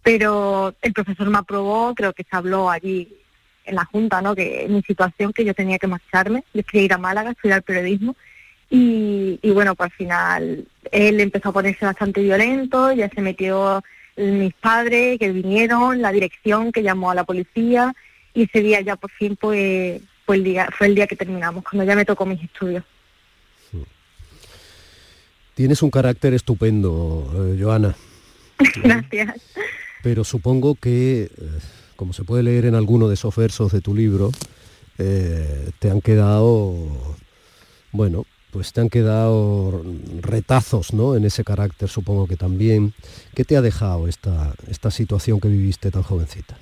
Pero 0.02 0.74
el 0.82 0.92
profesor 0.92 1.30
me 1.30 1.38
aprobó, 1.38 1.94
creo 1.94 2.12
que 2.12 2.24
se 2.24 2.36
habló 2.36 2.70
allí 2.70 3.08
en 3.64 3.76
la 3.76 3.84
Junta, 3.84 4.20
¿no? 4.20 4.34
Que 4.34 4.66
mi 4.68 4.82
situación, 4.82 5.32
que 5.32 5.44
yo 5.44 5.54
tenía 5.54 5.78
que 5.78 5.86
marcharme, 5.86 6.42
yo 6.52 6.64
quería 6.64 6.86
ir 6.86 6.92
a 6.92 6.98
Málaga, 6.98 7.30
estudiar 7.30 7.62
periodismo, 7.62 8.16
y, 8.68 9.38
y 9.42 9.50
bueno, 9.50 9.76
pues 9.76 9.90
al 9.90 9.96
final 9.96 10.64
él 10.90 11.20
empezó 11.20 11.50
a 11.50 11.52
ponerse 11.52 11.84
bastante 11.84 12.20
violento, 12.20 12.92
ya 12.92 13.08
se 13.08 13.20
metió 13.20 13.82
mis 14.16 14.54
padres 14.54 15.18
que 15.18 15.30
vinieron, 15.30 16.02
la 16.02 16.10
dirección 16.10 16.72
que 16.72 16.82
llamó 16.82 17.12
a 17.12 17.14
la 17.14 17.24
policía, 17.24 17.94
y 18.34 18.44
ese 18.44 18.60
día 18.60 18.80
ya 18.80 18.96
por 18.96 19.10
fin 19.12 19.36
pues 19.36 20.02
fue 20.26 20.36
el 20.36 20.44
día, 20.44 20.68
fue 20.76 20.88
el 20.88 20.96
día 20.96 21.06
que 21.06 21.16
terminamos, 21.16 21.62
cuando 21.62 21.84
ya 21.84 21.94
me 21.94 22.04
tocó 22.04 22.26
mis 22.26 22.42
estudios. 22.42 22.82
Tienes 25.60 25.82
un 25.82 25.90
carácter 25.90 26.32
estupendo, 26.32 27.30
eh, 27.36 27.62
Joana. 27.62 27.94
Gracias. 28.82 29.42
Pero 30.02 30.24
supongo 30.24 30.74
que, 30.74 31.24
eh, 31.24 31.30
como 31.96 32.14
se 32.14 32.24
puede 32.24 32.42
leer 32.42 32.64
en 32.64 32.74
alguno 32.74 33.08
de 33.08 33.12
esos 33.12 33.36
versos 33.36 33.70
de 33.70 33.82
tu 33.82 33.94
libro, 33.94 34.30
eh, 34.96 35.68
te 35.78 35.90
han 35.90 36.00
quedado, 36.00 36.88
bueno, 37.92 38.24
pues 38.50 38.72
te 38.72 38.80
han 38.80 38.88
quedado 38.88 39.84
retazos, 40.22 40.94
¿no? 40.94 41.14
En 41.14 41.26
ese 41.26 41.44
carácter, 41.44 41.90
supongo 41.90 42.26
que 42.26 42.36
también. 42.36 42.94
¿Qué 43.34 43.44
te 43.44 43.58
ha 43.58 43.60
dejado 43.60 44.08
esta, 44.08 44.54
esta 44.66 44.90
situación 44.90 45.40
que 45.40 45.48
viviste 45.48 45.90
tan 45.90 46.04
jovencita? 46.04 46.56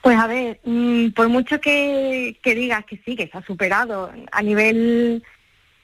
Pues 0.00 0.16
a 0.16 0.26
ver, 0.26 0.60
mm, 0.64 1.10
por 1.10 1.28
mucho 1.28 1.60
que, 1.60 2.38
que 2.42 2.54
digas 2.54 2.86
que 2.86 3.02
sí, 3.04 3.16
que 3.16 3.28
se 3.28 3.36
ha 3.36 3.44
superado 3.44 4.10
a 4.32 4.42
nivel 4.42 5.22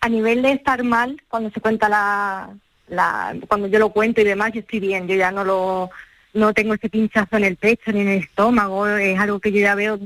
a 0.03 0.09
nivel 0.09 0.43
de 0.43 0.51
estar 0.51 0.83
mal, 0.83 1.23
cuando 1.29 1.51
se 1.51 1.61
cuenta 1.61 1.89
la, 1.89 2.51
la 2.89 3.37
cuando 3.47 3.69
yo 3.69 3.79
lo 3.79 3.91
cuento 3.91 4.21
y 4.21 4.25
demás, 4.25 4.51
yo 4.53 4.61
estoy 4.61 4.81
bien, 4.81 5.07
yo 5.07 5.15
ya 5.15 5.31
no 5.31 5.45
lo 5.45 5.91
no 6.35 6.53
tengo 6.53 6.75
ese 6.75 6.89
pinchazo 6.89 7.37
en 7.37 7.45
el 7.45 7.57
pecho 7.57 7.93
ni 7.93 8.01
en 8.01 8.09
el 8.09 8.19
estómago, 8.21 8.89
es 8.89 9.19
algo 9.21 9.39
que 9.39 9.53
yo 9.53 9.61
ya 9.61 9.77
veo 9.77 10.01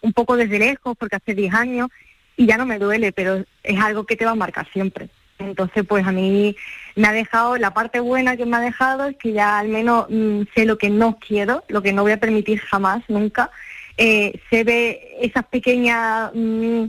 un 0.00 0.12
poco 0.12 0.36
desde 0.36 0.58
lejos 0.58 0.96
porque 0.98 1.16
hace 1.16 1.34
10 1.34 1.54
años 1.54 1.88
y 2.36 2.46
ya 2.46 2.56
no 2.56 2.66
me 2.66 2.80
duele, 2.80 3.12
pero 3.12 3.44
es 3.62 3.80
algo 3.80 4.04
que 4.04 4.16
te 4.16 4.24
va 4.24 4.32
a 4.32 4.34
marcar 4.34 4.66
siempre. 4.72 5.10
Entonces, 5.38 5.84
pues 5.86 6.04
a 6.04 6.12
mí 6.12 6.56
me 6.96 7.06
ha 7.06 7.12
dejado, 7.12 7.56
la 7.56 7.72
parte 7.72 8.00
buena 8.00 8.36
que 8.36 8.46
me 8.46 8.56
ha 8.56 8.60
dejado 8.60 9.04
es 9.04 9.16
que 9.16 9.32
ya 9.32 9.60
al 9.60 9.68
menos 9.68 10.06
mm, 10.08 10.42
sé 10.56 10.64
lo 10.64 10.76
que 10.76 10.90
no 10.90 11.18
quiero, 11.20 11.62
lo 11.68 11.82
que 11.82 11.92
no 11.92 12.02
voy 12.02 12.12
a 12.12 12.20
permitir 12.20 12.58
jamás, 12.58 13.04
nunca. 13.08 13.50
Eh, 13.96 14.40
se 14.50 14.64
ve 14.64 15.16
esas 15.20 15.46
pequeñas 15.46 16.32
mm, 16.34 16.86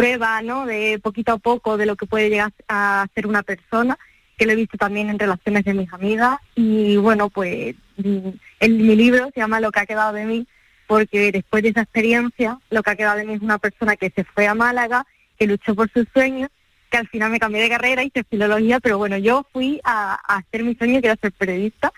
pruebas, 0.00 0.42
¿no? 0.42 0.64
De 0.64 0.98
poquito 0.98 1.32
a 1.32 1.38
poco 1.38 1.76
de 1.76 1.84
lo 1.84 1.94
que 1.94 2.06
puede 2.06 2.30
llegar 2.30 2.52
a 2.68 3.06
ser 3.14 3.26
una 3.26 3.42
persona, 3.42 3.98
que 4.38 4.46
lo 4.46 4.52
he 4.52 4.56
visto 4.56 4.78
también 4.78 5.10
en 5.10 5.18
relaciones 5.18 5.62
de 5.64 5.74
mis 5.74 5.92
amigas. 5.92 6.38
Y 6.54 6.96
bueno, 6.96 7.28
pues 7.28 7.74
mm, 7.98 8.28
en 8.60 8.76
mi 8.78 8.96
libro 8.96 9.30
se 9.34 9.40
llama 9.40 9.60
Lo 9.60 9.70
que 9.70 9.80
ha 9.80 9.86
quedado 9.86 10.14
de 10.14 10.24
mí, 10.24 10.46
porque 10.86 11.30
después 11.32 11.62
de 11.62 11.68
esa 11.68 11.82
experiencia, 11.82 12.58
lo 12.70 12.82
que 12.82 12.90
ha 12.90 12.96
quedado 12.96 13.18
de 13.18 13.26
mí 13.26 13.34
es 13.34 13.42
una 13.42 13.58
persona 13.58 13.96
que 13.96 14.10
se 14.10 14.24
fue 14.24 14.46
a 14.46 14.54
Málaga, 14.54 15.04
que 15.38 15.46
luchó 15.46 15.74
por 15.74 15.90
sus 15.90 16.06
sueños, 16.14 16.48
que 16.90 16.96
al 16.96 17.08
final 17.08 17.30
me 17.30 17.38
cambié 17.38 17.60
de 17.60 17.68
carrera, 17.68 18.02
hice 18.02 18.24
filología, 18.24 18.80
pero 18.80 18.96
bueno, 18.96 19.18
yo 19.18 19.46
fui 19.52 19.80
a, 19.84 20.14
hacer 20.14 20.64
mi 20.64 20.74
sueño, 20.76 21.02
que 21.02 21.08
era 21.08 21.16
ser 21.20 21.32
periodista, 21.32 21.92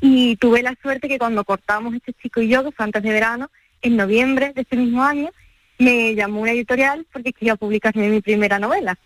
y 0.00 0.36
tuve 0.36 0.62
la 0.62 0.76
suerte 0.80 1.08
que 1.08 1.18
cuando 1.18 1.44
cortamos 1.44 1.92
este 1.92 2.12
chico 2.14 2.40
y 2.40 2.48
yo, 2.48 2.62
que 2.62 2.70
fue 2.70 2.84
antes 2.84 3.02
de 3.02 3.10
verano, 3.10 3.50
en 3.82 3.96
noviembre 3.96 4.52
de 4.54 4.62
ese 4.62 4.76
mismo 4.76 5.02
año, 5.02 5.30
me 5.78 6.14
llamó 6.14 6.42
una 6.42 6.52
editorial 6.52 7.06
porque 7.12 7.32
quería 7.32 7.56
publicarme 7.56 8.08
mi 8.08 8.20
primera 8.20 8.58
novela, 8.58 8.98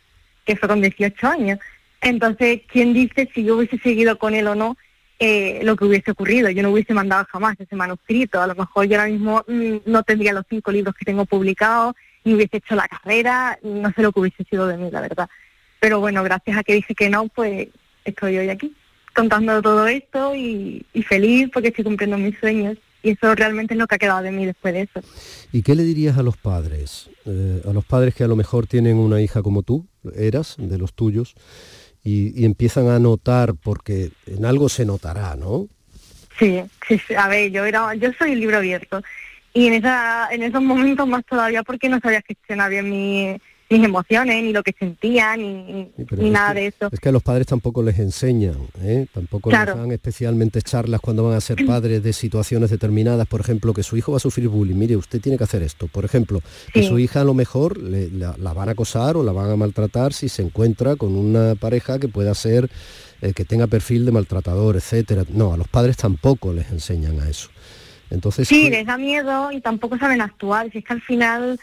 que 0.45 0.57
fue 0.57 0.69
con 0.69 0.81
18 0.81 1.27
años. 1.27 1.59
Entonces, 2.01 2.63
¿quién 2.67 2.93
dice 2.93 3.29
si 3.35 3.45
yo 3.45 3.57
hubiese 3.57 3.79
seguido 3.79 4.19
con 4.19 4.35
él 4.35 4.47
o 4.49 4.55
no 4.55 4.77
eh, 5.25 5.61
lo 5.63 5.77
que 5.77 5.85
hubiese 5.85 6.11
ocurrido. 6.11 6.51
Yo 6.51 6.65
no 6.65 6.71
hubiese 6.71 6.95
mandado 6.95 7.25
jamás 7.31 7.55
ese 7.61 7.77
manuscrito. 7.77 8.41
A 8.41 8.49
lo 8.49 8.57
mejor 8.57 8.87
yo 8.87 8.99
ahora 8.99 9.09
mismo 9.09 9.45
mm, 9.47 9.77
no 9.87 10.03
tendría 10.03 10.33
los 10.33 10.45
cinco 10.51 10.73
libros 10.73 10.97
que 10.97 11.05
tengo 11.05 11.27
publicados, 11.27 11.95
ni 12.25 12.35
hubiese 12.35 12.57
hecho 12.57 12.75
la 12.75 12.89
carrera, 12.89 13.57
no 13.63 13.93
sé 13.93 14.03
lo 14.03 14.11
que 14.11 14.19
hubiese 14.19 14.43
sido 14.43 14.67
de 14.67 14.77
mí, 14.77 14.91
la 14.91 15.01
verdad. 15.01 15.31
Pero 15.79 16.01
bueno, 16.01 16.25
gracias 16.25 16.57
a 16.57 16.65
que 16.65 16.75
dije 16.75 16.97
que 16.97 17.09
no, 17.09 17.29
pues 17.29 17.69
estoy 18.05 18.37
hoy 18.37 18.49
aquí, 18.49 18.75
contando 19.15 19.63
todo 19.63 19.87
esto 19.87 20.35
y, 20.35 20.85
feliz 21.07 21.51
porque 21.53 21.69
estoy 21.69 21.85
cumpliendo 21.85 22.19
mis 22.19 22.37
sueños. 22.41 22.77
Y 23.03 23.11
eso 23.11 23.35
realmente 23.35 23.75
es 23.75 23.79
lo 23.79 23.87
que 23.87 23.97
ha 23.97 23.99
quedado 23.99 24.23
de 24.23 24.31
mí 24.31 24.47
después 24.47 24.75
de 24.75 24.83
eso. 24.83 25.01
¿Y 25.53 25.63
qué 25.63 25.75
le 25.75 25.83
dirías 25.83 26.19
a 26.19 26.23
los 26.23 26.37
padres? 26.37 27.11
Eh, 27.27 27.63
a 27.69 27.73
los 27.73 27.85
padres 27.85 28.15
que 28.15 28.25
a 28.25 28.29
lo 28.29 28.37
mejor 28.37 28.67
tienen 28.67 28.97
una 28.97 29.21
hija 29.21 29.43
como 29.43 29.63
tú, 29.63 29.87
eras, 30.15 30.57
de 30.59 30.79
los 30.79 30.95
tuyos, 30.95 31.35
y, 32.05 32.45
empiezan 32.45 32.89
a 32.89 32.99
notar, 32.99 33.55
porque 33.55 34.11
en 34.27 34.45
algo 34.45 34.69
se 34.69 34.85
notará, 34.85 35.37
¿no? 35.37 35.69
Sí, 36.39 36.63
sí, 36.89 37.15
a 37.15 37.29
ver, 37.29 37.51
yo 37.51 37.65
era, 37.65 37.95
yo 37.95 38.11
soy 38.19 38.33
el 38.33 38.41
libro 38.41 38.57
abierto 38.57 39.03
y 39.55 39.67
en 39.67 39.75
esa, 39.75 40.29
en 40.31 40.43
esos 40.43 40.63
momentos 40.63 41.07
más 41.07 41.25
todavía 41.27 41.63
porque 41.63 41.89
no 41.89 42.01
sabía 42.01 42.23
gestionar 42.27 42.71
bien 42.71 42.89
mi, 42.89 43.37
mis 43.73 43.85
emociones, 43.85 44.43
ni 44.43 44.53
lo 44.53 44.63
que 44.63 44.75
sentía, 44.79 45.37
ni, 45.37 45.91
ni 46.17 46.31
nada 46.31 46.55
de 46.55 46.67
eso. 46.69 46.89
Es 46.93 47.01
que 47.01 47.09
a 47.09 47.13
los 47.13 47.23
padres 47.23 47.47
tampoco 47.47 47.83
les 47.83 47.99
enseñan, 47.99 48.57
¿eh? 48.81 49.07
tampoco 49.13 49.51
les 49.51 49.67
dan 49.67 49.91
especialmente 49.93 50.63
charlas 50.63 51.01
cuando 51.01 51.25
van 51.25 51.37
a 51.37 51.41
ser 51.41 51.65
padres 51.67 52.03
de 52.03 52.13
situaciones 52.13 52.71
determinadas, 52.71 53.27
por 53.27 53.41
ejemplo, 53.41 53.73
que 53.73 53.83
su 53.83 53.97
hijo 53.97 54.13
va 54.13 54.17
a 54.17 54.21
sufrir 54.21 54.49
bullying, 54.49 54.77
mire, 54.77 54.97
usted 54.97 55.21
tiene 55.21 55.39
que 55.39 55.45
hacer 55.45 55.63
esto. 55.63 55.89
Por 55.89 56.05
ejemplo, 56.05 56.41
que 56.73 56.83
su 56.83 56.99
hija 56.99 57.23
a 57.23 57.25
lo 57.25 57.35
mejor 57.35 57.79
la, 57.79 58.53
van 58.53 58.69
a 58.69 58.73
acosar 58.73 59.17
o 59.17 59.23
la 59.23 59.33
van 59.33 59.51
a 59.51 59.57
maltratar 59.57 60.13
si 60.13 60.29
se 60.29 60.43
encuentra 60.43 60.97
con 60.97 61.17
una 61.17 61.55
pareja 61.55 61.99
que 61.99 62.09
pueda 62.09 62.35
ser, 62.35 62.71
eh, 63.21 63.33
que 63.33 63.45
tenga 63.45 63.67
perfil 63.67 64.05
de 64.05 64.13
maltratador, 64.13 64.77
etcétera. 64.77 65.25
No, 65.29 65.53
a 65.53 65.57
los 65.57 65.69
padres 65.69 65.97
tampoco 65.97 66.53
les 66.53 66.71
enseñan 66.71 67.21
a 67.21 67.29
eso. 67.29 67.49
Entonces, 68.11 68.47
sí, 68.47 68.69
les 68.69 68.87
da 68.87 68.99
miedo 68.99 69.51
y 69.53 69.61
tampoco 69.61 69.97
saben 69.97 70.21
actuar. 70.21 70.71
Si 70.71 70.79
es 70.79 70.85
que 70.85 70.93
al 70.93 71.01
final 71.01 71.59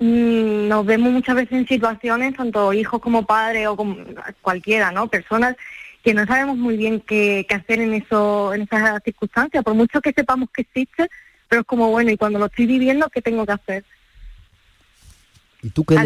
nos 0.00 0.86
vemos 0.86 1.12
muchas 1.12 1.36
veces 1.36 1.52
en 1.52 1.68
situaciones, 1.68 2.34
tanto 2.34 2.72
hijos 2.72 3.00
como 3.00 3.26
padres 3.26 3.66
o 3.68 3.76
como 3.76 3.96
cualquiera, 4.40 4.90
¿no? 4.90 5.08
Personas 5.08 5.56
que 6.02 6.14
no 6.14 6.26
sabemos 6.26 6.56
muy 6.56 6.78
bien 6.78 7.00
qué, 7.00 7.46
hacer 7.50 7.80
en 7.80 7.92
eso, 7.92 8.54
en 8.54 8.62
esas 8.62 9.02
circunstancias, 9.04 9.62
por 9.62 9.74
mucho 9.74 10.00
que 10.00 10.12
sepamos 10.12 10.48
que 10.50 10.62
existe, 10.62 11.08
pero 11.48 11.60
es 11.60 11.66
como 11.66 11.90
bueno, 11.90 12.10
y 12.10 12.16
cuando 12.16 12.38
lo 12.38 12.46
estoy 12.46 12.64
viviendo, 12.64 13.10
¿qué 13.10 13.20
tengo 13.20 13.44
que 13.44 13.52
hacer? 13.52 13.84
¿Y 15.62 15.68
tú 15.68 15.84
qué, 15.84 15.96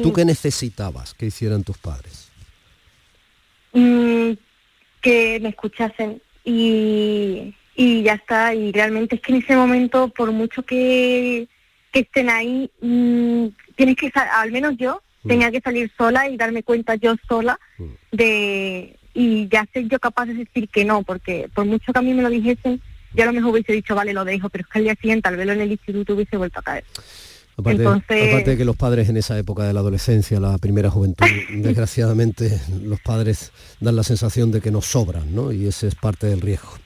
¿tú 0.00 0.12
qué 0.12 0.24
necesitabas 0.24 1.12
que 1.14 1.26
hicieran 1.26 1.64
tus 1.64 1.78
padres? 1.78 2.30
Mm, 3.72 4.34
que 5.00 5.40
me 5.40 5.48
escuchasen 5.48 6.22
y, 6.44 7.52
y 7.74 8.02
ya 8.04 8.14
está, 8.14 8.54
y 8.54 8.70
realmente 8.70 9.16
es 9.16 9.20
que 9.20 9.32
en 9.32 9.42
ese 9.42 9.56
momento, 9.56 10.06
por 10.06 10.30
mucho 10.30 10.62
que 10.62 11.48
que 11.92 12.00
estén 12.00 12.30
ahí, 12.30 12.70
mm, 12.80 13.46
tienes 13.76 13.96
que, 13.96 14.10
al 14.14 14.50
menos 14.50 14.76
yo, 14.76 15.02
mm. 15.22 15.28
tenía 15.28 15.50
que 15.50 15.60
salir 15.60 15.92
sola 15.96 16.28
y 16.28 16.36
darme 16.36 16.62
cuenta 16.62 16.96
yo 16.96 17.14
sola 17.28 17.58
mm. 17.78 17.84
de, 18.12 18.96
y 19.14 19.48
ya 19.48 19.66
ser 19.72 19.88
yo 19.88 19.98
capaz 20.00 20.26
de 20.26 20.34
decir 20.34 20.68
que 20.68 20.84
no, 20.84 21.02
porque 21.02 21.48
por 21.54 21.66
mucho 21.66 21.92
que 21.92 21.98
a 21.98 22.02
mí 22.02 22.14
me 22.14 22.22
lo 22.22 22.30
dijesen, 22.30 22.80
yo 23.14 23.22
a 23.22 23.26
lo 23.26 23.32
mejor 23.32 23.52
hubiese 23.52 23.74
dicho, 23.74 23.94
vale, 23.94 24.12
lo 24.12 24.24
dejo, 24.24 24.48
pero 24.48 24.62
es 24.62 24.68
que 24.68 24.78
al 24.78 24.84
día 24.84 24.94
siguiente, 25.00 25.28
al 25.28 25.36
verlo 25.36 25.52
en 25.52 25.60
el 25.60 25.72
instituto, 25.72 26.14
hubiese 26.14 26.36
vuelto 26.36 26.60
a 26.60 26.62
caer. 26.62 26.84
Aparte, 27.54 27.86
aparte 27.86 28.50
de 28.50 28.56
que 28.56 28.64
los 28.64 28.76
padres 28.76 29.10
en 29.10 29.18
esa 29.18 29.38
época 29.38 29.64
de 29.64 29.74
la 29.74 29.80
adolescencia, 29.80 30.40
la 30.40 30.56
primera 30.56 30.90
juventud, 30.90 31.26
desgraciadamente 31.54 32.58
los 32.82 33.00
padres 33.00 33.52
dan 33.78 33.94
la 33.94 34.02
sensación 34.02 34.50
de 34.50 34.62
que 34.62 34.70
nos 34.70 34.86
sobran, 34.86 35.34
¿no? 35.34 35.52
Y 35.52 35.66
ese 35.66 35.88
es 35.88 35.94
parte 35.94 36.26
del 36.26 36.40
riesgo. 36.40 36.78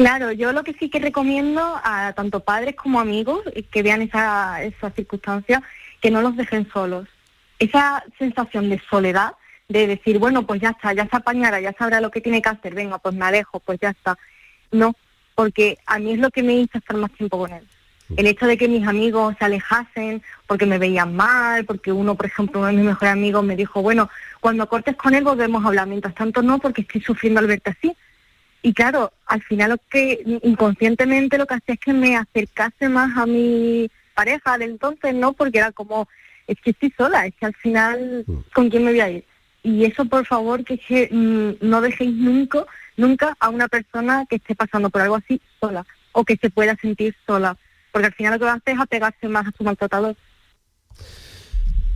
Claro, 0.00 0.32
yo 0.32 0.54
lo 0.54 0.64
que 0.64 0.72
sí 0.72 0.88
que 0.88 0.98
recomiendo 0.98 1.60
a 1.84 2.14
tanto 2.14 2.40
padres 2.40 2.74
como 2.74 3.00
amigos 3.00 3.42
que 3.70 3.82
vean 3.82 4.00
esa, 4.00 4.62
esa 4.62 4.90
circunstancia, 4.92 5.62
que 6.00 6.10
no 6.10 6.22
los 6.22 6.38
dejen 6.38 6.66
solos. 6.72 7.06
Esa 7.58 8.02
sensación 8.18 8.70
de 8.70 8.80
soledad, 8.88 9.34
de 9.68 9.86
decir, 9.86 10.18
bueno, 10.18 10.46
pues 10.46 10.62
ya 10.62 10.70
está, 10.70 10.94
ya 10.94 11.06
se 11.06 11.14
apañará, 11.18 11.60
ya 11.60 11.74
sabrá 11.78 12.00
lo 12.00 12.10
que 12.10 12.22
tiene 12.22 12.40
que 12.40 12.48
hacer, 12.48 12.74
venga, 12.74 12.96
pues 12.96 13.14
me 13.14 13.26
alejo, 13.26 13.60
pues 13.60 13.78
ya 13.78 13.90
está. 13.90 14.16
No, 14.72 14.94
porque 15.34 15.76
a 15.84 15.98
mí 15.98 16.12
es 16.14 16.18
lo 16.18 16.30
que 16.30 16.42
me 16.42 16.54
hizo 16.54 16.78
estar 16.78 16.96
más 16.96 17.12
tiempo 17.12 17.36
con 17.36 17.52
él. 17.52 17.68
El 18.16 18.26
hecho 18.26 18.46
de 18.46 18.56
que 18.56 18.68
mis 18.68 18.88
amigos 18.88 19.34
se 19.38 19.44
alejasen 19.44 20.22
porque 20.46 20.64
me 20.64 20.78
veían 20.78 21.14
mal, 21.14 21.66
porque 21.66 21.92
uno, 21.92 22.14
por 22.14 22.24
ejemplo, 22.24 22.60
uno 22.60 22.68
de 22.68 22.72
mis 22.72 22.86
mejores 22.86 23.12
amigos 23.12 23.44
me 23.44 23.54
dijo, 23.54 23.82
bueno, 23.82 24.08
cuando 24.40 24.66
cortes 24.66 24.96
con 24.96 25.14
él 25.14 25.24
volvemos 25.24 25.62
a 25.62 25.68
hablar, 25.68 25.86
mientras 25.88 26.14
tanto 26.14 26.40
no, 26.40 26.58
porque 26.58 26.80
estoy 26.80 27.02
sufriendo 27.02 27.40
al 27.40 27.48
verte 27.48 27.76
así. 27.78 27.94
Y 28.62 28.74
claro, 28.74 29.12
al 29.26 29.42
final 29.42 29.70
lo 29.70 29.78
que 29.90 30.22
inconscientemente 30.42 31.38
lo 31.38 31.46
que 31.46 31.54
hacía 31.54 31.74
es 31.74 31.80
que 31.80 31.92
me 31.92 32.16
acercase 32.16 32.88
más 32.88 33.16
a 33.16 33.26
mi 33.26 33.90
pareja 34.14 34.58
de 34.58 34.66
entonces, 34.66 35.14
¿no? 35.14 35.32
Porque 35.32 35.58
era 35.58 35.72
como, 35.72 36.08
es 36.46 36.60
que 36.60 36.70
estoy 36.70 36.92
sola, 36.96 37.26
es 37.26 37.34
que 37.36 37.46
al 37.46 37.54
final, 37.54 38.24
mm. 38.26 38.38
¿con 38.52 38.68
quién 38.68 38.84
me 38.84 38.90
voy 38.90 39.00
a 39.00 39.10
ir? 39.10 39.24
Y 39.62 39.84
eso, 39.84 40.04
por 40.04 40.26
favor, 40.26 40.64
que, 40.64 40.78
que 40.78 41.08
mm, 41.10 41.66
no 41.66 41.80
dejéis 41.80 42.12
nunca, 42.14 42.66
nunca 42.96 43.34
a 43.40 43.48
una 43.48 43.68
persona 43.68 44.26
que 44.28 44.36
esté 44.36 44.54
pasando 44.54 44.90
por 44.90 45.00
algo 45.00 45.16
así 45.16 45.40
sola 45.58 45.86
o 46.12 46.24
que 46.24 46.36
se 46.36 46.50
pueda 46.50 46.76
sentir 46.76 47.14
sola, 47.26 47.56
porque 47.92 48.06
al 48.06 48.14
final 48.14 48.34
lo 48.34 48.38
que 48.38 48.44
va 48.44 48.52
a 48.52 48.56
hacer 48.56 48.74
es 48.74 48.80
apegarse 48.80 49.28
más 49.28 49.46
a 49.46 49.52
su 49.56 49.64
maltratador. 49.64 50.16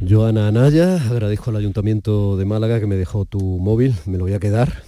Joana 0.07 0.49
Anaya, 0.49 0.97
agradezco 0.97 1.51
al 1.51 1.57
Ayuntamiento 1.57 2.37
de 2.37 2.45
Málaga 2.45 2.81
que 2.81 2.87
me 2.87 2.97
dejó 2.97 3.25
tu 3.25 3.41
móvil, 3.41 3.95
me 4.07 4.19
lo 4.19 4.25
voy 4.25 4.35
a 4.35 4.41
quedar. 4.41 4.83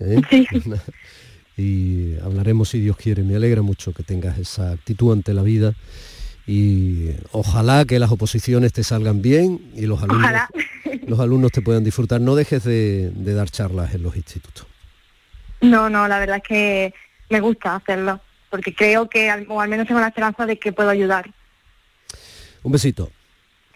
¿eh? 0.00 0.20
Sí. 0.30 0.46
y 1.58 2.14
hablaremos 2.22 2.70
si 2.70 2.80
Dios 2.80 2.96
quiere. 2.96 3.22
Me 3.24 3.36
alegra 3.36 3.62
mucho 3.62 3.92
que 3.92 4.04
tengas 4.04 4.38
esa 4.38 4.70
actitud 4.70 5.12
ante 5.12 5.34
la 5.34 5.42
vida 5.42 5.74
y 6.46 7.10
ojalá 7.32 7.84
que 7.84 7.98
las 7.98 8.10
oposiciones 8.10 8.72
te 8.72 8.84
salgan 8.84 9.20
bien 9.20 9.70
y 9.74 9.82
los 9.86 10.02
alumnos, 10.02 10.30
los 11.06 11.20
alumnos 11.20 11.50
te 11.52 11.60
puedan 11.60 11.82
disfrutar. 11.82 12.20
No 12.20 12.36
dejes 12.36 12.62
de, 12.64 13.10
dar 13.12 13.50
charlas 13.50 13.92
en 13.94 14.04
los 14.04 14.16
institutos. 14.16 14.66
No, 15.60 15.90
no, 15.90 16.06
la 16.06 16.20
verdad 16.20 16.36
es 16.36 16.42
que 16.44 16.94
me 17.28 17.40
gusta 17.40 17.74
hacerlo, 17.74 18.20
porque 18.50 18.72
creo 18.72 19.08
que, 19.08 19.30
o 19.48 19.60
al 19.60 19.68
menos 19.68 19.88
tengo 19.88 20.00
la 20.00 20.08
esperanza 20.08 20.46
de 20.46 20.58
que 20.58 20.72
puedo 20.72 20.88
ayudar. 20.88 21.28
Un 22.62 22.72
besito. 22.72 23.10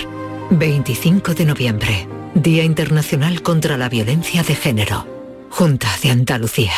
25 0.51 1.33
de 1.33 1.45
noviembre, 1.45 2.07
Día 2.35 2.63
Internacional 2.63 3.41
contra 3.41 3.75
la 3.77 3.89
Violencia 3.89 4.43
de 4.43 4.53
Género. 4.55 5.07
Junta 5.49 5.89
de 6.01 6.11
Andalucía. 6.11 6.73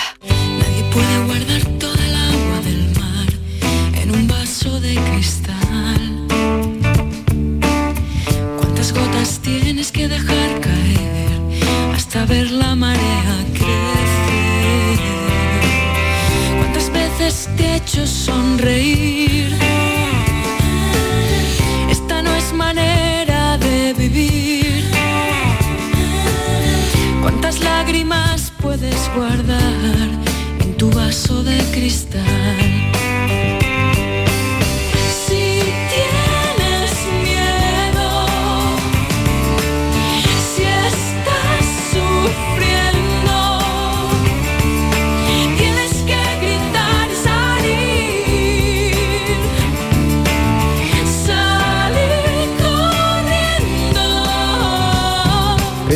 Vaso 4.63 4.79
de 4.79 4.95
cristal. 4.95 6.27
¿Cuántas 8.57 8.93
gotas 8.93 9.39
tienes 9.41 9.91
que 9.91 10.07
dejar 10.07 10.59
caer 10.59 11.31
hasta 11.95 12.25
ver 12.25 12.51
la 12.51 12.75
marea 12.75 13.35
crecer? 13.53 14.99
¿Cuántas 16.59 16.91
veces 16.91 17.49
te 17.57 17.63
he 17.63 17.75
hecho 17.77 18.05
sonreír? 18.05 19.55
Esta 21.89 22.21
no 22.21 22.35
es 22.35 22.53
manera 22.53 23.57
de 23.57 23.93
vivir. 23.93 24.85
¿Cuántas 27.21 27.59
lágrimas 27.61 28.51
puedes 28.61 29.09
guardar 29.15 30.09
en 30.59 30.77
tu 30.77 30.91
vaso 30.91 31.43
de 31.43 31.57
cristal? 31.71 32.80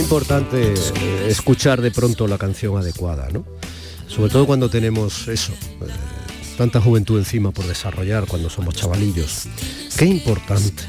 Importante 0.05 0.71
eh, 0.71 1.27
escuchar 1.29 1.81
de 1.81 1.89
pronto 1.89 2.27
la 2.27 2.37
canción 2.37 2.77
adecuada, 2.77 3.27
¿no? 3.33 3.43
Sobre 4.07 4.31
todo 4.31 4.45
cuando 4.45 4.69
tenemos 4.69 5.27
eso, 5.27 5.51
eh, 5.51 5.87
tanta 6.59 6.79
juventud 6.79 7.17
encima 7.17 7.49
por 7.49 7.65
desarrollar 7.65 8.27
cuando 8.27 8.51
somos 8.51 8.75
chavalillos. 8.75 9.47
Qué 9.97 10.05
importante. 10.05 10.83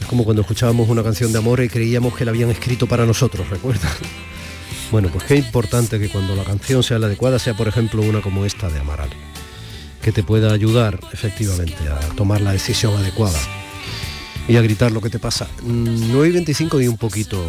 Es 0.00 0.06
como 0.06 0.22
cuando 0.22 0.42
escuchábamos 0.42 0.88
una 0.88 1.02
canción 1.02 1.32
de 1.32 1.38
amor 1.38 1.60
y 1.60 1.68
creíamos 1.68 2.14
que 2.14 2.24
la 2.24 2.30
habían 2.30 2.48
escrito 2.50 2.86
para 2.86 3.04
nosotros, 3.04 3.50
¿recuerdan? 3.50 3.90
Bueno, 4.92 5.08
pues 5.12 5.24
qué 5.24 5.34
importante 5.34 5.98
que 5.98 6.08
cuando 6.08 6.36
la 6.36 6.44
canción 6.44 6.84
sea 6.84 7.00
la 7.00 7.08
adecuada 7.08 7.40
sea, 7.40 7.56
por 7.56 7.66
ejemplo, 7.66 8.02
una 8.02 8.22
como 8.22 8.44
esta 8.44 8.68
de 8.68 8.78
Amaral, 8.78 9.10
que 10.00 10.12
te 10.12 10.22
pueda 10.22 10.52
ayudar 10.52 11.00
efectivamente 11.12 11.88
a 11.88 11.98
tomar 12.14 12.40
la 12.40 12.52
decisión 12.52 12.96
adecuada 12.96 13.40
y 14.46 14.54
a 14.54 14.62
gritar 14.62 14.92
lo 14.92 15.00
que 15.00 15.10
te 15.10 15.18
pasa. 15.18 15.48
Mm, 15.64 16.12
9 16.12 16.28
y 16.28 16.30
25 16.30 16.80
y 16.80 16.86
un 16.86 16.96
poquito 16.96 17.42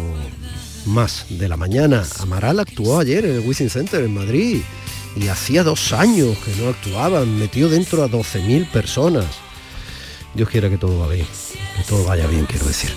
más 0.88 1.26
de 1.28 1.48
la 1.48 1.56
mañana. 1.56 2.04
Amaral 2.18 2.60
actuó 2.60 2.98
ayer 2.98 3.24
en 3.24 3.36
el 3.36 3.40
Wizzing 3.40 3.70
Center 3.70 4.02
en 4.02 4.14
Madrid 4.14 4.60
y 5.16 5.28
hacía 5.28 5.62
dos 5.62 5.92
años 5.92 6.36
que 6.38 6.54
no 6.60 6.70
actuaban, 6.70 7.38
metió 7.38 7.68
dentro 7.68 8.02
a 8.02 8.08
12.000 8.08 8.70
personas. 8.70 9.26
Dios 10.34 10.48
quiera 10.48 10.68
que 10.68 10.78
todo 10.78 10.98
va 10.98 11.08
bien, 11.08 11.26
que 11.76 11.82
todo 11.84 12.04
vaya 12.04 12.26
bien, 12.26 12.46
quiero 12.46 12.66
decir. 12.66 12.90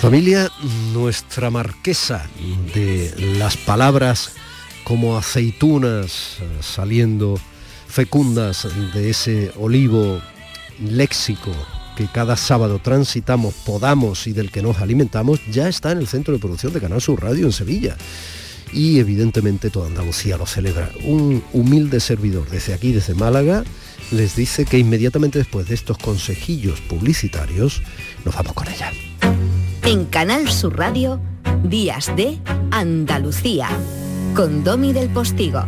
Familia, 0.00 0.50
nuestra 0.92 1.50
marquesa 1.50 2.26
de 2.74 3.14
las 3.38 3.56
palabras 3.56 4.32
como 4.84 5.16
aceitunas 5.16 6.36
eh, 6.40 6.58
saliendo 6.60 7.40
fecundas 7.88 8.68
de 8.92 9.10
ese 9.10 9.52
olivo 9.56 10.20
léxico 10.80 11.52
que 11.96 12.06
cada 12.06 12.36
sábado 12.36 12.80
transitamos, 12.82 13.54
podamos 13.54 14.26
y 14.26 14.32
del 14.32 14.50
que 14.50 14.62
nos 14.62 14.78
alimentamos, 14.78 15.40
ya 15.50 15.68
está 15.68 15.92
en 15.92 15.98
el 15.98 16.06
centro 16.06 16.34
de 16.34 16.40
producción 16.40 16.72
de 16.72 16.80
Canal 16.80 17.00
Sur 17.00 17.22
Radio 17.22 17.46
en 17.46 17.52
Sevilla. 17.52 17.96
Y 18.72 18.98
evidentemente 18.98 19.70
toda 19.70 19.86
Andalucía 19.86 20.36
lo 20.36 20.46
celebra. 20.46 20.90
Un 21.04 21.44
humilde 21.52 22.00
servidor 22.00 22.48
desde 22.50 22.74
aquí, 22.74 22.92
desde 22.92 23.14
Málaga, 23.14 23.64
les 24.10 24.34
dice 24.36 24.64
que 24.64 24.78
inmediatamente 24.78 25.38
después 25.38 25.68
de 25.68 25.74
estos 25.74 25.98
consejillos 25.98 26.80
publicitarios, 26.80 27.82
nos 28.24 28.34
vamos 28.34 28.52
con 28.52 28.68
ella. 28.68 28.90
En 29.82 30.06
Canal 30.06 30.50
Sur 30.50 30.76
Radio, 30.76 31.20
Días 31.62 32.10
de 32.16 32.38
Andalucía, 32.70 33.68
con 34.34 34.64
Domi 34.64 34.92
del 34.92 35.08
Postigo. 35.10 35.64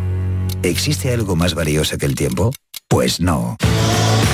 ¿Existe 0.63 1.13
algo 1.13 1.37
más 1.37 1.55
valioso 1.55 1.97
que 1.99 2.07
el 2.07 2.15
tiempo? 2.15 2.53
Pues 2.89 3.21
no. 3.21 3.57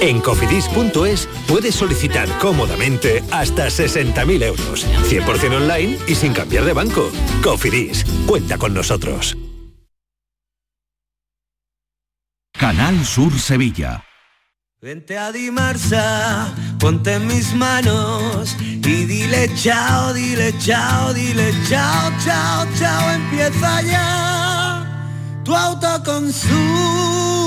En 0.00 0.20
cofidis.es 0.20 1.28
puedes 1.46 1.74
solicitar 1.74 2.28
cómodamente 2.38 3.22
hasta 3.30 3.66
60.000 3.66 4.42
euros, 4.42 4.86
100% 5.08 5.56
online 5.56 5.98
y 6.06 6.14
sin 6.14 6.32
cambiar 6.32 6.64
de 6.64 6.72
banco. 6.72 7.10
Cofidis, 7.42 8.04
cuenta 8.26 8.58
con 8.58 8.74
nosotros. 8.74 9.36
Canal 12.58 13.04
Sur 13.04 13.38
Sevilla. 13.38 14.02
Vente 14.80 15.18
a 15.18 15.32
Dimarsa, 15.32 16.54
ponte 16.78 17.14
en 17.14 17.26
mis 17.26 17.54
manos 17.54 18.56
y 18.60 19.04
dile 19.04 19.50
chao, 19.54 20.12
dile 20.12 20.54
chao, 20.58 21.12
dile 21.12 21.52
chao, 21.68 22.12
chao, 22.24 22.66
chao, 22.78 23.10
empieza 23.10 23.82
ya 23.82 25.42
tu 25.44 25.54
autoconsumo, 25.54 27.45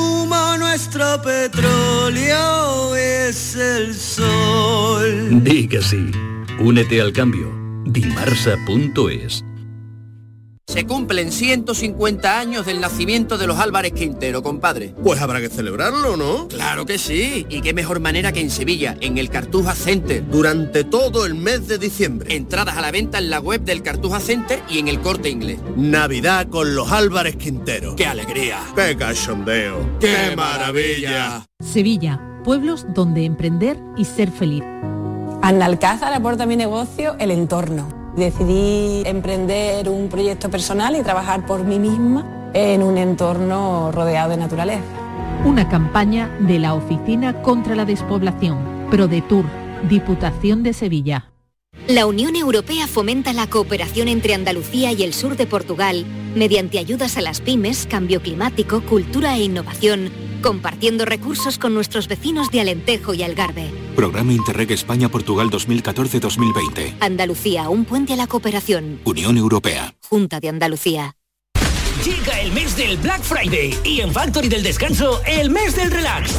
nuestro 0.79 1.21
petróleo 1.21 2.95
es 2.95 3.53
el 3.55 3.93
sol. 3.93 5.43
Di 5.43 5.67
que 5.67 5.81
sí. 5.81 6.09
Únete 6.57 7.01
al 7.01 7.11
cambio. 7.11 7.51
Dimarsa.es 7.85 9.43
Se 10.69 10.85
cumplen 10.85 11.31
150 11.31 12.39
años 12.39 12.63
del 12.63 12.79
nacimiento 12.79 13.39
de 13.39 13.47
los 13.47 13.57
Álvarez 13.57 13.91
Quintero, 13.91 14.43
compadre. 14.43 14.93
Pues 15.03 15.19
habrá 15.19 15.41
que 15.41 15.49
celebrarlo, 15.49 16.15
¿no? 16.15 16.47
Claro 16.47 16.85
que 16.85 16.99
sí. 16.99 17.47
Y 17.49 17.61
qué 17.61 17.73
mejor 17.73 17.99
manera 17.99 18.31
que 18.31 18.41
en 18.41 18.51
Sevilla, 18.51 18.95
en 19.01 19.17
el 19.17 19.31
Cartuja 19.31 19.73
Center. 19.73 20.23
Durante 20.29 20.83
todo 20.83 21.25
el 21.25 21.33
mes 21.33 21.67
de 21.67 21.79
diciembre. 21.79 22.35
Entradas 22.35 22.77
a 22.77 22.81
la 22.81 22.91
venta 22.91 23.17
en 23.17 23.31
la 23.31 23.39
web 23.39 23.61
del 23.61 23.81
Cartuja 23.81 24.19
Center 24.19 24.61
y 24.69 24.77
en 24.77 24.87
el 24.89 24.99
Corte 24.99 25.31
Inglés. 25.31 25.57
Navidad 25.75 26.47
con 26.49 26.75
los 26.75 26.91
Álvarez 26.91 27.35
Quintero. 27.37 27.95
¡Qué 27.95 28.05
alegría! 28.05 28.59
¡Qué 28.75 28.95
cachondeo! 28.95 29.97
¡Qué 29.99 30.35
maravilla! 30.35 31.47
Sevilla, 31.59 32.21
pueblos 32.43 32.85
donde 32.93 33.25
emprender 33.25 33.79
y 33.97 34.05
ser 34.05 34.31
feliz. 34.31 34.63
Analcázar 35.41 36.13
aporta 36.13 36.43
a 36.43 36.45
mi 36.45 36.57
negocio 36.57 37.15
el 37.17 37.31
entorno. 37.31 37.98
Decidí 38.19 39.03
emprender 39.05 39.87
un 39.87 40.09
proyecto 40.09 40.49
personal 40.49 40.93
y 40.97 41.01
trabajar 41.03 41.45
por 41.45 41.63
mí 41.63 41.79
misma 41.79 42.51
en 42.53 42.83
un 42.83 42.97
entorno 42.97 43.93
rodeado 43.93 44.31
de 44.31 44.35
naturaleza. 44.35 44.83
Una 45.45 45.69
campaña 45.69 46.27
de 46.41 46.59
la 46.59 46.73
Oficina 46.73 47.41
contra 47.41 47.75
la 47.75 47.85
Despoblación, 47.85 48.87
ProDetour, 48.91 49.45
Diputación 49.87 50.63
de 50.63 50.73
Sevilla. 50.73 51.31
La 51.87 52.05
Unión 52.07 52.35
Europea 52.35 52.87
fomenta 52.87 53.31
la 53.31 53.47
cooperación 53.47 54.09
entre 54.09 54.33
Andalucía 54.33 54.91
y 54.91 55.03
el 55.03 55.13
sur 55.13 55.37
de 55.37 55.47
Portugal 55.47 56.05
mediante 56.35 56.77
ayudas 56.77 57.15
a 57.15 57.21
las 57.21 57.39
pymes, 57.39 57.87
cambio 57.89 58.21
climático, 58.21 58.81
cultura 58.81 59.37
e 59.37 59.43
innovación 59.43 60.11
compartiendo 60.41 61.05
recursos 61.05 61.57
con 61.57 61.73
nuestros 61.73 62.07
vecinos 62.07 62.51
de 62.51 62.61
Alentejo 62.61 63.13
y 63.13 63.23
Algarve. 63.23 63.69
Programa 63.95 64.33
Interreg 64.33 64.71
España-Portugal 64.71 65.49
2014-2020. 65.49 66.95
Andalucía, 66.99 67.69
un 67.69 67.85
puente 67.85 68.13
a 68.13 68.15
la 68.15 68.27
cooperación. 68.27 68.99
Unión 69.05 69.37
Europea. 69.37 69.95
Junta 70.07 70.39
de 70.39 70.49
Andalucía. 70.49 71.15
Llega 72.05 72.39
el 72.39 72.53
mes 72.53 72.77
del 72.77 72.97
Black 72.97 73.21
Friday 73.23 73.77
y 73.83 73.99
en 73.99 74.13
Factory 74.13 74.47
del 74.47 74.63
Descanso 74.63 75.21
el 75.25 75.49
mes 75.49 75.75
del 75.75 75.91
relax. 75.91 76.33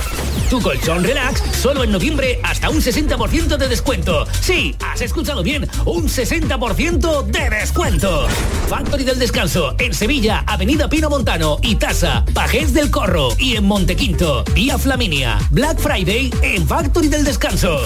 Tu 0.50 0.60
colchón 0.60 1.04
relax 1.04 1.40
solo 1.56 1.84
en 1.84 1.92
noviembre 1.92 2.40
hasta 2.42 2.70
un 2.70 2.78
60% 2.78 3.56
de 3.56 3.68
descuento. 3.68 4.26
Sí, 4.40 4.74
has 4.80 5.00
escuchado 5.00 5.44
bien, 5.44 5.70
un 5.84 6.08
60% 6.08 7.24
de 7.26 7.50
descuento. 7.50 8.26
Factory 8.68 9.04
del 9.04 9.20
Descanso 9.20 9.76
en 9.78 9.94
Sevilla, 9.94 10.42
Avenida 10.48 10.88
Pino 10.88 11.08
Montano 11.08 11.58
y 11.62 11.76
Tasa, 11.76 12.24
Pajés 12.34 12.74
del 12.74 12.90
Corro 12.90 13.28
y 13.38 13.54
en 13.54 13.64
Montequinto, 13.64 14.42
Vía 14.52 14.76
Flaminia. 14.76 15.38
Black 15.50 15.78
Friday 15.78 16.32
en 16.42 16.66
Factory 16.66 17.06
del 17.06 17.22
Descanso. 17.22 17.82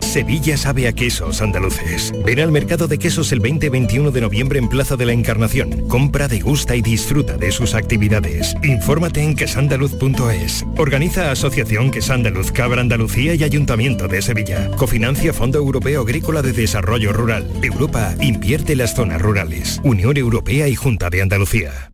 Sevilla 0.00 0.56
sabe 0.56 0.88
a 0.88 0.92
quesos 0.92 1.40
andaluces. 1.40 2.12
Ven 2.24 2.40
al 2.40 2.50
mercado 2.50 2.88
de 2.88 2.98
quesos 2.98 3.32
el 3.32 3.40
20-21 3.40 4.10
de 4.10 4.20
noviembre 4.20 4.58
en 4.58 4.68
Plaza 4.68 4.96
de 4.96 5.06
la 5.06 5.12
Encarnación. 5.12 5.88
Compra, 5.88 6.28
degusta 6.28 6.74
y 6.74 6.82
disfruta 6.82 7.36
de 7.36 7.52
sus 7.52 7.74
actividades. 7.74 8.54
Infórmate 8.62 9.22
en 9.22 9.36
quesandaluz.es. 9.36 10.64
Organiza 10.76 11.30
Asociación 11.30 11.90
Quesandaluz 11.90 12.50
Cabra 12.52 12.80
Andalucía 12.80 13.34
y 13.34 13.44
Ayuntamiento 13.44 14.08
de 14.08 14.20
Sevilla. 14.22 14.70
Cofinancia 14.76 15.32
Fondo 15.32 15.58
Europeo 15.58 16.02
Agrícola 16.02 16.42
de 16.42 16.52
Desarrollo 16.52 17.12
Rural. 17.12 17.46
Europa 17.62 18.14
invierte 18.20 18.72
en 18.72 18.78
las 18.78 18.94
zonas 18.94 19.22
rurales. 19.22 19.80
Unión 19.84 20.16
Europea 20.16 20.68
y 20.68 20.74
Junta 20.74 21.10
de 21.10 21.22
Andalucía. 21.22 21.92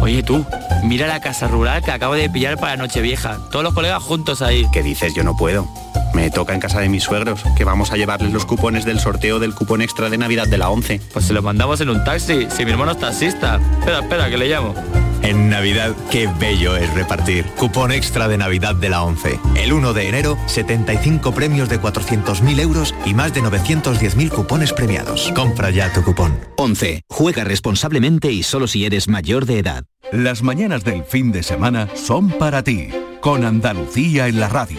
Oye 0.00 0.22
tú, 0.22 0.44
mira 0.84 1.06
la 1.06 1.20
casa 1.20 1.48
rural 1.48 1.82
que 1.82 1.90
acabo 1.90 2.14
de 2.14 2.28
pillar 2.28 2.58
para 2.58 2.76
Nochevieja. 2.76 3.38
Todos 3.50 3.64
los 3.64 3.74
colegas 3.74 4.02
juntos 4.02 4.42
ahí. 4.42 4.66
¿Qué 4.72 4.82
dices? 4.82 5.14
Yo 5.14 5.24
no 5.24 5.36
puedo. 5.36 5.66
Me 6.14 6.30
toca 6.30 6.54
en 6.54 6.60
casa 6.60 6.80
de 6.80 6.88
mis 6.88 7.02
suegros, 7.02 7.42
que 7.56 7.64
vamos 7.64 7.92
a 7.92 7.96
llevarles 7.96 8.32
los 8.32 8.46
cupones 8.46 8.84
del 8.84 9.00
sorteo 9.00 9.38
del 9.38 9.54
cupón 9.54 9.82
extra 9.82 10.08
de 10.08 10.18
Navidad 10.18 10.46
de 10.46 10.58
la 10.58 10.70
11. 10.70 11.00
Pues 11.12 11.26
se 11.26 11.32
lo 11.32 11.42
mandamos 11.42 11.80
en 11.80 11.90
un 11.90 12.04
taxi, 12.04 12.46
si 12.50 12.64
mi 12.64 12.72
hermano 12.72 12.92
es 12.92 12.98
taxista. 12.98 13.60
Espera, 13.78 14.00
espera, 14.00 14.30
que 14.30 14.38
le 14.38 14.48
llamo. 14.48 14.74
En 15.22 15.50
Navidad, 15.50 15.92
qué 16.10 16.28
bello 16.38 16.76
es 16.76 16.92
repartir. 16.94 17.46
Cupón 17.56 17.90
extra 17.90 18.28
de 18.28 18.38
Navidad 18.38 18.76
de 18.76 18.88
la 18.88 19.02
11. 19.02 19.40
El 19.56 19.72
1 19.72 19.92
de 19.92 20.08
enero, 20.08 20.38
75 20.46 21.32
premios 21.32 21.68
de 21.68 21.80
400.000 21.80 22.60
euros 22.60 22.94
y 23.04 23.14
más 23.14 23.34
de 23.34 23.42
910.000 23.42 24.30
cupones 24.30 24.72
premiados. 24.72 25.32
Compra 25.34 25.70
ya 25.70 25.92
tu 25.92 26.04
cupón. 26.04 26.38
11. 26.56 27.02
Juega 27.08 27.44
responsablemente 27.44 28.30
y 28.30 28.42
solo 28.42 28.68
si 28.68 28.84
eres 28.84 29.08
mayor 29.08 29.46
de 29.46 29.58
edad. 29.58 29.84
Las 30.12 30.42
mañanas 30.42 30.84
del 30.84 31.02
fin 31.02 31.32
de 31.32 31.42
semana 31.42 31.88
son 31.94 32.30
para 32.30 32.62
ti, 32.62 32.90
con 33.20 33.44
Andalucía 33.44 34.28
en 34.28 34.38
la 34.38 34.48
radio, 34.48 34.78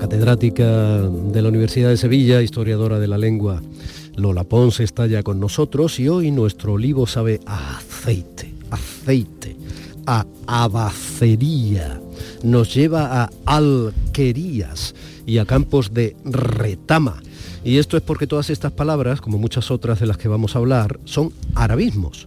catedrática 0.00 1.02
de 1.02 1.42
la 1.42 1.50
Universidad 1.50 1.90
de 1.90 1.98
Sevilla, 1.98 2.40
historiadora 2.40 2.98
de 2.98 3.06
la 3.06 3.18
lengua, 3.18 3.60
Lola 4.16 4.44
Ponce 4.44 4.82
está 4.82 5.06
ya 5.06 5.22
con 5.22 5.38
nosotros 5.38 6.00
y 6.00 6.08
hoy 6.08 6.30
nuestro 6.30 6.72
olivo 6.72 7.06
sabe 7.06 7.38
a 7.44 7.76
aceite, 7.76 8.50
aceite, 8.70 9.56
a 10.06 10.24
abacería, 10.46 12.00
nos 12.42 12.74
lleva 12.74 13.22
a 13.22 13.30
alquerías 13.44 14.94
y 15.26 15.36
a 15.36 15.44
campos 15.44 15.92
de 15.92 16.16
retama. 16.24 17.22
Y 17.62 17.76
esto 17.76 17.98
es 17.98 18.02
porque 18.02 18.26
todas 18.26 18.48
estas 18.48 18.72
palabras, 18.72 19.20
como 19.20 19.36
muchas 19.36 19.70
otras 19.70 20.00
de 20.00 20.06
las 20.06 20.16
que 20.16 20.28
vamos 20.28 20.56
a 20.56 20.60
hablar, 20.60 20.98
son 21.04 21.30
arabismos. 21.54 22.24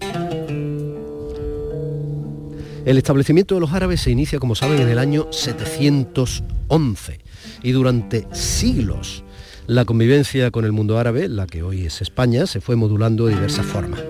El 2.85 2.97
establecimiento 2.99 3.55
de 3.55 3.61
los 3.61 3.73
árabes 3.73 4.01
se 4.01 4.11
inicia, 4.11 4.37
como 4.37 4.53
saben, 4.53 4.79
en 4.79 4.89
el 4.89 4.99
año 4.99 5.27
711 5.31 7.22
y 7.61 7.71
durante 7.71 8.27
siglos 8.31 9.23
la 9.67 9.85
convivencia 9.85 10.51
con 10.51 10.65
el 10.65 10.71
mundo 10.71 10.99
árabe, 10.99 11.29
la 11.29 11.47
que 11.47 11.63
hoy 11.63 11.85
es 11.85 12.01
España, 12.01 12.45
se 12.47 12.59
fue 12.59 12.75
modulando 12.75 13.27
de 13.27 13.35
diversas 13.35 13.65
formas. 13.65 14.01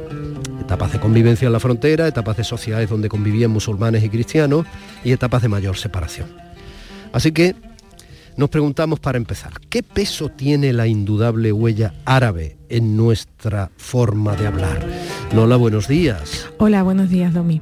Etapas 0.59 0.93
de 0.93 0.99
convivencia 0.99 1.45
en 1.45 1.53
la 1.53 1.59
frontera, 1.59 2.07
etapas 2.07 2.37
de 2.37 2.43
sociedades 2.43 2.89
donde 2.89 3.09
convivían 3.09 3.51
musulmanes 3.51 4.03
y 4.03 4.09
cristianos 4.09 4.65
y 5.03 5.11
etapas 5.11 5.41
de 5.41 5.49
mayor 5.49 5.77
separación. 5.77 6.27
Así 7.11 7.31
que 7.31 7.55
nos 8.35 8.49
preguntamos 8.49 8.99
para 8.99 9.19
empezar, 9.19 9.53
¿qué 9.69 9.83
peso 9.83 10.29
tiene 10.29 10.73
la 10.73 10.87
indudable 10.87 11.51
huella 11.51 11.93
árabe 12.05 12.57
en 12.69 12.97
nuestra 12.97 13.69
forma 13.77 14.35
de 14.35 14.47
hablar? 14.47 14.83
Lola, 15.35 15.55
buenos 15.55 15.87
días. 15.87 16.49
Hola, 16.57 16.81
buenos 16.81 17.11
días, 17.11 17.33
Domi. 17.33 17.61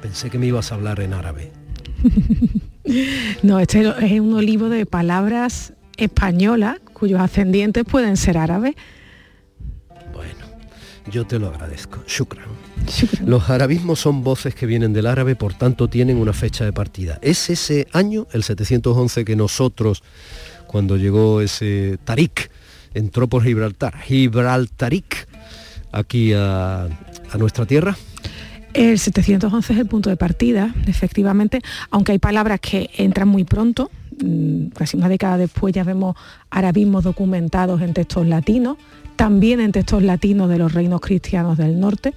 Pensé 0.00 0.30
que 0.30 0.38
me 0.38 0.46
ibas 0.46 0.72
a 0.72 0.76
hablar 0.76 1.00
en 1.00 1.12
árabe. 1.12 1.52
no, 3.42 3.60
este 3.60 3.92
es 4.00 4.20
un 4.20 4.34
olivo 4.34 4.68
de 4.68 4.86
palabras 4.86 5.72
españolas 5.96 6.78
cuyos 6.92 7.20
ascendientes 7.20 7.84
pueden 7.84 8.16
ser 8.16 8.38
árabes. 8.38 8.74
Bueno, 10.12 10.46
yo 11.10 11.26
te 11.26 11.38
lo 11.38 11.48
agradezco. 11.48 12.02
Shukran. 12.06 12.46
Shukran. 12.86 13.28
Los 13.28 13.50
arabismos 13.50 14.00
son 14.00 14.22
voces 14.22 14.54
que 14.54 14.66
vienen 14.66 14.92
del 14.92 15.06
árabe, 15.06 15.36
por 15.36 15.54
tanto 15.54 15.88
tienen 15.88 16.16
una 16.16 16.32
fecha 16.32 16.64
de 16.64 16.72
partida. 16.72 17.18
Es 17.22 17.50
ese 17.50 17.86
año, 17.92 18.26
el 18.32 18.42
711, 18.42 19.24
que 19.24 19.36
nosotros, 19.36 20.02
cuando 20.66 20.96
llegó 20.96 21.40
ese 21.40 21.98
Tarik, 22.04 22.50
entró 22.94 23.28
por 23.28 23.42
Gibraltar, 23.42 23.98
Gibraltarik, 23.98 25.28
aquí 25.92 26.32
a, 26.32 26.84
a 26.84 27.38
nuestra 27.38 27.66
tierra. 27.66 27.96
El 28.76 28.98
711 28.98 29.72
es 29.72 29.78
el 29.78 29.86
punto 29.86 30.10
de 30.10 30.18
partida, 30.18 30.74
efectivamente, 30.86 31.62
aunque 31.90 32.12
hay 32.12 32.18
palabras 32.18 32.60
que 32.60 32.90
entran 32.98 33.26
muy 33.26 33.44
pronto, 33.44 33.90
mm, 34.22 34.66
casi 34.66 34.98
una 34.98 35.08
década 35.08 35.38
después 35.38 35.72
ya 35.72 35.82
vemos 35.82 36.14
arabismos 36.50 37.02
documentados 37.02 37.80
en 37.80 37.94
textos 37.94 38.26
latinos, 38.26 38.76
también 39.16 39.60
en 39.60 39.72
textos 39.72 40.02
latinos 40.02 40.50
de 40.50 40.58
los 40.58 40.74
reinos 40.74 41.00
cristianos 41.00 41.56
del 41.56 41.80
norte, 41.80 42.12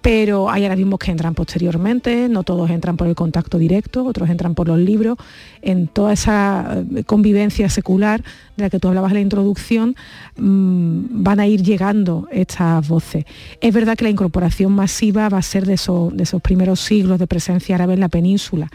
pero 0.00 0.50
hay 0.50 0.64
arabismos 0.64 0.98
que 0.98 1.10
entran 1.10 1.34
posteriormente, 1.34 2.28
no 2.28 2.42
todos 2.42 2.70
entran 2.70 2.96
por 2.96 3.06
el 3.08 3.14
contacto 3.14 3.58
directo, 3.58 4.04
otros 4.04 4.30
entran 4.30 4.54
por 4.54 4.68
los 4.68 4.78
libros. 4.78 5.18
En 5.62 5.88
toda 5.88 6.12
esa 6.12 6.84
eh, 6.94 7.04
convivencia 7.04 7.68
secular 7.68 8.22
de 8.56 8.64
la 8.64 8.70
que 8.70 8.78
tú 8.78 8.88
hablabas 8.88 9.10
en 9.10 9.16
la 9.16 9.20
introducción, 9.20 9.96
mmm, 10.36 11.22
van 11.22 11.40
a 11.40 11.46
ir 11.46 11.62
llegando 11.62 12.28
estas 12.30 12.86
voces. 12.86 13.24
Es 13.60 13.74
verdad 13.74 13.96
que 13.96 14.04
la 14.04 14.10
incorporación 14.10 14.72
masiva 14.72 15.28
va 15.28 15.38
a 15.38 15.42
ser 15.42 15.66
de 15.66 15.74
esos 15.74 16.42
primeros 16.42 16.80
siglos 16.80 17.18
de 17.18 17.26
presencia 17.26 17.74
árabe 17.74 17.94
en 17.94 18.00
la 18.00 18.08
península. 18.08 18.70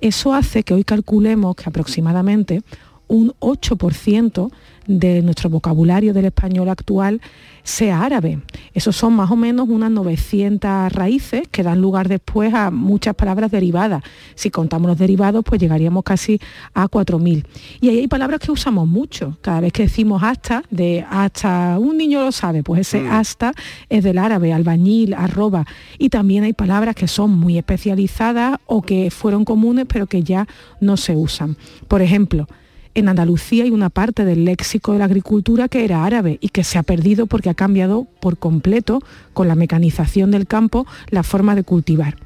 Eso 0.00 0.32
hace 0.32 0.62
que 0.62 0.74
hoy 0.74 0.84
calculemos 0.84 1.56
que 1.56 1.64
aproximadamente 1.68 2.62
un 3.08 3.34
8% 3.40 4.50
de 4.88 5.20
nuestro 5.22 5.50
vocabulario 5.50 6.14
del 6.14 6.24
español 6.24 6.68
actual 6.68 7.20
sea 7.62 8.02
árabe. 8.02 8.40
Esos 8.72 8.96
son 8.96 9.12
más 9.12 9.30
o 9.30 9.36
menos 9.36 9.68
unas 9.68 9.90
900 9.90 10.90
raíces 10.90 11.46
que 11.48 11.62
dan 11.62 11.82
lugar 11.82 12.08
después 12.08 12.54
a 12.54 12.70
muchas 12.70 13.14
palabras 13.14 13.50
derivadas. 13.50 14.02
Si 14.34 14.50
contamos 14.50 14.88
los 14.88 14.98
derivados, 14.98 15.44
pues 15.44 15.60
llegaríamos 15.60 16.02
casi 16.02 16.40
a 16.72 16.88
4.000. 16.88 17.44
Y 17.82 17.90
ahí 17.90 17.98
hay 17.98 18.08
palabras 18.08 18.40
que 18.40 18.50
usamos 18.50 18.88
mucho. 18.88 19.36
Cada 19.42 19.60
vez 19.60 19.74
que 19.74 19.82
decimos 19.82 20.22
hasta, 20.22 20.62
de 20.70 21.04
hasta 21.10 21.78
un 21.78 21.98
niño 21.98 22.22
lo 22.22 22.32
sabe, 22.32 22.62
pues 22.62 22.80
ese 22.80 23.00
mm. 23.00 23.12
hasta 23.12 23.52
es 23.90 24.02
del 24.02 24.16
árabe, 24.16 24.54
albañil, 24.54 25.12
arroba. 25.12 25.66
Y 25.98 26.08
también 26.08 26.44
hay 26.44 26.54
palabras 26.54 26.94
que 26.94 27.06
son 27.06 27.32
muy 27.38 27.58
especializadas 27.58 28.58
o 28.64 28.80
que 28.80 29.10
fueron 29.10 29.44
comunes 29.44 29.84
pero 29.86 30.06
que 30.06 30.22
ya 30.22 30.48
no 30.80 30.96
se 30.96 31.14
usan. 31.14 31.58
Por 31.86 32.00
ejemplo, 32.00 32.46
en 32.94 33.08
Andalucía 33.08 33.64
hay 33.64 33.70
una 33.70 33.90
parte 33.90 34.24
del 34.24 34.44
léxico 34.44 34.92
de 34.92 34.98
la 34.98 35.04
agricultura 35.04 35.68
que 35.68 35.84
era 35.84 36.04
árabe 36.04 36.38
y 36.40 36.48
que 36.48 36.64
se 36.64 36.78
ha 36.78 36.82
perdido 36.82 37.26
porque 37.26 37.50
ha 37.50 37.54
cambiado 37.54 38.06
por 38.20 38.38
completo 38.38 39.00
con 39.32 39.48
la 39.48 39.54
mecanización 39.54 40.30
del 40.30 40.46
campo 40.46 40.86
la 41.10 41.22
forma 41.22 41.54
de 41.54 41.64
cultivar. 41.64 42.16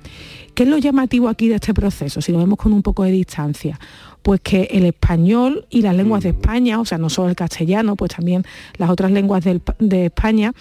¿Qué 0.55 0.65
es 0.65 0.69
lo 0.69 0.79
llamativo 0.79 1.29
aquí 1.29 1.49
de 1.49 1.55
este 1.55 1.73
proceso? 1.73 2.21
Si 2.21 2.31
lo 2.31 2.39
vemos 2.39 2.59
con 2.59 2.73
un 2.73 2.83
poco 2.83 3.05
de 3.05 3.11
distancia, 3.11 3.79
pues 4.23 4.41
que 4.41 4.69
el 4.71 4.85
español 4.85 5.67
y 5.71 5.83
las 5.83 5.97
lenguas 5.97 6.23
de 6.23 6.31
España, 6.31 6.79
o 6.79 6.85
sea, 6.85 6.99
no 6.99 7.09
solo 7.09 7.31
el 7.31 7.37
castellano, 7.37 7.97
pues 7.97 8.13
también 8.15 8.45
las 8.77 8.91
otras 8.91 9.11
lenguas 9.11 9.45
del, 9.45 9.63
de 9.79 10.07
España, 10.07 10.53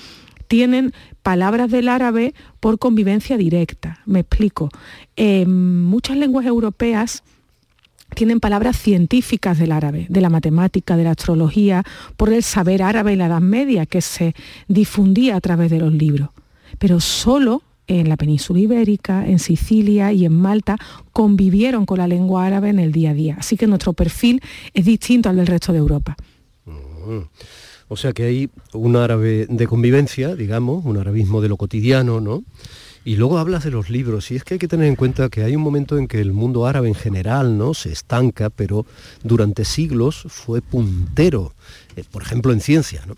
tienen 0.47 0.93
palabras 1.23 1.71
del 1.71 1.89
árabe 1.89 2.33
por 2.59 2.79
convivencia 2.79 3.37
directa. 3.37 3.99
Me 4.05 4.21
explico. 4.21 4.69
En 5.15 5.85
muchas 5.85 6.17
lenguas 6.17 6.45
europeas 6.45 7.23
tienen 8.15 8.39
palabras 8.39 8.77
científicas 8.77 9.57
del 9.57 9.71
árabe, 9.71 10.05
de 10.09 10.21
la 10.21 10.29
matemática, 10.29 10.97
de 10.97 11.03
la 11.03 11.11
astrología, 11.11 11.83
por 12.17 12.31
el 12.31 12.43
saber 12.43 12.83
árabe 12.83 13.13
en 13.13 13.19
la 13.19 13.27
Edad 13.27 13.41
Media 13.41 13.85
que 13.85 14.01
se 14.01 14.35
difundía 14.67 15.35
a 15.35 15.41
través 15.41 15.71
de 15.71 15.79
los 15.79 15.93
libros. 15.93 16.29
Pero 16.79 16.99
solo 16.99 17.63
en 17.87 18.07
la 18.07 18.17
península 18.17 18.59
ibérica, 18.59 19.27
en 19.27 19.39
Sicilia 19.39 20.13
y 20.13 20.25
en 20.25 20.33
Malta 20.33 20.77
convivieron 21.11 21.85
con 21.85 21.97
la 21.97 22.07
lengua 22.07 22.45
árabe 22.45 22.69
en 22.69 22.79
el 22.79 22.91
día 22.91 23.11
a 23.11 23.13
día. 23.13 23.35
Así 23.39 23.57
que 23.57 23.67
nuestro 23.67 23.93
perfil 23.93 24.41
es 24.73 24.85
distinto 24.85 25.29
al 25.29 25.35
del 25.35 25.47
resto 25.47 25.73
de 25.73 25.79
Europa. 25.79 26.15
Mm. 26.65 27.19
O 27.89 27.97
sea 27.97 28.13
que 28.13 28.23
hay 28.23 28.49
un 28.73 28.95
árabe 28.95 29.47
de 29.49 29.67
convivencia, 29.67 30.35
digamos, 30.35 30.85
un 30.85 30.97
arabismo 30.97 31.41
de 31.41 31.49
lo 31.49 31.57
cotidiano, 31.57 32.21
¿no? 32.21 32.43
Y 33.03 33.15
luego 33.15 33.39
hablas 33.39 33.63
de 33.63 33.71
los 33.71 33.89
libros, 33.89 34.29
y 34.29 34.35
es 34.35 34.43
que 34.43 34.55
hay 34.55 34.59
que 34.59 34.67
tener 34.67 34.85
en 34.85 34.95
cuenta 34.95 35.29
que 35.29 35.43
hay 35.43 35.55
un 35.55 35.63
momento 35.63 35.97
en 35.97 36.07
que 36.07 36.21
el 36.21 36.33
mundo 36.33 36.67
árabe 36.67 36.87
en 36.87 36.93
general 36.93 37.57
¿no? 37.57 37.73
se 37.73 37.91
estanca, 37.91 38.51
pero 38.51 38.85
durante 39.23 39.65
siglos 39.65 40.23
fue 40.27 40.61
puntero, 40.61 41.53
eh, 41.95 42.03
por 42.11 42.21
ejemplo, 42.21 42.53
en 42.53 42.61
ciencia. 42.61 43.01
¿no? 43.07 43.15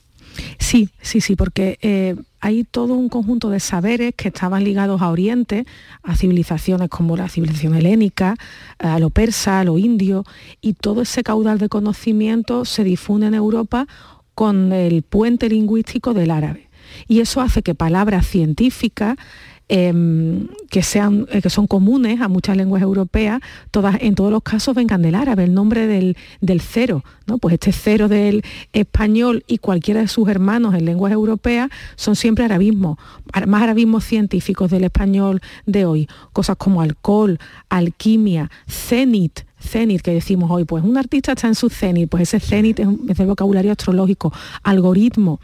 Sí, 0.58 0.90
sí, 1.02 1.20
sí, 1.20 1.36
porque 1.36 1.78
eh, 1.82 2.16
hay 2.40 2.64
todo 2.64 2.94
un 2.94 3.10
conjunto 3.10 3.50
de 3.50 3.60
saberes 3.60 4.14
que 4.16 4.30
estaban 4.30 4.64
ligados 4.64 5.02
a 5.02 5.10
Oriente, 5.10 5.66
a 6.02 6.16
civilizaciones 6.16 6.90
como 6.90 7.18
la 7.18 7.30
civilización 7.30 7.76
helénica, 7.76 8.36
a 8.80 9.00
lo 9.00 9.10
persa, 9.10 9.60
a 9.60 9.64
lo 9.64 9.78
indio, 9.78 10.24
y 10.62 10.74
todo 10.74 11.02
ese 11.02 11.24
caudal 11.24 11.58
de 11.60 11.70
conocimiento 11.70 12.66
se 12.66 12.84
difunde 12.84 13.28
en 13.28 13.34
Europa 13.34 13.88
con 14.34 14.72
el 14.72 15.04
puente 15.04 15.50
lingüístico 15.50 16.14
del 16.14 16.32
árabe. 16.32 16.70
Y 17.08 17.20
eso 17.20 17.42
hace 17.42 17.62
que 17.62 17.76
palabras 17.76 18.28
científicas 18.28 19.18
Em, 19.76 20.50
que, 20.70 20.84
sean, 20.84 21.26
eh, 21.32 21.42
que 21.42 21.50
son 21.50 21.66
comunes 21.66 22.22
a 22.22 22.28
muchas 22.28 22.56
lenguas 22.56 22.84
europeas, 22.84 23.42
todas, 23.72 23.98
en 24.02 24.14
todos 24.14 24.32
los 24.32 24.44
casos 24.44 24.76
vengan 24.76 25.02
del 25.02 25.16
árabe, 25.16 25.46
el 25.46 25.56
nombre 25.56 25.88
del, 25.88 26.16
cero, 26.62 27.04
¿no? 27.26 27.40
Pues 27.40 27.54
este 27.54 27.72
cero 27.72 28.08
del 28.08 28.44
español 28.72 29.44
y 29.48 29.58
cualquiera 29.58 30.02
de 30.02 30.08
sus 30.08 30.30
hermanos 30.30 30.76
en 30.76 30.86
lenguas 30.86 31.12
europeas 31.12 31.72
son 31.96 32.16
siempre 32.16 32.46
arabismos, 32.46 33.00
más 33.48 33.64
arabismos 33.64 34.04
científicos 34.04 34.70
del 34.70 34.84
español 34.84 35.42
de 35.66 35.86
hoy, 35.86 36.08
cosas 36.34 36.56
como 36.58 36.84
alcohol, 36.84 37.40
alquimia, 37.68 38.52
cenit, 38.68 39.40
cenit 39.60 40.04
que 40.04 40.14
decimos 40.14 40.52
hoy, 40.52 40.66
pues 40.66 40.84
un 40.84 41.00
artista 41.00 41.32
está 41.32 41.48
en 41.48 41.56
su 41.56 41.72
cenit, 41.72 42.12
pues 42.12 42.32
ese 42.32 42.40
cenit 42.40 42.80
es 42.80 43.20
el 43.20 43.26
vocabulario 43.26 43.72
astrológico, 43.72 44.32
algoritmo. 44.62 45.40